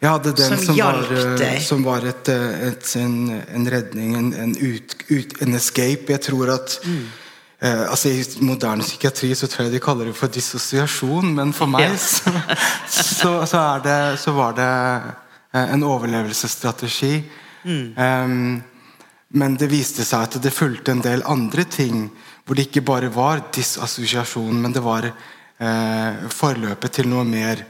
Jeg 0.00 0.08
hadde 0.14 0.32
den 0.32 0.52
Som 0.54 0.62
som, 0.64 0.76
hjalp 0.78 1.08
var, 1.10 1.32
deg. 1.40 1.58
som 1.64 1.82
var 1.84 2.04
et, 2.08 2.28
eh, 2.32 2.68
et, 2.70 2.92
en, 3.00 3.16
en 3.56 3.66
redning, 3.74 4.14
en, 4.16 4.30
en, 4.44 4.54
ut, 4.60 4.94
ut, 5.10 5.34
en 5.44 5.56
escape. 5.58 6.08
Jeg 6.12 6.20
tror 6.28 6.54
at 6.58 6.78
Mm. 6.84 7.02
Eh, 7.60 7.84
altså 7.86 8.10
I 8.12 8.24
moderne 8.44 8.84
psykiatri 8.84 9.32
så 9.38 9.48
tror 9.50 9.66
jeg 9.66 9.76
de 9.76 9.82
kaller 9.84 10.10
det 10.10 10.16
for 10.18 10.32
dissosiasjon, 10.32 11.34
men 11.36 11.54
for 11.56 11.70
meg 11.70 11.94
så, 12.00 12.32
så, 12.88 13.34
så, 13.46 13.62
er 13.62 13.84
det, 13.86 14.00
så 14.20 14.34
var 14.36 14.56
det 14.58 14.72
eh, 15.52 15.66
en 15.66 15.86
overlevelsesstrategi. 15.86 17.14
Mm. 17.64 17.86
Um, 17.96 18.62
men 19.32 19.54
det 19.60 19.68
viste 19.70 20.02
seg 20.06 20.26
at 20.26 20.38
det 20.42 20.50
fulgte 20.54 20.90
en 20.94 21.04
del 21.04 21.22
andre 21.28 21.62
ting, 21.70 22.08
hvor 22.42 22.58
det 22.58 22.66
ikke 22.66 22.82
bare 22.82 23.12
var 23.14 23.44
disassosiasjon, 23.54 24.56
men 24.58 24.74
det 24.74 24.82
var 24.82 25.06
eh, 25.06 26.24
forløpet 26.34 26.96
til 26.98 27.10
noe 27.12 27.22
mer. 27.28 27.62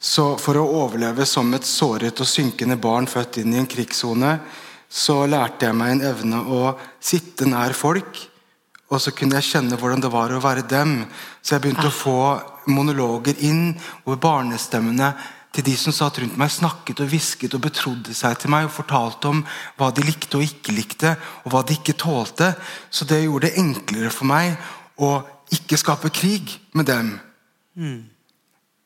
Så 0.00 0.34
for 0.40 0.60
å 0.60 0.66
overleve 0.82 1.24
som 1.28 1.48
et 1.56 1.64
såret 1.68 2.20
og 2.20 2.28
synkende 2.28 2.76
barn 2.80 3.08
født 3.08 3.40
inn 3.40 3.54
i 3.54 3.60
en 3.62 3.68
krigssone, 3.70 4.34
så 4.90 5.22
lærte 5.30 5.68
jeg 5.68 5.76
meg 5.78 5.94
en 5.94 6.06
evne 6.10 6.42
å 6.50 6.60
sitte 7.00 7.48
nær 7.48 7.76
folk, 7.76 8.18
og 8.90 8.98
så 8.98 9.12
kunne 9.14 9.38
jeg 9.38 9.46
kjenne 9.52 9.78
hvordan 9.78 10.02
det 10.02 10.10
var 10.10 10.32
å 10.34 10.42
være 10.42 10.66
dem. 10.66 11.04
Så 11.42 11.54
jeg 11.54 11.62
begynte 11.64 11.86
å 11.86 11.94
få 11.94 12.20
monologer 12.70 13.38
inn, 13.46 13.76
over 14.04 14.18
barnestemmene 14.18 15.12
til 15.54 15.66
de 15.66 15.74
som 15.78 15.94
satt 15.94 16.20
rundt 16.22 16.38
meg, 16.38 16.50
snakket 16.50 17.02
og 17.02 17.10
hvisket 17.10 17.54
og 17.54 17.62
betrodde 17.64 18.14
seg 18.14 18.36
til 18.38 18.52
meg 18.52 18.66
og 18.66 18.74
fortalte 18.74 19.30
om 19.30 19.42
hva 19.78 19.90
de 19.94 20.04
likte 20.06 20.38
og 20.38 20.46
ikke 20.46 20.74
likte, 20.74 21.14
og 21.44 21.54
hva 21.54 21.62
de 21.66 21.78
ikke 21.78 21.98
tålte. 21.98 22.52
Så 22.90 23.06
det 23.06 23.22
gjorde 23.24 23.48
det 23.48 23.62
enklere 23.62 24.12
for 24.14 24.30
meg 24.30 24.54
å 24.98 25.20
ikke 25.54 25.78
skape 25.78 26.10
krig 26.14 26.54
med 26.78 26.90
dem. 26.90 27.12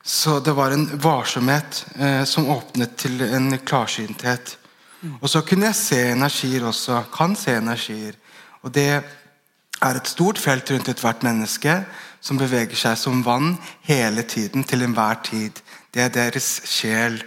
Så 0.04 0.36
det 0.44 0.52
var 0.56 0.72
en 0.72 0.84
varsomhet 1.00 1.80
eh, 1.96 2.22
som 2.28 2.48
åpnet 2.52 2.96
til 3.00 3.24
en 3.24 3.56
klarsynthet. 3.64 4.58
Og 5.20 5.28
så 5.28 5.40
kunne 5.44 5.70
jeg 5.70 5.80
se 5.80 6.00
energier 6.12 6.64
også. 6.64 7.02
Kan 7.12 7.36
se 7.36 7.56
energier. 7.56 8.16
Og 8.64 8.72
det 8.72 9.02
er 9.82 9.98
et 9.98 10.08
stort 10.08 10.38
felt 10.38 10.70
rundt 10.70 10.88
ethvert 10.88 11.24
menneske 11.26 11.84
som 12.24 12.38
beveger 12.40 12.78
seg 12.78 12.96
som 12.98 13.22
vann 13.24 13.56
hele 13.84 14.22
tiden, 14.22 14.64
til 14.64 14.82
enhver 14.82 15.20
tid. 15.26 15.60
Det 15.92 16.02
er 16.02 16.12
deres 16.14 16.62
sjel. 16.64 17.18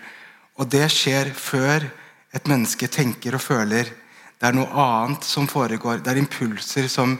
Og 0.57 0.69
det 0.71 0.87
skjer 0.89 1.33
før 1.37 1.85
et 2.33 2.47
menneske 2.49 2.87
tenker 2.89 3.37
og 3.37 3.43
føler. 3.43 3.91
Det 4.37 4.47
er 4.49 4.57
noe 4.57 4.69
annet 4.73 5.25
som 5.25 5.47
foregår. 5.49 6.01
Det 6.01 6.13
er 6.13 6.21
impulser 6.21 6.89
som 6.89 7.17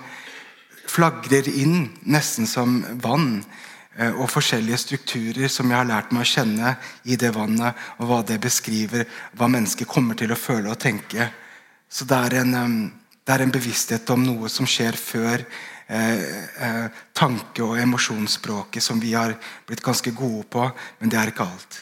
flagrer 0.88 1.49
inn, 1.49 1.89
nesten 2.05 2.47
som 2.47 2.84
vann. 3.03 3.43
eh, 3.97 4.11
Og 4.11 4.30
forskjellige 4.30 4.78
strukturer 4.78 5.47
som 5.47 5.69
jeg 5.69 5.78
har 5.78 5.86
lært 5.86 6.11
meg 6.11 6.21
å 6.21 6.32
kjenne 6.34 6.78
i 7.05 7.15
det 7.15 7.34
vannet, 7.36 7.75
og 7.99 8.07
hva 8.07 8.21
det 8.25 8.39
beskriver, 8.41 9.05
hva 9.38 9.47
mennesket 9.47 9.88
kommer 9.88 10.15
til 10.15 10.32
å 10.32 10.36
føle 10.36 10.69
og 10.69 10.80
tenke. 10.80 11.30
Så 11.89 12.05
det 12.05 12.17
er 12.17 12.41
en, 12.41 12.91
det 13.28 13.36
er 13.36 13.43
en 13.43 13.51
bevissthet 13.51 14.09
om 14.13 14.23
noe 14.23 14.47
som 14.47 14.67
skjer 14.69 14.95
før 14.95 15.43
eh, 15.43 16.21
eh, 16.63 16.86
tanke- 17.11 17.65
og 17.65 17.75
emosjonsspråket, 17.82 18.84
som 18.84 19.01
vi 19.03 19.11
har 19.17 19.36
blitt 19.67 19.84
ganske 19.84 20.13
gode 20.15 20.45
på, 20.47 20.63
men 20.99 21.11
det 21.11 21.19
er 21.19 21.34
ikke 21.34 21.47
alt. 21.47 21.82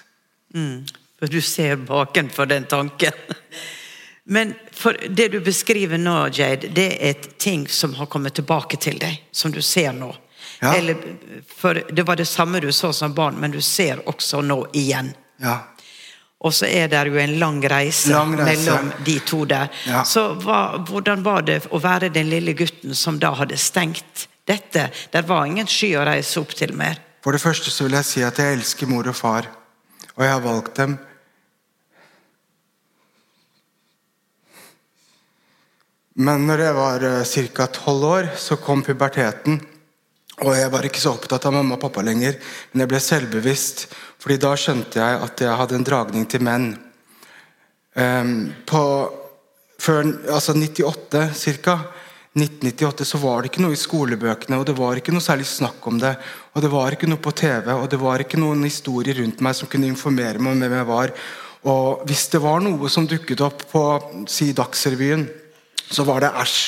For 1.19 1.29
du 1.29 1.37
ser 1.45 1.77
bakenfor 1.85 2.49
den 2.49 2.65
tanken. 2.69 3.13
Men 4.27 4.55
for 4.73 4.97
det 5.09 5.27
du 5.27 5.39
beskriver 5.39 5.99
nå, 6.01 6.15
Jade, 6.33 6.71
det 6.73 6.97
er 6.97 7.13
ting 7.37 7.67
som 7.69 7.91
har 7.93 8.07
kommet 8.09 8.33
tilbake 8.33 8.79
til 8.81 8.97
deg, 8.97 9.19
som 9.29 9.51
du 9.53 9.59
ser 9.61 9.93
nå. 9.93 10.07
Ja. 10.63 10.71
Eller, 10.73 10.97
for 11.45 11.77
det 11.93 12.07
var 12.07 12.17
det 12.17 12.25
samme 12.25 12.57
du 12.59 12.71
så 12.73 12.89
som 12.93 13.13
barn, 13.13 13.37
men 13.37 13.53
du 13.53 13.61
ser 13.61 14.01
også 14.09 14.41
nå 14.41 14.63
igjen. 14.73 15.11
Ja. 15.37 15.59
Og 16.43 16.53
så 16.53 16.67
er 16.67 16.89
det 16.91 16.99
jo 17.07 17.17
en 17.17 17.37
lang 17.39 17.61
reise, 17.71 18.11
Lang 18.11 18.35
reise. 18.37 18.69
mellom 18.71 18.91
de 19.05 19.19
to 19.25 19.45
der. 19.45 19.69
Ja. 19.87 20.03
Så 20.03 20.35
hva, 20.43 20.77
hvordan 20.85 21.23
var 21.23 21.41
det 21.47 21.61
å 21.71 21.79
være 21.81 22.09
den 22.13 22.29
lille 22.29 22.53
gutten 22.53 22.95
som 22.95 23.19
da 23.19 23.31
hadde 23.39 23.57
stengt 23.57 24.27
dette? 24.45 24.89
Det 25.11 25.23
var 25.27 25.45
ingen 25.47 25.67
sky 25.67 25.93
å 25.95 26.05
reise 26.05 26.39
opp 26.43 26.53
til 26.53 26.75
mer. 26.75 26.99
For 27.23 27.31
det 27.33 27.41
første 27.41 27.71
så 27.71 27.87
vil 27.87 27.95
jeg 27.97 28.05
si 28.05 28.21
at 28.23 28.37
jeg 28.37 28.59
elsker 28.59 28.87
mor 28.91 29.07
og 29.09 29.15
far, 29.17 29.47
og 30.15 30.23
jeg 30.23 30.31
har 30.35 30.43
valgt 30.43 30.75
dem. 30.77 30.97
Men 36.15 36.45
når 36.47 36.61
jeg 36.63 36.75
var 36.77 37.05
ca. 37.57 37.65
tolv 37.75 38.03
år, 38.07 38.29
så 38.39 38.55
kom 38.61 38.83
puberteten. 38.83 39.57
Og 40.43 40.51
jeg 40.55 40.67
var 40.71 40.83
ikke 40.83 40.99
så 40.99 41.13
opptatt 41.15 41.45
av 41.47 41.53
mamma 41.55 41.77
og 41.77 41.81
pappa 41.81 42.03
lenger, 42.03 42.35
men 42.73 42.83
jeg 42.83 42.91
ble 42.91 42.99
selvbevisst. 43.03 43.85
Fordi 44.25 44.39
da 44.41 44.55
skjønte 44.57 44.97
jeg 44.97 45.17
at 45.21 45.41
jeg 45.43 45.53
hadde 45.59 45.75
en 45.77 45.83
dragning 45.85 46.23
til 46.25 46.41
menn. 46.41 46.71
Ehm, 47.93 48.31
på, 48.65 48.79
før 49.77 50.01
altså 50.33 50.55
98 50.57 51.27
ca. 51.61 51.75
1998 52.33 53.05
så 53.05 53.19
var 53.21 53.43
det 53.45 53.51
ikke 53.51 53.61
noe 53.61 53.77
i 53.77 53.79
skolebøkene, 53.79 54.57
og 54.57 54.65
det 54.65 54.73
var 54.75 54.97
ikke 54.97 55.13
noe 55.13 55.23
særlig 55.23 55.45
snakk 55.45 55.85
om 55.87 56.01
det. 56.01 56.15
Og 56.57 56.65
det 56.65 56.73
var 56.73 56.97
ikke 56.97 57.11
noe 57.11 57.21
på 57.21 57.35
TV, 57.37 57.69
og 57.75 57.85
det 57.93 58.01
var 58.01 58.25
ikke 58.25 58.41
noen 58.41 58.65
historier 58.65 59.21
rundt 59.21 59.45
meg 59.45 59.55
som 59.55 59.69
kunne 59.69 59.93
informere 59.93 60.41
meg 60.41 60.57
om 60.57 60.65
hvem 60.65 60.75
jeg 60.79 60.89
var. 60.89 61.15
Og 61.69 62.03
hvis 62.09 62.25
det 62.33 62.41
var 62.41 62.65
noe 62.65 62.89
som 62.89 63.05
dukket 63.05 63.45
opp 63.45 63.63
på 63.69 63.85
si 64.25 64.49
Dagsrevyen, 64.57 65.29
så 65.85 66.01
var 66.09 66.25
det 66.25 66.33
æsj. 66.41 66.59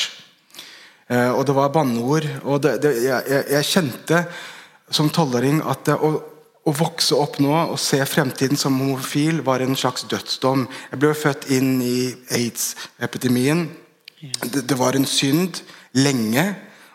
Eh, 1.10 1.34
og 1.34 1.42
det 1.50 1.58
var 1.58 1.74
banneord. 1.74 2.30
Og 2.46 2.62
det, 2.62 2.78
det, 2.86 2.96
jeg, 3.10 3.44
jeg, 3.50 3.70
kjente 3.74 4.24
som 4.94 5.10
tolvåring 5.10 5.66
at 5.66 5.88
det, 5.90 5.98
å, 5.98 6.37
å 6.68 6.74
vokse 6.76 7.16
opp 7.16 7.38
nå 7.44 7.54
og 7.72 7.78
se 7.80 8.00
fremtiden 8.06 8.60
som 8.60 8.76
homofil 8.82 9.40
var 9.46 9.64
en 9.64 9.78
slags 9.80 10.04
dødsdom. 10.12 10.66
Jeg 10.92 11.00
ble 11.00 11.14
født 11.16 11.48
inn 11.56 11.78
i 11.82 12.12
aids-epidemien. 12.36 13.70
Det, 14.44 14.66
det 14.68 14.78
var 14.80 14.98
en 14.98 15.08
synd 15.08 15.62
lenge. 15.96 16.44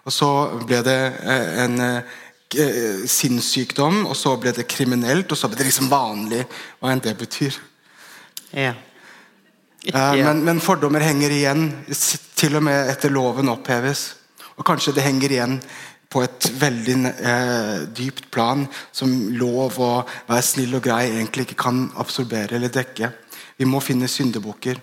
Og 0.05 0.13
så 0.13 0.29
ble 0.67 0.83
det 0.85 0.99
eh, 1.23 1.51
en 1.65 1.81
eh, 1.81 3.05
sinnssykdom, 3.09 4.03
og 4.11 4.17
så 4.19 4.35
ble 4.37 4.53
det 4.57 4.69
kriminelt, 4.69 5.33
og 5.33 5.39
så 5.39 5.49
ble 5.49 5.63
det 5.63 5.71
liksom 5.71 5.89
vanlig. 5.93 6.43
Hva 6.81 6.93
enn 6.93 7.05
det 7.05 7.15
betyr. 7.21 7.61
Ja. 8.53 8.75
Eh, 8.75 8.83
Ja. 9.93 10.13
men, 10.29 10.45
men 10.47 10.61
fordommer 10.63 11.03
henger 11.03 11.33
igjen, 11.35 11.71
til 12.39 12.59
og 12.59 12.63
med 12.69 12.91
etter 12.93 13.11
loven 13.11 13.49
oppheves. 13.51 14.13
Og 14.59 14.67
kanskje 14.69 14.93
det 14.95 15.07
henger 15.07 15.33
igjen 15.33 15.57
på 16.13 16.23
et 16.25 16.49
veldig 16.61 16.97
eh, 17.11 17.77
dypt 17.97 18.29
plan, 18.35 18.67
som 18.93 19.13
lov 19.33 19.79
og 19.81 20.11
være 20.29 20.45
snill 20.45 20.77
og 20.77 20.85
grei 20.85 21.07
egentlig 21.09 21.49
ikke 21.49 21.63
kan 21.65 21.87
absorbere 22.03 22.59
eller 22.59 22.73
dekke. 22.73 23.09
Vi 23.57 23.69
må 23.69 23.81
finne 23.85 24.11
syndebukker. 24.11 24.81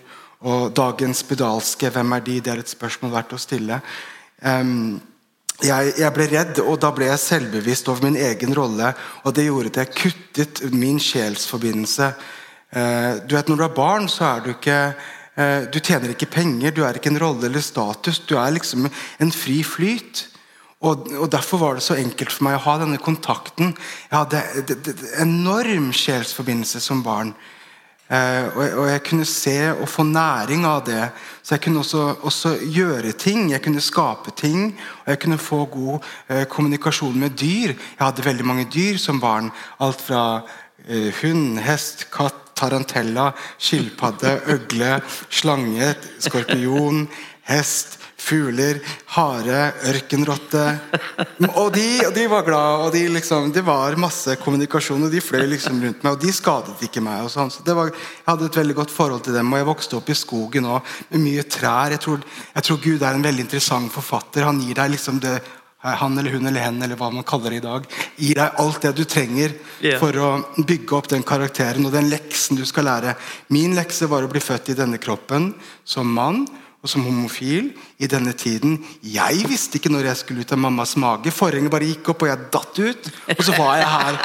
Og 0.50 0.72
dagens 0.72 1.20
spedalske, 1.22 1.90
hvem 1.92 2.16
er 2.16 2.24
de? 2.24 2.40
Det 2.40 2.52
er 2.52 2.62
et 2.62 2.72
spørsmål 2.72 3.12
verdt 3.12 3.36
å 3.36 3.40
stille. 3.40 3.80
Um, 4.40 4.98
jeg, 5.60 5.92
jeg 6.00 6.12
ble 6.16 6.26
redd, 6.32 6.60
og 6.64 6.78
da 6.80 6.88
ble 6.96 7.10
jeg 7.10 7.20
selvbevisst 7.20 7.90
over 7.92 8.08
min 8.08 8.16
egen 8.16 8.56
rolle. 8.56 8.94
Og 9.28 9.36
det 9.36 9.44
gjorde 9.44 9.74
at 9.74 9.82
jeg 9.82 9.96
kuttet 10.00 10.62
min 10.72 11.00
sjelsforbindelse 11.02 12.14
Uh, 12.70 13.18
du 13.26 13.34
vet, 13.34 13.48
Når 13.48 13.56
du 13.56 13.62
er 13.64 13.74
barn, 13.74 14.04
så 14.06 14.28
er 14.28 14.44
du 14.44 14.52
ikke 14.52 14.94
eh, 15.34 15.64
Du 15.74 15.80
tjener 15.82 16.12
ikke 16.12 16.30
penger, 16.30 16.70
du 16.70 16.84
er 16.86 16.94
ikke 16.94 17.10
en 17.10 17.18
rolle 17.18 17.48
eller 17.48 17.60
status. 17.60 18.20
Du 18.22 18.36
er 18.38 18.52
liksom 18.54 18.86
en 18.86 19.32
fri 19.34 19.64
flyt. 19.66 20.28
Og, 20.80 21.06
og, 21.12 21.28
Derfor 21.32 21.60
var 21.60 21.76
det 21.76 21.84
så 21.84 21.98
enkelt 22.00 22.32
for 22.32 22.48
meg 22.48 22.56
å 22.56 22.64
ha 22.64 22.76
denne 22.80 23.00
kontakten. 23.02 23.74
Jeg 24.08 24.16
hadde 24.16 24.42
det, 24.70 24.94
enorm 25.20 25.90
sjelsforbindelse 25.92 26.80
som 26.80 27.02
barn. 27.04 27.34
Eh, 28.10 28.46
og, 28.56 28.62
og, 28.64 28.86
jeg 28.88 29.02
kunne 29.06 29.26
se 29.28 29.58
og 29.74 29.84
få 29.92 30.06
næring 30.08 30.64
av 30.66 30.80
det. 30.88 31.02
Så 31.42 31.54
jeg 31.54 31.66
kunne 31.66 31.84
også, 31.84 32.06
også 32.26 32.54
gjøre 32.64 33.12
ting. 33.12 33.50
Jeg 33.52 33.62
kunne 33.62 33.84
skape 33.84 34.32
ting. 34.36 34.72
Og 35.04 35.12
jeg 35.12 35.20
kunne 35.20 35.38
få 35.38 35.66
god 35.70 36.08
eh, 36.28 36.46
kommunikasjon 36.48 37.20
med 37.20 37.36
dyr. 37.36 37.76
Jeg 37.76 38.00
hadde 38.00 38.26
veldig 38.26 38.48
mange 38.48 38.66
dyr 38.72 38.96
som 38.98 39.20
barn. 39.20 39.52
Alt 39.84 40.00
fra 40.08 40.24
eh, 40.88 41.12
hund, 41.20 41.60
hest, 41.60 42.08
katt, 42.14 42.46
tarantella, 42.60 43.30
skilpadde, 43.60 44.34
øgle, 44.52 44.98
slange, 45.32 45.94
skorpion, 46.20 47.06
hest 47.48 47.96
fugler, 48.20 48.80
hare, 49.16 49.60
ørkenrotte. 49.90 50.64
Og 51.56 51.70
de, 51.74 51.86
og 52.06 52.14
de 52.14 52.26
var 52.30 52.44
glad, 52.46 52.84
og 52.86 52.92
de 52.94 53.04
liksom, 53.16 53.50
det 53.54 53.64
var 53.66 53.96
masse 54.00 54.36
kommunikasjon, 54.42 55.06
og 55.06 55.12
de 55.12 55.22
fløy 55.24 55.46
liksom 55.54 55.80
rundt 55.82 56.04
meg. 56.04 56.16
Og 56.16 56.20
de 56.22 56.34
skadet 56.34 56.84
ikke 56.86 57.02
meg. 57.04 57.24
og 57.26 57.32
sånn, 57.32 57.52
så 57.52 57.64
var, 57.76 57.92
Jeg 57.92 58.28
hadde 58.28 58.50
et 58.50 58.60
veldig 58.60 58.76
godt 58.82 58.94
forhold 58.94 59.24
til 59.26 59.36
dem, 59.36 59.52
og 59.52 59.62
jeg 59.62 59.70
vokste 59.70 59.98
opp 59.98 60.10
i 60.10 60.18
skogen 60.18 60.68
også, 60.68 60.98
med 61.14 61.24
mye 61.26 61.46
trær. 61.48 61.96
Jeg 61.96 62.04
tror, 62.04 62.26
jeg 62.54 62.68
tror, 62.68 62.82
Gud 62.84 63.02
er 63.02 63.16
en 63.16 63.26
veldig 63.30 63.46
interessant 63.48 63.92
forfatter. 63.92 64.46
Han 64.46 64.60
gir 64.62 64.78
deg 64.78 64.94
liksom 64.96 65.22
det 65.22 65.38
han 65.80 66.18
eller 66.18 66.30
hun 66.30 66.46
eller 66.46 66.60
hen 66.60 66.82
eller 66.82 66.98
hva 67.00 67.08
man 67.12 67.24
kaller 67.24 67.54
det 67.54 67.60
i 67.62 67.64
dag, 67.64 67.86
gir 68.20 68.36
deg 68.36 68.58
alt 68.60 68.82
det 68.84 68.90
du 68.98 69.04
trenger 69.08 69.54
yeah. 69.80 69.96
for 70.00 70.12
å 70.20 70.30
bygge 70.58 70.96
opp 70.96 71.08
den 71.08 71.24
karakteren 71.24 71.86
og 71.88 71.94
den 71.94 72.10
leksen 72.12 72.58
du 72.60 72.66
skal 72.68 72.84
lære. 72.84 73.14
Min 73.48 73.72
lekse 73.78 74.10
var 74.10 74.26
å 74.26 74.28
bli 74.28 74.42
født 74.44 74.74
i 74.74 74.76
denne 74.76 75.00
kroppen 75.00 75.54
som 75.88 76.10
mann 76.12 76.44
og 76.80 76.88
som 76.88 77.04
homofil 77.04 77.70
i 78.00 78.08
denne 78.08 78.32
tiden. 78.32 78.78
Jeg 79.04 79.44
visste 79.50 79.76
ikke 79.76 79.92
når 79.92 80.08
jeg 80.10 80.20
skulle 80.22 80.44
ut 80.44 80.54
av 80.56 80.62
mammas 80.62 80.94
mage. 81.00 81.32
Forhenget 81.34 81.72
bare 81.72 81.90
gikk 81.90 82.12
opp, 82.14 82.24
og 82.24 82.30
jeg 82.30 82.46
datt 82.54 82.80
ut. 82.80 83.10
Og 83.36 83.42
så 83.44 83.56
var 83.58 83.74
jeg 83.76 83.90
her. 83.94 84.20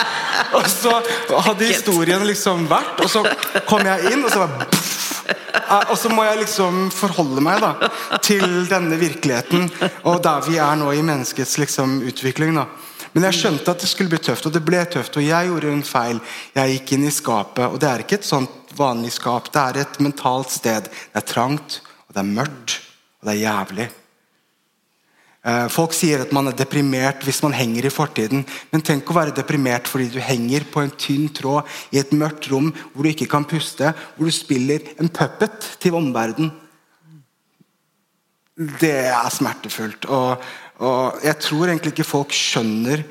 Og 0.56 0.70
så 0.72 0.94
hadde 1.50 1.68
historien 1.68 2.24
liksom 2.28 2.68
vært, 2.72 3.04
og 3.04 3.12
så 3.12 3.26
kom 3.68 3.84
jeg 3.84 4.14
inn, 4.14 4.24
og 4.24 4.32
så 4.32 4.46
var 4.46 4.70
og 5.66 5.96
så 5.98 6.12
må 6.14 6.22
jeg 6.28 6.44
liksom 6.44 6.92
forholde 6.94 7.42
meg 7.42 7.64
da 7.64 7.90
til 8.22 8.68
denne 8.70 9.00
virkeligheten 9.02 9.64
og 10.06 10.20
der 10.22 10.44
vi 10.46 10.60
er 10.62 10.76
nå 10.78 10.92
i 10.94 11.02
menneskets 11.02 11.56
liksom 11.58 12.04
utvikling. 12.06 12.54
da 12.54 12.68
men 13.16 13.24
jeg 13.30 13.38
skjønte 13.38 13.72
at 13.72 13.80
det 13.80 13.88
skulle 13.88 14.12
bli 14.12 14.20
tøft, 14.20 14.44
og 14.44 14.52
det 14.52 14.60
ble 14.68 14.82
tøft. 14.92 15.16
Og 15.16 15.24
jeg 15.24 15.48
gjorde 15.48 15.70
en 15.72 15.86
feil. 15.88 16.18
Jeg 16.52 16.74
gikk 16.74 16.90
inn 16.98 17.06
i 17.08 17.14
skapet, 17.16 17.64
og 17.64 17.80
det 17.80 17.88
er 17.88 18.04
ikke 18.04 18.18
et 18.20 18.28
sånt 18.28 18.74
vanlig 18.76 19.14
skap. 19.16 19.48
Det 19.54 19.62
er 19.62 19.80
et 19.86 20.00
mentalt 20.04 20.52
sted. 20.52 20.90
Det 20.92 21.22
er 21.22 21.24
trangt, 21.24 21.78
det 22.16 22.24
er 22.24 22.32
mørkt, 22.32 22.80
og 23.20 23.28
det 23.28 23.36
er 23.36 23.44
jævlig. 23.44 23.88
Eh, 25.46 25.66
folk 25.70 25.94
sier 25.94 26.24
at 26.24 26.32
man 26.34 26.48
er 26.50 26.56
deprimert 26.58 27.22
hvis 27.28 27.44
man 27.46 27.54
henger 27.54 27.86
i 27.86 27.94
fortiden. 27.94 28.46
Men 28.72 28.84
tenk 28.86 29.10
å 29.12 29.18
være 29.18 29.36
deprimert 29.36 29.90
fordi 29.92 30.08
du 30.16 30.22
henger 30.24 30.66
på 30.72 30.82
en 30.82 30.94
tynn 30.98 31.28
tråd 31.36 31.68
i 31.94 32.00
et 32.02 32.14
mørkt 32.18 32.48
rom 32.54 32.72
hvor 32.94 33.06
du 33.06 33.12
ikke 33.12 33.30
kan 33.30 33.46
puste, 33.46 33.92
hvor 34.16 34.32
du 34.32 34.34
spiller 34.34 34.96
en 34.96 35.12
puppet 35.12 35.76
til 35.84 35.98
omverdenen. 36.00 36.54
Det 38.56 38.96
er 39.12 39.36
smertefullt. 39.36 40.08
Og, 40.08 40.42
og 40.82 41.22
jeg 41.28 41.38
tror 41.44 41.68
egentlig 41.68 41.94
ikke 41.94 42.08
folk 42.08 42.34
skjønner 42.34 43.04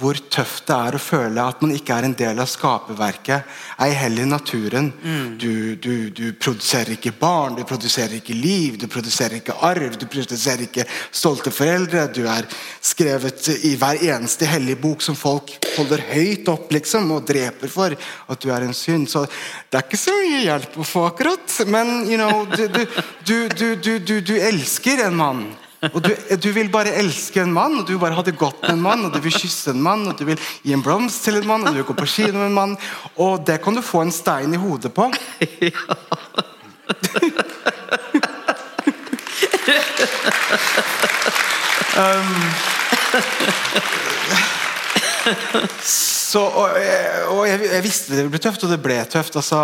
hvor 0.00 0.16
tøft 0.32 0.70
det 0.70 0.72
er 0.74 0.96
å 0.96 1.00
føle 1.02 1.42
at 1.44 1.60
man 1.60 1.74
ikke 1.76 1.92
er 1.92 2.06
en 2.06 2.14
del 2.16 2.38
av 2.40 2.48
skaperverket. 2.48 3.48
Ei 3.84 3.90
heller 3.92 4.24
naturen. 4.30 4.88
Mm. 5.02 5.26
Du, 5.36 5.52
du, 5.76 6.08
du, 6.08 6.22
produserer 6.40 6.94
ikke 6.94 7.12
barn, 7.18 7.58
du 7.58 7.64
produserer 7.68 8.16
ikke 8.16 8.32
liv, 8.32 8.78
du 8.80 8.86
produserer 8.88 9.36
ikke 9.42 9.58
arv, 9.68 9.98
du 10.00 10.06
produserer 10.08 10.64
ikke 10.64 10.86
stolte 11.10 11.52
foreldre. 11.52 12.06
Du 12.08 12.22
er 12.24 12.48
skrevet 12.80 13.50
i 13.68 13.74
hver 13.76 14.00
eneste 14.14 14.48
hellige 14.48 14.80
bok 14.80 15.04
som 15.04 15.18
folk 15.18 15.58
holder 15.76 16.06
høyt 16.14 16.48
opp 16.48 16.72
liksom, 16.72 17.12
og 17.12 17.28
dreper 17.28 17.68
for 17.72 17.92
at 17.92 18.40
du 18.40 18.48
er 18.48 18.64
en 18.64 18.76
synd. 18.76 19.10
Så 19.12 19.26
det 19.28 19.76
er 19.76 19.84
ikke 19.84 20.00
så 20.00 20.16
mye 20.22 20.40
hjelp 20.46 20.80
å 20.80 20.88
få, 20.88 21.04
akkurat. 21.12 21.58
Men 21.68 22.08
you 22.08 22.16
know, 22.16 22.46
du, 23.28 24.16
du 24.24 24.34
elsker 24.40 25.04
en 25.04 25.20
mann. 25.20 25.44
Og 25.90 25.98
du, 26.04 26.10
du, 26.38 26.52
vil 26.54 26.68
bare 26.70 26.94
elske 27.00 27.40
en 27.42 27.52
mann, 27.52 27.80
og 27.80 27.86
du 27.86 27.92
vil 27.94 28.02
bare 28.04 28.14
ha 28.14 28.22
det 28.22 28.36
godt 28.38 28.60
med 28.62 28.76
en 28.76 28.84
mann, 28.84 29.04
og 29.06 29.10
du 29.14 29.18
vil 29.24 29.34
kysse 29.34 29.70
en 29.74 29.82
mann, 29.82 30.06
og 30.06 30.14
du 30.18 30.24
vil 30.28 30.38
gi 30.62 30.72
en 30.76 30.84
blomst 30.84 31.24
til 31.26 31.40
en 31.40 31.48
mann, 31.48 31.66
og 31.66 31.74
du 31.74 31.80
vil 31.80 31.88
gå 31.90 31.96
på 31.98 32.06
kino 32.06 32.38
med 32.38 32.46
en 32.52 32.58
mann. 32.58 32.76
Og 33.18 33.42
det 33.46 33.58
kan 33.64 33.74
du 33.74 33.82
få 33.82 33.98
en 34.06 34.14
stein 34.14 34.54
i 34.54 34.62
hodet 34.62 34.94
på. 34.94 35.10
Ja. 35.60 35.70
um, 41.96 42.32
så, 46.32 46.40
og, 46.48 46.76
og 47.34 47.42
jeg, 47.44 47.60
jeg, 47.66 47.82
visste 47.84 48.16
det 48.16 48.24
ble 48.32 48.40
tøft, 48.40 48.62
og 48.64 48.70
det 48.72 48.78
ble 48.80 48.96
tøft. 49.10 49.36
Altså, 49.36 49.58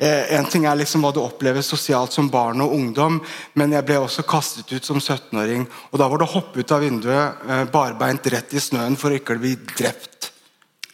eh, 0.00 0.30
en 0.38 0.46
ting 0.48 0.64
er 0.64 0.78
liksom 0.80 1.04
hva 1.04 1.10
du 1.12 1.20
opplever 1.20 1.64
sosialt 1.64 2.16
som 2.16 2.30
barn 2.32 2.64
og 2.64 2.72
ungdom, 2.76 3.18
men 3.60 3.74
jeg 3.76 3.84
ble 3.88 3.98
også 4.00 4.24
kastet 4.28 4.72
ut 4.72 4.88
som 4.88 5.02
17-åring. 5.02 5.66
Og 5.92 6.00
da 6.00 6.08
var 6.08 6.22
det 6.22 6.28
å 6.30 6.34
hoppe 6.38 6.64
ut 6.64 6.72
av 6.72 6.80
vinduet 6.86 7.44
eh, 7.44 7.64
barbeint 7.72 8.30
rett 8.32 8.56
i 8.56 8.62
snøen 8.62 8.96
for 8.96 9.12
ikke 9.12 9.36
å 9.36 9.42
bli 9.42 9.52
drept. 9.74 10.30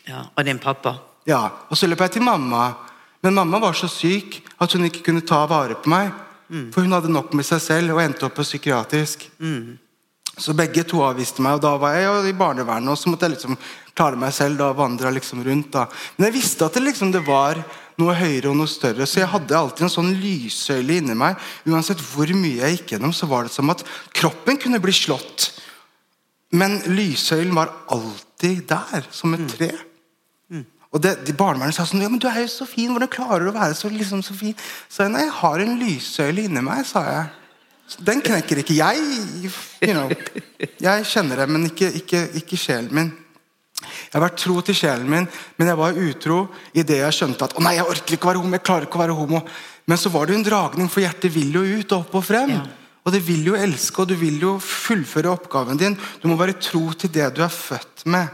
Ja, 0.08 0.26
Og 0.34 0.44
din 0.50 0.58
pappa? 0.58 0.96
Ja. 1.30 1.44
Og 1.70 1.78
så 1.78 1.86
løp 1.88 2.02
jeg 2.04 2.16
til 2.18 2.26
mamma. 2.26 2.72
Men 3.24 3.38
mamma 3.38 3.62
var 3.62 3.78
så 3.78 3.88
syk 3.88 4.42
at 4.60 4.74
hun 4.74 4.84
ikke 4.90 5.06
kunne 5.06 5.24
ta 5.24 5.44
vare 5.48 5.78
på 5.78 5.94
meg. 5.94 6.10
Mm. 6.50 6.68
For 6.74 6.84
hun 6.84 6.92
hadde 6.92 7.12
nok 7.12 7.32
med 7.38 7.46
seg 7.48 7.62
selv 7.64 7.94
og 7.94 8.02
endte 8.02 8.26
opp 8.26 8.34
på 8.36 8.44
psykiatrisk. 8.44 9.24
Mm. 9.38 9.78
Så 10.34 10.52
begge 10.58 10.82
to 10.82 10.98
avviste 11.06 11.42
meg, 11.44 11.56
og 11.56 11.62
da 11.62 11.76
var 11.78 11.94
jeg 11.94 12.32
i 12.32 12.36
barnevernet. 12.36 12.90
Og 12.90 12.98
så 12.98 13.10
måtte 13.10 13.28
jeg 13.28 13.36
liksom 13.36 13.56
klare 13.96 14.18
meg 14.18 14.34
selv. 14.34 14.58
da 14.58 14.72
vandra 14.72 15.10
liksom 15.14 15.42
rundt 15.44 15.72
da. 15.72 15.86
Men 16.16 16.28
jeg 16.28 16.38
visste 16.40 16.66
at 16.66 16.74
det 16.74 16.84
liksom 16.84 17.12
det 17.14 17.24
var 17.26 17.62
noe 18.00 18.14
høyere 18.18 18.50
og 18.50 18.58
noe 18.58 18.70
større, 18.70 19.06
så 19.06 19.20
jeg 19.22 19.30
hadde 19.30 19.54
alltid 19.54 19.86
en 19.86 19.92
sånn 19.92 20.12
lyssøyle 20.18 20.98
inni 20.98 21.14
meg. 21.18 21.38
Uansett 21.70 22.02
hvor 22.02 22.30
mye 22.34 22.64
jeg 22.64 22.78
gikk 22.78 22.96
gjennom, 22.96 23.14
så 23.14 23.28
var 23.30 23.46
det 23.46 23.54
som 23.54 23.70
at 23.70 23.84
kroppen 24.14 24.58
kunne 24.58 24.82
bli 24.82 24.94
slått. 24.94 25.52
Men 26.54 26.80
lyssøylen 26.90 27.54
var 27.54 27.72
alltid 27.94 28.66
der, 28.70 29.06
som 29.14 29.34
et 29.34 29.46
mm. 29.46 29.50
tre. 29.50 29.70
Mm. 30.50 30.66
Og 30.94 31.02
det, 31.02 31.16
de 31.26 31.34
Barnevernet 31.38 31.74
sa 31.74 31.86
sånn 31.86 32.02
ja, 32.02 32.10
men 32.10 32.20
'Du 32.22 32.28
er 32.30 32.44
jo 32.44 32.50
så 32.50 32.66
fin. 32.66 32.90
Hvordan 32.90 33.10
klarer 33.10 33.46
du 33.46 33.50
å 33.50 33.56
være 33.56 33.74
så, 33.78 33.90
liksom, 33.90 34.22
så 34.22 34.34
fin?' 34.38 34.58
Så 34.88 35.06
jeg, 35.06 35.14
nei, 35.14 35.24
jeg 35.26 35.38
har 35.40 35.64
en 35.64 35.78
lyssøyle 35.80 36.46
inni 36.46 36.62
meg, 36.62 36.86
sa 36.86 37.02
jeg. 37.06 37.32
Den 38.06 38.22
knekker 38.24 38.62
ikke 38.62 38.76
jeg. 38.78 39.02
You 39.84 39.94
know. 39.94 40.10
Jeg 40.80 41.06
kjenner 41.10 41.42
det, 41.42 41.48
men 41.50 41.66
ikke, 41.68 41.90
ikke, 42.00 42.22
ikke, 42.40 42.58
sjelen 42.58 42.94
min. 42.94 43.12
Jeg 43.84 44.16
har 44.16 44.24
vært 44.24 44.40
tro 44.40 44.60
til 44.64 44.78
sjelen 44.78 45.10
min, 45.10 45.28
men 45.58 45.70
jeg 45.70 45.80
var 45.80 46.00
utro 46.06 46.38
idet 46.72 47.00
jeg 47.00 47.18
skjønte 47.18 47.48
at 47.48 47.56
å 47.58 47.64
nei, 47.64 47.76
jeg 47.78 47.88
orker 47.94 48.16
ikke 48.16 48.28
å 48.28 48.32
være 48.32 48.42
homo. 48.44 48.56
jeg 48.58 48.66
klarer 48.66 48.88
ikke 48.88 49.00
å 49.00 49.04
være 49.04 49.18
homo. 49.18 49.42
Men 49.84 50.00
så 50.00 50.12
var 50.12 50.26
det 50.26 50.34
jo 50.34 50.40
en 50.40 50.46
dragning, 50.46 50.88
for 50.88 51.04
hjertet 51.04 51.34
vil 51.34 51.52
jo 51.54 51.64
ut 51.64 51.92
og 51.92 51.98
opp 52.00 52.16
og 52.20 52.24
frem. 52.24 52.54
Ja. 52.56 52.62
Og 53.04 53.12
det 53.12 53.20
vil 53.26 53.50
jo 53.50 53.58
elske, 53.58 54.00
og 54.00 54.08
du 54.08 54.16
vil 54.16 54.38
jo 54.40 54.54
fullføre 54.62 55.32
oppgaven 55.34 55.80
din. 55.80 55.96
Du 56.22 56.28
må 56.30 56.38
være 56.40 56.56
tro 56.56 56.86
til 56.96 57.12
det 57.12 57.28
du 57.36 57.42
er 57.44 57.52
født 57.52 58.06
med. 58.08 58.32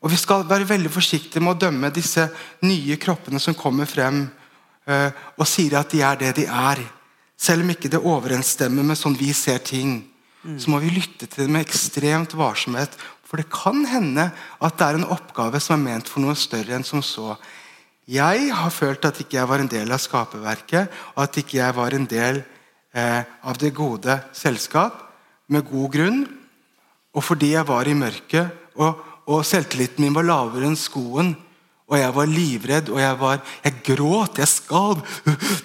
Og 0.00 0.10
Vi 0.10 0.16
skal 0.16 0.46
være 0.48 0.68
veldig 0.68 0.92
forsiktige 0.92 1.42
med 1.44 1.56
å 1.56 1.60
dømme 1.66 1.90
disse 1.92 2.28
nye 2.64 2.96
kroppene 2.96 3.40
som 3.42 3.56
kommer 3.58 3.88
frem 3.90 4.22
uh, 4.88 5.10
og 5.36 5.48
sier 5.48 5.76
at 5.80 5.90
de 5.92 6.00
er 6.06 6.20
det 6.22 6.30
de 6.38 6.46
er. 6.46 6.80
Selv 7.40 7.64
om 7.64 7.72
ikke 7.72 7.90
det 7.92 8.00
overensstemmer 8.00 8.86
med 8.86 8.98
sånn 9.00 9.18
vi 9.18 9.32
ser 9.36 9.60
ting, 9.64 9.98
mm. 10.44 10.56
så 10.60 10.72
må 10.72 10.80
vi 10.80 10.92
lytte 10.94 11.26
til 11.26 11.44
det 11.44 11.50
med 11.52 11.66
ekstremt 11.66 12.36
varsomhet. 12.38 12.96
For 13.30 13.38
det 13.38 13.46
kan 13.54 13.84
hende 13.86 14.26
at 14.34 14.78
det 14.78 14.86
er 14.86 14.98
en 14.98 15.10
oppgave 15.14 15.60
som 15.62 15.78
er 15.78 15.84
ment 15.84 16.08
for 16.10 16.22
noe 16.24 16.34
større 16.34 16.74
enn 16.74 16.86
som 16.86 17.02
så. 17.06 17.36
Jeg 18.10 18.48
har 18.50 18.72
følt 18.74 19.06
at 19.06 19.20
ikke 19.22 19.36
jeg 19.38 19.46
var 19.46 19.62
en 19.62 19.70
del 19.70 19.92
av 19.94 20.02
skaperverket, 20.02 20.90
og 21.14 21.22
at 21.22 21.38
ikke 21.38 21.60
jeg 21.60 21.76
var 21.76 21.94
en 21.94 22.08
del 22.10 22.40
eh, 22.90 23.22
av 23.22 23.60
det 23.62 23.70
gode 23.76 24.16
selskap, 24.34 25.06
med 25.46 25.68
god 25.70 25.94
grunn. 25.94 26.18
Og 27.14 27.22
fordi 27.22 27.52
jeg 27.54 27.66
var 27.70 27.86
i 27.86 27.94
mørket, 27.94 28.50
og, 28.82 28.98
og 29.30 29.46
selvtilliten 29.46 30.02
min 30.02 30.16
var 30.16 30.26
lavere 30.26 30.66
enn 30.66 30.78
skoen. 30.78 31.30
Og 31.90 31.98
jeg 31.98 32.14
var 32.18 32.34
livredd, 32.34 32.90
og 32.90 32.98
jeg, 33.02 33.16
var, 33.18 33.40
jeg 33.62 33.78
gråt, 33.86 34.42
jeg 34.42 34.50
skalv, 34.50 35.06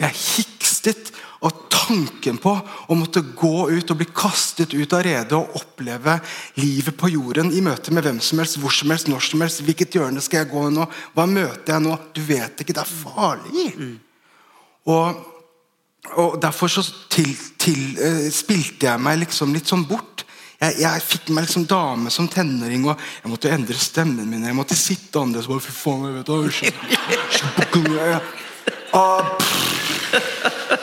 jeg 0.03 0.13
hikstet. 0.13 1.11
Og 1.45 1.65
tanken 1.69 2.39
på 2.41 2.51
å 2.89 2.95
måtte 2.97 3.21
gå 3.37 3.69
ut 3.69 3.91
og 3.93 3.99
bli 3.99 4.07
kastet 4.09 4.73
ut 4.73 4.93
av 4.95 5.03
redet 5.05 5.37
og 5.37 5.53
oppleve 5.59 6.17
livet 6.57 6.97
på 6.97 7.11
jorden 7.13 7.51
i 7.53 7.61
møte 7.65 7.93
med 7.93 8.03
hvem 8.07 8.19
som 8.23 8.41
helst, 8.41 8.57
hvor 8.61 8.73
som 8.73 8.89
helst, 8.93 9.09
når 9.11 9.21
som 9.27 9.43
helst. 9.45 9.61
Hvilket 9.65 9.97
hjørne 9.99 10.23
skal 10.25 10.41
jeg 10.41 10.51
gå 10.53 10.63
nå? 10.73 10.87
Hva 11.13 11.27
møter 11.29 11.75
jeg 11.75 11.85
nå? 11.85 11.93
Du 12.15 12.21
vet 12.25 12.63
ikke. 12.63 12.73
Det 12.73 12.81
er 12.81 12.95
farlig. 13.03 13.67
Mm. 13.77 13.95
Og, 14.95 15.21
og, 16.15 16.41
derfor 16.41 16.67
så 16.71 16.85
til, 17.13 17.31
til, 17.61 17.81
uh, 17.99 18.25
spilte 18.33 18.89
jeg 18.89 19.05
meg 19.05 19.21
liksom 19.25 19.53
litt 19.53 19.69
sånn 19.69 19.85
bort. 19.89 20.25
Jeg, 20.55 20.79
jeg, 20.81 21.03
fikk 21.03 21.29
meg 21.35 21.45
liksom 21.45 21.65
dame 21.69 22.09
som 22.13 22.29
tenåring, 22.31 22.87
og 22.87 22.95
jeg 22.95 23.29
måtte 23.29 23.51
endre 23.53 23.77
stemmen 23.77 24.29
min. 24.31 24.47
Jeg 24.47 24.57
måtte 24.57 24.77
sitte 24.79 25.21
annerledes. 25.21 25.65
Fy 25.67 25.73
faen, 25.75 26.05
jeg 26.09 26.15
vet, 26.15 26.29
Og 28.95 29.11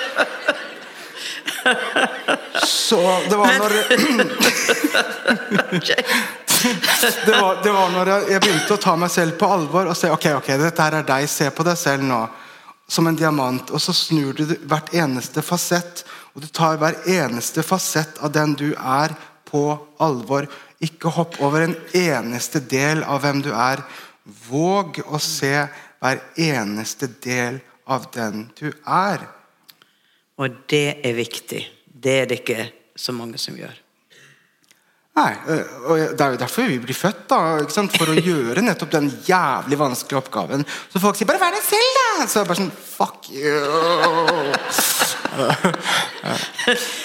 Så 2.67 3.01
det 3.29 3.37
var 3.39 3.59
når 3.59 3.71
det, 7.27 7.41
var, 7.41 7.63
det 7.63 7.73
var 7.73 7.91
når 7.91 8.11
jeg, 8.13 8.29
jeg 8.33 8.41
begynte 8.45 8.77
å 8.77 8.83
ta 8.83 8.95
meg 8.99 9.11
selv 9.11 9.39
på 9.41 9.51
alvor 9.51 9.91
og 9.91 9.97
si 9.99 10.11
ok, 10.13 10.27
ok, 10.39 10.49
dette 10.61 10.87
her 10.87 10.99
er 11.01 11.07
deg, 11.09 11.29
se 11.31 11.51
på 11.51 11.67
deg 11.67 11.79
selv 11.79 12.07
nå 12.07 12.23
som 12.93 13.07
en 13.07 13.17
diamant. 13.17 13.71
Og 13.71 13.81
så 13.83 13.95
snur 13.97 14.37
du 14.37 14.45
hvert 14.69 14.93
eneste 14.95 15.43
fasett, 15.45 16.05
og 16.35 16.45
du 16.45 16.49
tar 16.53 16.79
hver 16.81 16.99
eneste 17.09 17.65
fasett 17.67 18.21
av 18.23 18.33
den 18.35 18.57
du 18.59 18.71
er, 18.77 19.17
på 19.53 19.77
alvor. 20.01 20.47
Ikke 20.81 21.13
hopp 21.13 21.37
over 21.45 21.67
en 21.67 21.75
eneste 21.93 22.63
del 22.73 23.03
av 23.05 23.21
hvem 23.21 23.43
du 23.45 23.51
er. 23.53 23.83
Våg 24.49 25.03
å 25.05 25.21
se 25.21 25.67
hver 26.01 26.23
eneste 26.41 27.11
del 27.23 27.61
av 27.85 28.09
den 28.15 28.47
du 28.57 28.71
er. 28.89 29.27
Og 30.43 30.51
det 30.71 30.99
er 31.07 31.15
viktig. 31.15 31.63
Det 31.87 32.19
er 32.23 32.27
det 32.27 32.43
ikke 32.43 32.67
så 32.99 33.15
mange 33.15 33.39
som 33.39 33.55
gjør. 33.57 33.79
Nei, 35.13 35.33
og 35.85 35.99
Det 36.17 36.25
er 36.25 36.31
jo 36.33 36.41
derfor 36.41 36.65
vi 36.71 36.79
blir 36.81 36.97
født, 36.97 37.27
da, 37.29 37.39
for 37.93 38.09
å 38.09 38.17
gjøre 38.31 38.65
nettopp 38.65 38.91
den 38.95 39.11
jævlig 39.27 39.79
vanskelige 39.79 40.23
oppgaven. 40.23 40.65
Så 40.93 41.03
folk 41.03 41.17
sier 41.19 41.29
bare 41.29 41.43
'vær 41.43 41.53
deg 41.53 41.65
selv', 41.67 41.97
da! 41.99 42.09
Så 42.27 42.41
det 42.41 42.49
bare 42.49 42.63
sånn 42.63 42.73
Fuck 42.73 43.29
you! 43.31 43.61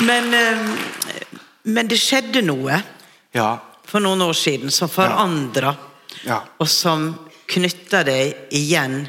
Men, 0.00 0.34
eh, 0.34 0.58
men 1.62 1.88
det 1.88 1.98
skjedde 2.00 2.42
noe 2.46 2.80
ja, 3.36 3.48
for 3.86 4.00
noen 4.04 4.22
år 4.22 4.36
siden 4.38 4.70
som 4.70 4.88
forandra, 4.88 5.74
Ja. 6.26 6.42
og 6.58 6.68
som 6.68 7.12
knytta 7.50 8.02
deg 8.06 8.34
igjen 8.54 9.08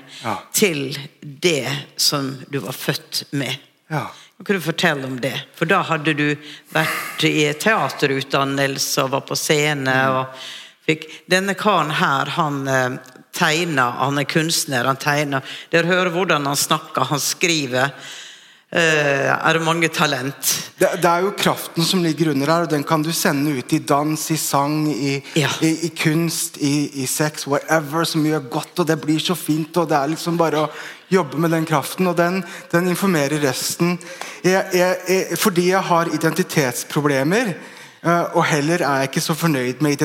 til 0.53 0.97
det 1.21 1.67
som 1.97 2.31
du 2.49 2.59
var 2.59 2.73
født 2.73 3.23
med. 3.31 3.55
ja. 3.89 4.07
Kan 4.41 4.55
du 4.57 4.61
fortelle 4.61 5.05
om 5.05 5.19
det? 5.21 5.35
For 5.53 5.69
da 5.69 5.83
hadde 5.85 6.15
du 6.17 6.35
vært 6.73 7.21
i 7.29 7.43
teaterutdannelse 7.53 9.03
og 9.03 9.11
var 9.13 9.21
på 9.27 9.35
scene. 9.37 9.93
og 10.09 10.33
fikk... 10.87 11.05
Denne 11.29 11.53
karen 11.53 11.91
her, 11.93 12.25
han 12.25 12.67
eh, 12.67 12.95
tegner, 13.37 13.91
han 14.01 14.17
er 14.17 14.25
kunstner, 14.25 14.89
han 14.89 14.97
tegner. 14.97 15.45
Dere 15.69 15.85
hører 15.85 16.09
hvordan 16.15 16.49
han 16.49 16.57
snakker, 16.57 17.05
han 17.11 17.21
skriver. 17.21 17.93
Eh, 18.71 19.27
er 19.27 19.57
det 19.57 19.65
mange 19.65 19.89
talent? 19.91 20.71
Det, 20.79 20.87
det 21.03 21.09
er 21.09 21.25
jo 21.25 21.33
kraften 21.35 21.83
som 21.83 21.99
ligger 22.03 22.29
under 22.31 22.47
her, 22.47 22.63
og 22.63 22.69
den 22.71 22.85
kan 22.87 23.03
du 23.03 23.09
sende 23.11 23.51
ut 23.57 23.73
i 23.75 23.81
dans, 23.83 24.31
i 24.31 24.37
sang, 24.39 24.85
i, 24.87 25.17
Ja. 25.35 25.49
i, 25.61 25.73
i 25.87 25.89
kunst, 25.91 26.55
i, 26.57 26.87
i 27.03 27.05
sex, 27.05 27.43
whatever, 27.51 28.05
som 28.07 28.23
gjør 28.23 28.47
godt, 28.53 28.79
og 28.79 28.87
det 28.87 29.01
blir 29.01 29.19
så 29.19 29.35
fint, 29.35 29.75
og 29.75 29.89
det 29.91 29.97
er 29.97 30.13
liksom 30.13 30.39
bare 30.39 30.63
å 30.63 30.71
jobbe 31.11 31.35
med 31.43 31.51
den 31.51 31.67
kraften, 31.67 32.07
og 32.07 32.15
den, 32.15 32.39
den 32.71 32.87
informerer 32.87 33.43
resten. 33.43 33.99
Jeg, 34.43 34.63
jeg, 34.73 34.97
jeg, 35.09 35.37
fordi 35.37 35.67
jeg 35.73 35.83
har 35.91 36.15
identitetsproblemer, 36.15 37.51
eh, 38.07 38.23
og 38.31 38.45
heller 38.53 38.87
er 38.87 39.03
jeg 39.03 39.11
ikke 39.11 39.27
så 39.27 39.35
fornøyd 39.35 39.83
med 39.83 39.99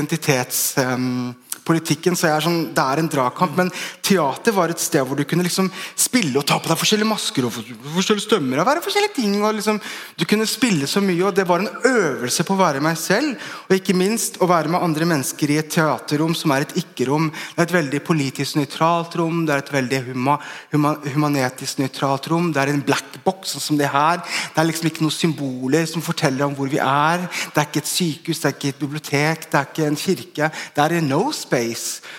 identitetspolitikken, 1.67 2.17
så 2.17 2.29
jeg 2.29 2.37
er 2.37 2.45
sånn, 2.45 2.61
det 2.75 2.83
er 2.83 3.01
en 3.01 3.11
dragkamp, 3.11 3.57
men 3.57 3.71
teater 4.05 4.55
var 4.55 4.71
et 4.71 4.81
sted 4.81 5.05
hvor 5.07 5.17
du 5.17 5.25
kunne 5.25 5.45
liksom 5.45 5.71
spille 5.97 6.39
og 6.39 6.47
ta 6.47 6.59
på 6.59 6.71
deg 6.71 6.79
forskjellige 6.79 7.11
masker 7.11 7.47
og 7.47 7.53
forskjellige 7.97 8.27
stemmer 8.27 8.61
og 8.61 8.69
være 8.69 8.83
forskjellige 8.85 9.17
ting, 9.17 9.35
og 9.43 9.57
liksom, 9.57 9.81
du 10.17 10.25
kunne 10.29 10.47
spille 10.47 10.87
så 10.87 11.03
mye, 11.03 11.25
og 11.27 11.35
det 11.35 11.47
var 11.49 11.63
en 11.63 11.71
øvelse 11.85 12.45
på 12.47 12.55
å 12.55 12.61
være 12.61 12.83
meg 12.85 12.99
selv, 13.01 13.37
og 13.67 13.77
ikke 13.77 13.97
minst 13.97 14.39
å 14.41 14.49
være 14.49 14.71
med 14.73 14.83
andre 14.83 15.09
mennesker 15.09 15.53
i 15.53 15.59
et 15.61 15.71
teaterrom 15.73 16.35
som 16.37 16.55
er 16.55 16.67
et 16.67 16.77
ikke-rom. 16.83 17.31
Det 17.31 17.63
er 17.63 17.67
et 17.67 17.77
veldig 17.77 18.03
politisk 18.07 18.61
nøytralt 18.61 19.17
rom, 19.19 19.45
det 19.47 19.55
er 19.55 19.65
et 19.65 19.75
veldig 19.75 20.03
huma, 20.11 20.39
huma, 20.75 20.95
humanetisk 21.15 21.83
nøytralt 21.83 22.31
rom, 22.33 22.53
det 22.55 22.63
er 22.63 22.73
en 22.73 22.85
black 22.87 23.19
box, 23.25 23.57
sånn 23.57 23.67
som 23.71 23.81
det 23.81 23.91
her. 23.91 24.23
Det 24.55 24.63
er 24.63 24.71
liksom 24.71 24.91
ikke 24.91 25.05
noen 25.05 25.17
symboler 25.17 25.87
som 25.91 26.05
forteller 26.05 26.47
om 26.47 26.55
hvor 26.57 26.71
vi 26.71 26.81
er. 26.83 27.27
Det 27.53 27.63
er 27.63 27.69
ikke 27.69 27.83
et 27.83 27.91
sykehus, 27.91 28.43
det 28.43 28.51
er 28.51 28.57
ikke 28.57 28.73
et 28.73 28.83
bibliotek, 28.83 29.47
det 29.51 29.61
er 29.61 29.71
ikke 29.71 29.91
en 29.91 30.01
kirke. 30.01 30.51
Det 30.77 30.85
er 30.85 30.97
en 30.99 31.11
no 31.11 31.23
space. 31.35 31.56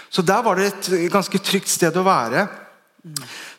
Så 0.10 0.22
der 0.26 0.42
var 0.46 0.56
det 0.60 0.72
et 0.72 1.12
ganske 1.12 1.42
trygt 1.44 1.70
sted 1.70 1.98
å 1.98 2.06
være 2.08 2.48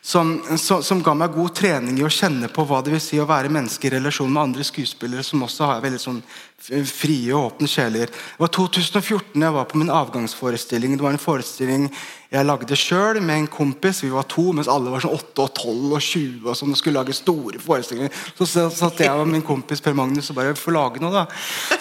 som, 0.01 0.37
som, 0.57 0.83
som 0.83 1.01
ga 1.03 1.13
meg 1.17 1.33
god 1.35 1.55
trening 1.59 1.99
i 1.99 2.05
å 2.07 2.11
kjenne 2.11 2.47
på 2.51 2.63
hva 2.67 2.79
det 2.83 2.93
vil 2.93 3.03
si 3.03 3.19
å 3.19 3.27
være 3.29 3.51
menneske 3.51 3.89
i 3.89 3.93
relasjon 3.97 4.31
med 4.31 4.49
andre 4.49 4.67
skuespillere 4.67 5.25
som 5.25 5.43
også 5.43 5.67
har 5.73 5.83
veldig 5.83 6.01
sånn 6.01 6.21
frie 6.59 7.33
og 7.33 7.53
åpne 7.53 7.69
sjeler. 7.71 8.11
Det 8.11 8.41
var 8.41 8.51
2014 8.55 9.43
jeg 9.45 9.55
var 9.55 9.67
på 9.69 9.79
min 9.79 9.91
avgangsforestilling. 9.93 10.97
Det 10.97 11.05
var 11.05 11.15
en 11.15 11.21
forestilling 11.21 11.87
jeg 12.29 12.45
lagde 12.45 12.75
sjøl 12.77 13.17
med 13.25 13.39
en 13.41 13.47
kompis. 13.49 14.03
Vi 14.03 14.11
var 14.13 14.27
to, 14.29 14.51
mens 14.53 14.69
alle 14.69 14.91
var 14.93 15.01
sånn 15.01 15.15
8 15.15 15.45
og 15.45 15.53
12 15.55 15.95
og 15.97 16.03
20 16.03 16.49
og 16.51 16.57
sånn, 16.59 16.73
og 16.75 16.79
skulle 16.79 16.99
lage 16.99 17.15
store 17.17 17.61
forestillinger. 17.63 18.13
Så 18.37 18.67
satt 18.69 19.01
jeg 19.01 19.09
og 19.15 19.29
min 19.29 19.45
kompis 19.45 19.81
Per 19.81 19.97
Magnus 19.97 20.29
og 20.29 20.37
bare 20.37 20.57
får 20.57 20.75
lage 20.75 21.03
noe, 21.03 21.13
da. 21.15 21.25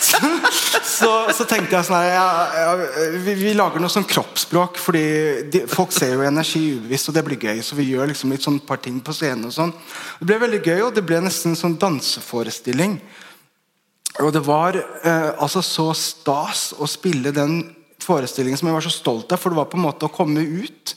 Så, 0.08 1.04
så, 1.04 1.08
så 1.36 1.44
tenkte 1.46 1.76
jeg 1.76 1.86
sånn 1.86 1.98
her 1.98 2.08
ja, 2.10 2.28
ja, 2.58 3.10
vi, 3.22 3.34
vi 3.38 3.52
lager 3.54 3.82
noe 3.82 3.92
sånn 3.92 4.06
kroppsspråk, 4.08 4.78
fordi 4.80 5.02
de, 5.52 5.60
folk 5.70 5.92
ser 5.94 6.14
jo 6.16 6.24
energi 6.26 6.62
ubevisst, 6.78 7.10
og 7.10 7.14
det 7.18 7.22
blir 7.26 7.38
gøy. 7.38 7.60
Så 7.62 7.76
vi 7.78 7.90
gjør 7.92 8.07
liksom 8.08 8.32
litt 8.34 8.44
sånn 8.44 8.60
par 8.66 8.80
ting 8.82 8.98
på 9.04 9.14
scenen 9.16 9.48
og 9.48 9.54
sånn. 9.54 9.72
Det 10.18 10.28
ble 10.28 10.40
veldig 10.42 10.62
gøy, 10.64 10.82
og 10.86 10.94
det 10.96 11.04
ble 11.06 11.20
nesten 11.24 11.54
en 11.54 11.60
sånn 11.60 11.78
danseforestilling. 11.80 12.98
Og 14.24 14.32
det 14.34 14.42
var 14.46 14.78
eh, 14.78 15.30
altså 15.38 15.62
så 15.62 15.90
stas 15.96 16.72
å 16.78 16.88
spille 16.90 17.34
den 17.34 17.60
forestillingen 18.02 18.58
som 18.58 18.70
jeg 18.70 18.78
var 18.78 18.86
så 18.86 18.94
stolt 18.94 19.32
av, 19.32 19.40
for 19.40 19.52
det 19.52 19.60
var 19.60 19.68
på 19.70 19.78
en 19.78 19.84
måte 19.84 20.08
å 20.08 20.14
komme 20.14 20.42
ut. 20.42 20.94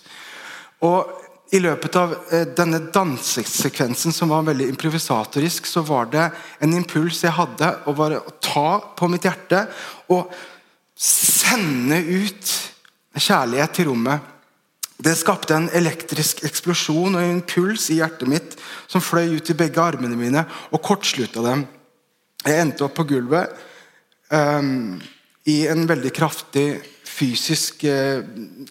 Og 0.87 1.17
i 1.51 1.59
løpet 1.59 1.97
av 1.99 2.13
eh, 2.31 2.47
denne 2.55 2.79
dansesekvensen, 2.93 4.13
som 4.15 4.31
var 4.31 4.47
veldig 4.47 4.69
improvisatorisk, 4.71 5.67
så 5.67 5.83
var 5.85 6.07
det 6.13 6.29
en 6.63 6.75
impuls 6.77 7.23
jeg 7.25 7.35
hadde, 7.35 7.73
å 7.85 7.95
bare 7.97 8.21
ta 8.39 8.79
på 8.95 9.09
mitt 9.11 9.27
hjerte 9.27 9.65
og 10.13 10.31
sende 10.95 11.99
ut 11.99 12.53
kjærlighet 13.17 13.75
til 13.75 13.89
rommet. 13.91 14.29
Det 15.01 15.15
skapte 15.17 15.55
en 15.57 15.69
elektrisk 15.73 16.43
eksplosjon 16.45 17.15
og 17.17 17.23
en 17.23 17.41
puls 17.41 17.87
i 17.89 17.97
hjertet 17.97 18.29
mitt 18.29 18.57
som 18.91 19.01
fløy 19.01 19.39
ut 19.39 19.49
i 19.49 19.57
begge 19.57 19.81
armene 19.81 20.17
mine 20.19 20.43
og 20.69 20.81
kortslutta 20.85 21.41
dem. 21.45 21.65
Jeg 22.45 22.61
endte 22.61 22.85
opp 22.85 22.93
på 22.99 23.07
gulvet 23.09 23.49
um, 24.29 24.99
i 25.49 25.63
en 25.69 25.87
veldig 25.89 26.11
kraftig 26.13 26.67
fysisk 27.11 27.83
eh, 27.89 28.21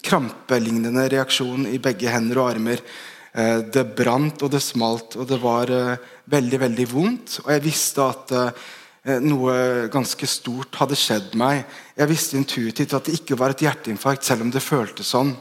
krampelignende 0.02 1.04
reaksjon 1.12 1.66
i 1.70 1.78
begge 1.82 2.10
hender 2.10 2.40
og 2.40 2.52
armer. 2.54 2.82
Eh, 3.30 3.58
det 3.74 3.84
brant 3.98 4.42
og 4.42 4.50
det 4.54 4.62
smalt, 4.64 5.14
og 5.18 5.28
det 5.30 5.38
var 5.42 5.70
eh, 5.70 6.08
veldig, 6.30 6.60
veldig 6.64 6.86
vondt. 6.90 7.36
Og 7.44 7.52
jeg 7.54 7.64
visste 7.66 8.06
at 8.06 8.34
eh, 8.38 9.20
noe 9.22 9.90
ganske 9.92 10.30
stort 10.30 10.80
hadde 10.80 10.98
skjedd 10.98 11.36
meg. 11.38 11.62
Jeg 11.98 12.10
visste 12.10 12.40
intuitivt 12.40 12.96
at 12.96 13.06
det 13.10 13.20
ikke 13.20 13.38
var 13.38 13.54
et 13.54 13.66
hjerteinfarkt, 13.66 14.26
selv 14.26 14.46
om 14.46 14.54
det 14.54 14.64
føltes 14.64 15.12
sånn. 15.14 15.34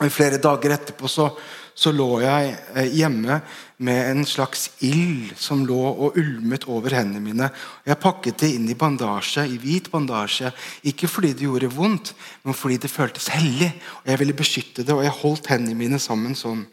Og 0.00 0.10
flere 0.10 0.40
dager 0.42 0.74
etterpå 0.74 1.08
så, 1.10 1.28
så 1.74 1.92
lå 1.94 2.08
jeg 2.24 2.50
eh, 2.74 2.90
hjemme 2.98 3.38
med 3.84 4.10
en 4.10 4.24
slags 4.26 4.68
ild 4.86 5.34
som 5.38 5.62
lå 5.66 5.78
og 5.92 6.18
ulmet 6.18 6.66
over 6.70 6.96
hendene 6.96 7.22
mine. 7.22 7.50
Jeg 7.86 8.00
pakket 8.02 8.42
det 8.42 8.50
inn 8.56 8.66
i 8.70 8.78
bandasje, 8.78 9.46
i 9.46 9.58
hvit 9.62 9.90
bandasje. 9.92 10.50
Ikke 10.90 11.10
fordi 11.10 11.32
det 11.34 11.46
gjorde 11.46 11.70
vondt, 11.74 12.14
men 12.42 12.58
fordi 12.58 12.80
det 12.82 12.90
føltes 12.90 13.30
hellig. 13.34 13.70
Og 14.02 14.12
Jeg 14.12 14.22
ville 14.22 14.38
beskytte 14.42 14.82
det, 14.82 14.94
og 14.94 15.04
jeg 15.06 15.18
holdt 15.22 15.50
hendene 15.52 15.78
mine 15.78 16.02
sammen 16.02 16.34
sånn. 16.38 16.66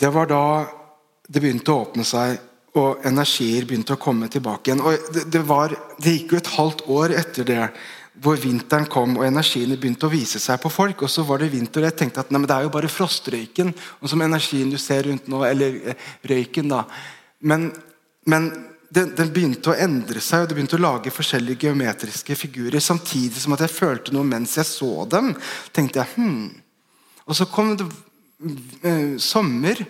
Det 0.00 0.10
var 0.14 0.30
da 0.30 0.44
det 1.30 1.42
begynte 1.42 1.70
å 1.70 1.84
åpne 1.84 2.06
seg, 2.06 2.38
og 2.78 3.02
energier 3.06 3.66
begynte 3.66 3.96
å 3.96 4.00
komme 4.00 4.28
tilbake 4.30 4.70
igjen. 4.70 4.82
Og 4.86 5.10
det, 5.14 5.26
det, 5.34 5.42
var, 5.46 5.74
det 5.98 6.14
gikk 6.14 6.34
jo 6.34 6.40
et 6.40 6.52
halvt 6.54 6.84
år 6.90 7.14
etter 7.18 7.46
det 7.46 7.64
hvor 8.20 8.40
vinteren 8.40 8.86
kom 8.90 9.16
og 9.18 9.26
energiene 9.26 9.78
begynte 9.80 10.08
å 10.08 10.12
vise 10.12 10.40
seg 10.42 10.60
på 10.60 10.70
folk. 10.72 11.04
Og 11.04 11.12
så 11.12 11.24
var 11.26 11.40
det 11.40 11.52
vinter, 11.52 11.82
og 11.82 11.88
jeg 11.88 11.98
tenkte 12.02 12.24
at 12.24 12.32
nei, 12.34 12.42
det 12.44 12.56
er 12.56 12.66
jo 12.66 12.74
bare 12.74 12.90
frostrøyken 12.92 13.72
og 13.72 14.10
som 14.12 14.24
energien 14.24 14.72
du 14.72 14.78
ser 14.80 15.06
rundt 15.08 15.30
nå, 15.30 15.44
eller 15.48 15.78
eh, 15.92 16.10
røyken. 16.28 16.68
da. 16.72 16.84
Men, 17.40 17.70
men 18.28 18.50
den, 18.90 19.12
den 19.16 19.30
begynte 19.32 19.72
å 19.72 19.78
endre 19.78 20.22
seg, 20.24 20.44
og 20.44 20.50
det 20.50 20.58
begynte 20.58 20.76
å 20.76 20.82
lage 20.82 21.14
forskjellige 21.14 21.68
geometriske 21.68 22.36
figurer. 22.36 22.82
Samtidig 22.82 23.40
som 23.40 23.54
at 23.56 23.64
jeg 23.64 23.72
følte 23.76 24.14
noe 24.14 24.26
mens 24.26 24.56
jeg 24.58 24.68
så 24.68 25.06
dem. 25.10 25.32
tenkte 25.72 26.02
jeg, 26.02 26.12
hmm. 26.16 26.50
Og 27.30 27.38
så 27.38 27.46
kom 27.48 27.76
det 27.78 27.86
eh, 28.82 29.16
sommer, 29.22 29.80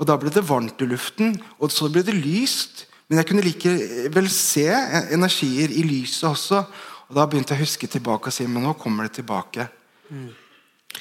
og 0.00 0.06
da 0.08 0.16
ble 0.20 0.32
det 0.32 0.44
varmt 0.46 0.80
i 0.84 0.88
luften. 0.88 1.34
Og 1.58 1.72
så 1.72 1.88
ble 1.92 2.04
det 2.06 2.16
lyst. 2.16 2.86
Men 3.08 3.18
jeg 3.20 3.30
kunne 3.30 3.42
likevel 3.44 4.28
se 4.30 4.68
energier 5.10 5.72
i 5.74 5.82
lyset 5.82 6.28
også. 6.30 6.62
Og 7.10 7.16
Da 7.18 7.26
begynte 7.26 7.56
jeg 7.56 7.58
å 7.58 7.66
huske 7.66 7.90
tilbake 7.90 8.30
og 8.30 8.34
si 8.34 8.46
men 8.46 8.62
nå 8.62 8.76
kommer 8.78 9.08
det 9.08 9.18
tilbake. 9.18 9.66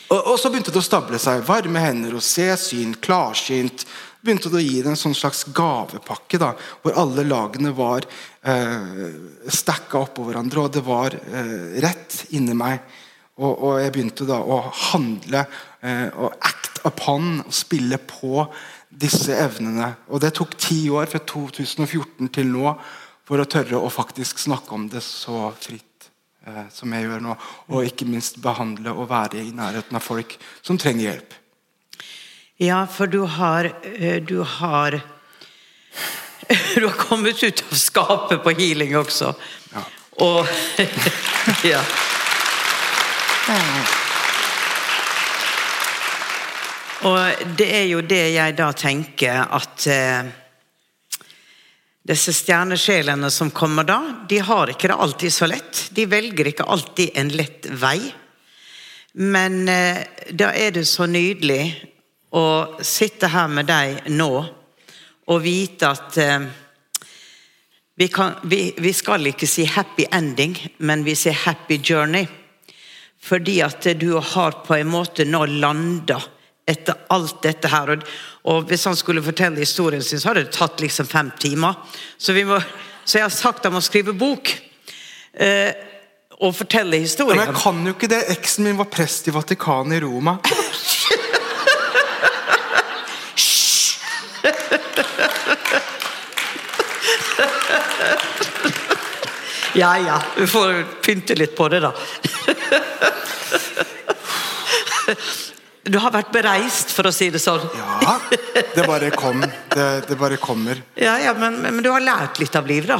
Og, 0.10 0.18
og 0.18 0.36
så 0.41 0.49
begynte 0.49 0.74
det 0.74 0.82
å 0.82 0.86
stable 0.86 1.20
seg. 1.22 1.43
Varme 1.45 1.82
hender 1.84 2.16
og 2.18 2.26
se 2.26 2.47
syn, 2.57 2.95
klarsynt. 2.97 3.86
begynte 4.26 4.49
det 4.49 4.57
å 4.57 4.64
gi 4.64 4.80
det 4.82 4.89
en 4.89 4.99
sånn 4.99 5.18
slags 5.18 5.43
gavepakke, 5.53 6.39
da, 6.41 6.55
hvor 6.82 6.97
alle 6.97 7.26
lagene 7.28 7.72
var 7.78 8.07
eh, 8.41 9.05
stacka 9.45 10.01
oppå 10.01 10.26
hverandre, 10.26 10.66
og 10.66 10.74
det 10.74 10.84
var 10.86 11.14
eh, 11.14 11.78
rett 11.86 12.24
inni 12.34 12.57
meg. 12.57 12.82
Og, 13.39 13.53
og, 13.53 13.76
jeg 13.80 13.93
begynte 13.95 14.28
da 14.28 14.39
å 14.41 14.60
handle 14.91 15.45
eh, 15.86 16.10
og 16.10 16.34
act 16.41 16.82
upon, 16.89 17.43
og 17.45 17.53
spille 17.55 18.01
på 18.01 18.47
disse 18.89 19.38
evnene. 19.38 19.93
Og 20.10 20.26
det 20.26 20.34
tok 20.41 20.57
ti 20.60 20.88
år, 20.89 21.05
fra 21.12 21.22
2014 21.22 22.34
til 22.34 22.49
nå, 22.49 22.74
for 23.30 23.39
å 23.39 23.47
tørre 23.47 23.78
å 23.78 23.93
faktisk 23.93 24.41
snakke 24.41 24.74
om 24.74 24.89
det 24.89 25.05
så 25.05 25.51
fritt 25.62 25.89
eh, 26.48 26.66
som 26.72 26.94
jeg 26.94 27.08
gjør 27.08 27.24
nå. 27.26 27.36
Og 27.74 27.86
ikke 27.90 28.08
minst 28.10 28.40
behandle 28.44 28.94
og 28.94 29.10
være 29.12 29.44
i 29.44 29.54
nærheten 29.56 30.00
av 30.00 30.04
folk 30.06 30.36
som 30.62 30.80
trenger 30.80 31.10
hjelp. 31.10 31.38
Ja, 32.60 32.84
for 32.92 33.08
du 33.08 33.24
har 33.24 33.70
eh, 33.84 34.20
Du 34.24 34.42
har 34.44 35.00
Du 36.76 36.88
har 36.88 36.98
kommet 36.98 37.44
ut 37.44 37.64
av 37.72 37.78
skapet 37.78 38.44
på 38.44 38.56
healing 38.58 38.98
også. 39.00 39.34
Ja. 39.74 39.86
Og 40.26 40.48
Ja. 41.72 41.82
Og 47.08 47.46
det 47.58 47.68
er 47.78 47.86
jo 47.88 48.02
det 48.04 48.26
jeg 48.34 48.56
da 48.58 48.70
tenker 48.76 49.46
at 49.56 49.86
eh, 49.88 50.28
disse 52.10 52.34
stjernesjelene 52.34 53.30
som 53.32 53.51
kommer 53.53 53.86
da, 53.86 53.99
de 54.30 54.39
har 54.41 54.72
ikke 54.72 54.89
det 54.89 54.97
alltid 54.97 55.34
så 55.34 55.49
lett. 55.49 55.84
De 55.93 56.07
velger 56.10 56.49
ikke 56.49 56.66
alltid 56.66 57.18
en 57.22 57.30
lett 57.38 57.68
vei. 57.82 57.99
Men 59.20 59.62
eh, 59.70 60.01
da 60.32 60.49
er 60.57 60.74
det 60.74 60.88
så 60.89 61.05
nydelig 61.10 61.64
å 62.34 62.80
sitte 62.86 63.30
her 63.30 63.49
med 63.53 63.70
deg 63.70 64.10
nå 64.14 64.32
og 65.30 65.43
vite 65.43 65.89
at 65.89 66.18
eh, 66.22 66.49
vi, 67.99 68.07
kan, 68.10 68.39
vi, 68.49 68.62
vi 68.78 68.93
skal 68.95 69.30
ikke 69.30 69.47
si 69.49 69.68
'happy 69.68 70.07
ending', 70.10 70.57
men 70.78 71.03
vi 71.03 71.16
sier 71.16 71.36
'happy 71.36 71.78
journey'. 71.78 72.28
Fordi 73.22 73.62
at 73.62 73.86
du 73.99 74.16
har 74.18 74.64
på 74.66 74.80
en 74.80 74.88
måte 74.88 75.26
nå 75.26 75.45
landa 75.45 76.22
etter 76.70 76.95
alt 77.10 77.41
dette 77.43 77.68
her. 77.68 77.99
Og, 78.44 78.64
hvis 78.70 78.86
han 78.88 78.96
skulle 78.96 79.24
fortelle 79.24 79.60
historien 79.60 80.04
sin, 80.04 80.20
så 80.20 80.32
hadde 80.32 80.46
det 80.46 80.56
tatt 80.56 80.80
liksom 80.82 81.08
fem 81.08 81.32
timer. 81.40 81.76
Så, 82.18 82.34
må, 82.48 82.60
så 83.04 83.20
jeg 83.20 83.26
har 83.28 83.36
sagt 83.36 83.68
han 83.68 83.76
må 83.76 83.82
skrive 83.84 84.16
bok. 84.18 84.54
Eh, 85.34 85.72
og 86.40 86.56
fortelle 86.56 87.02
historien. 87.04 87.38
Men 87.38 87.52
jeg 87.52 87.60
kan 87.60 87.84
jo 87.84 87.94
ikke 87.98 88.08
det. 88.12 88.22
Eksen 88.32 88.64
min 88.70 88.80
var 88.80 88.88
prest 88.92 89.28
i 89.28 89.36
Vatikanet 89.36 90.00
i 90.00 90.06
Roma. 90.06 90.38
Ja 99.80 99.98
ja, 99.98 100.22
vi 100.36 100.48
får 100.48 100.84
pynte 101.06 101.36
litt 101.38 101.54
på 101.56 101.68
det, 101.72 101.80
da. 101.80 101.92
Du 105.90 105.98
har 105.98 106.14
vært 106.14 106.30
bereist, 106.34 106.92
for 106.94 107.10
å 107.10 107.12
si 107.14 107.32
det 107.34 107.42
sånn. 107.42 107.64
Ja, 107.74 108.16
det 108.76 108.86
bare 108.86 109.10
kom. 109.16 109.42
Det, 109.74 109.88
det 110.06 110.18
bare 110.20 110.38
kommer. 110.42 110.84
Ja, 111.00 111.18
ja 111.24 111.34
men, 111.38 111.58
men, 111.64 111.82
du 111.86 111.90
har 111.90 112.04
lært 112.04 112.38
litt 112.42 112.56
av 112.60 112.70
livet, 112.70 112.92
da? 112.94 113.00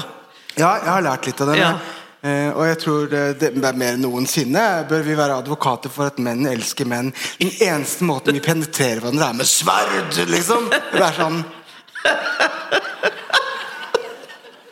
Ja, 0.56 0.72
jeg 0.82 0.90
har 0.90 1.06
lært 1.06 1.30
litt 1.30 1.42
av 1.46 1.52
det. 1.52 1.60
Ja. 1.60 1.72
Eh, 2.20 2.50
og 2.50 2.66
jeg 2.68 2.80
tror 2.82 3.06
det, 3.12 3.22
det, 3.40 3.52
det 3.56 3.68
er 3.70 3.78
mer 3.80 3.94
enn 3.96 4.02
noensinne 4.04 4.64
bør 4.90 5.06
vi 5.06 5.14
være 5.16 5.38
advokater 5.40 5.94
for 5.94 6.10
at 6.10 6.18
menn 6.20 6.50
elsker 6.50 6.90
menn. 6.90 7.14
Den 7.40 7.54
eneste 7.70 8.08
måten 8.10 8.36
vi 8.36 8.44
penetrerer 8.44 9.00
hverandre, 9.04 9.30
er 9.30 9.40
med 9.40 9.48
sverd, 9.48 10.20
liksom. 10.34 10.68
Det 10.74 11.06
er 11.06 11.16
sånn 11.20 11.44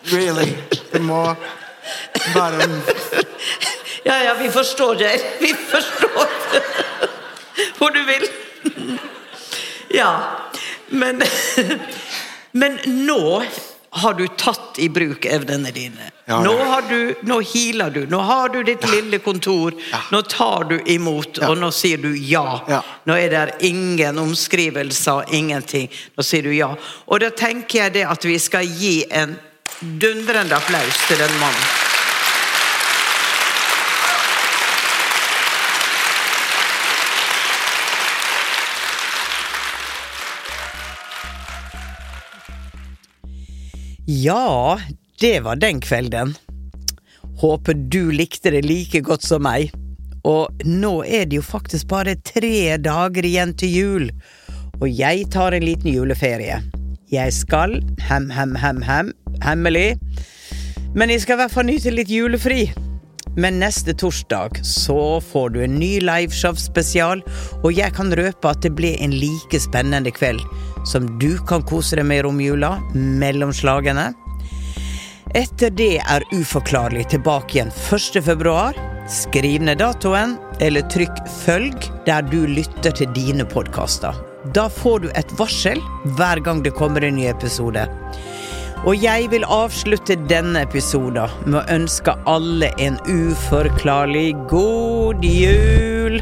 Really. 0.08 0.54
Det 0.92 1.02
må 1.04 1.22
være 2.34 2.64
en 2.66 2.78
Ja, 4.08 4.18
ja, 4.24 4.36
vi 4.40 4.48
forstår 4.52 4.96
det. 4.96 5.16
Vi 5.42 5.54
forstår 5.68 6.30
det. 6.54 6.87
Hvor 7.78 7.92
du 7.96 8.04
vil. 8.08 8.28
Ja. 9.90 10.12
Men 10.90 11.22
Men 12.52 12.80
nå 12.86 13.44
har 13.90 14.14
du 14.14 14.28
tatt 14.28 14.80
i 14.80 14.90
bruk 14.90 15.26
evnene 15.26 15.72
dine. 15.74 16.12
Ja, 16.26 16.42
Nå, 16.44 16.52
ja. 16.60 16.66
har 16.66 16.82
du, 16.90 17.16
nå 17.22 17.38
healer 17.42 17.90
du. 17.90 18.02
Nå 18.12 18.18
har 18.28 18.50
du 18.50 18.60
ditt 18.68 18.84
lille 18.92 19.20
kontor. 19.24 19.74
Ja. 19.92 20.00
Nå 20.12 20.22
tar 20.22 20.64
du 20.70 20.76
imot, 20.92 21.38
Ja. 21.42 21.50
og 21.50 21.58
nå 21.58 21.70
sier 21.72 21.98
du 21.98 22.10
ja. 22.18 22.60
Ja. 22.68 22.82
Nå 23.08 23.16
er 23.18 23.30
det 23.32 23.44
ingen 23.70 24.20
omskrivelser, 24.20 25.24
ingenting. 25.34 25.88
Nå 26.18 26.24
sier 26.26 26.44
du 26.44 26.52
ja. 26.54 26.74
Og 27.08 27.20
da 27.24 27.30
tenker 27.32 27.86
jeg 27.86 27.94
det 28.00 28.06
at 28.12 28.26
vi 28.28 28.38
skal 28.44 28.66
gi 28.68 29.06
en 29.10 29.38
dundrende 29.80 30.58
applaus 30.58 31.00
til 31.08 31.18
den 31.24 31.34
mannen. 31.40 31.68
Ja, 44.10 44.80
det 45.20 45.40
var 45.40 45.56
den 45.56 45.82
kvelden. 45.82 46.36
Håper 47.42 47.74
du 47.74 48.12
likte 48.12 48.54
det 48.56 48.62
like 48.64 49.02
godt 49.04 49.26
som 49.28 49.44
meg. 49.44 49.74
Og 50.24 50.64
nå 50.64 51.02
er 51.04 51.26
det 51.28 51.42
jo 51.42 51.44
faktisk 51.44 51.90
bare 51.92 52.14
tre 52.24 52.78
dager 52.80 53.28
igjen 53.28 53.52
til 53.60 53.74
jul, 53.74 54.06
og 54.80 54.88
jeg 54.88 55.26
tar 55.36 55.58
en 55.58 55.66
liten 55.68 55.92
juleferie. 55.92 56.62
Jeg 57.12 57.36
skal 57.36 57.82
hem, 58.08 58.30
hem, 58.32 58.56
hem, 58.56 58.80
hem, 58.88 59.12
hemmelig, 59.44 60.00
men 60.96 61.12
jeg 61.12 61.26
skal 61.26 61.36
i 61.36 61.42
hvert 61.44 61.58
fall 61.58 61.68
nyte 61.68 61.92
litt 61.92 62.12
julefri. 62.12 62.70
Men 63.36 63.60
neste 63.60 63.92
torsdag 63.92 64.64
så 64.64 65.20
får 65.20 65.52
du 65.52 65.60
en 65.66 65.76
ny 65.84 65.98
liveshow-spesial, 66.00 67.28
og 67.60 67.76
jeg 67.76 67.92
kan 68.00 68.16
røpe 68.16 68.56
at 68.56 68.64
det 68.64 68.72
blir 68.80 68.96
en 69.04 69.20
like 69.20 69.60
spennende 69.68 70.16
kveld 70.16 70.40
som 70.86 71.08
du 71.20 71.38
kan 71.48 71.64
kose 71.64 71.98
deg 71.98 72.06
med 72.06 72.22
i 72.22 72.26
romjula 72.28 72.78
mellom 72.94 73.54
slagene. 73.54 74.12
Etter 75.36 75.74
det 75.76 75.98
er 76.00 76.24
Uforklarlig 76.32 77.10
tilbake 77.12 77.58
igjen 77.58 77.74
1. 77.74 78.22
februar. 78.24 78.78
Skriv 79.12 79.64
ned 79.64 79.80
datoen, 79.80 80.38
eller 80.60 80.84
trykk 80.92 81.20
'følg' 81.28 81.90
der 82.06 82.22
du 82.22 82.46
lytter 82.48 82.92
til 82.92 83.12
dine 83.16 83.46
podkaster. 83.46 84.16
Da 84.54 84.68
får 84.70 85.00
du 85.00 85.10
et 85.16 85.32
varsel 85.40 85.80
hver 86.18 86.40
gang 86.44 86.64
det 86.64 86.76
kommer 86.76 87.04
en 87.04 87.16
ny 87.16 87.28
episode. 87.28 87.88
Og 88.86 88.96
jeg 89.04 89.32
vil 89.32 89.44
avslutte 89.44 90.16
denne 90.30 90.62
episoden 90.68 91.32
med 91.46 91.60
å 91.60 91.68
ønske 91.76 92.14
alle 92.30 92.72
en 92.80 93.00
uforklarlig 93.08 94.36
god 94.52 95.24
jul. 95.26 96.22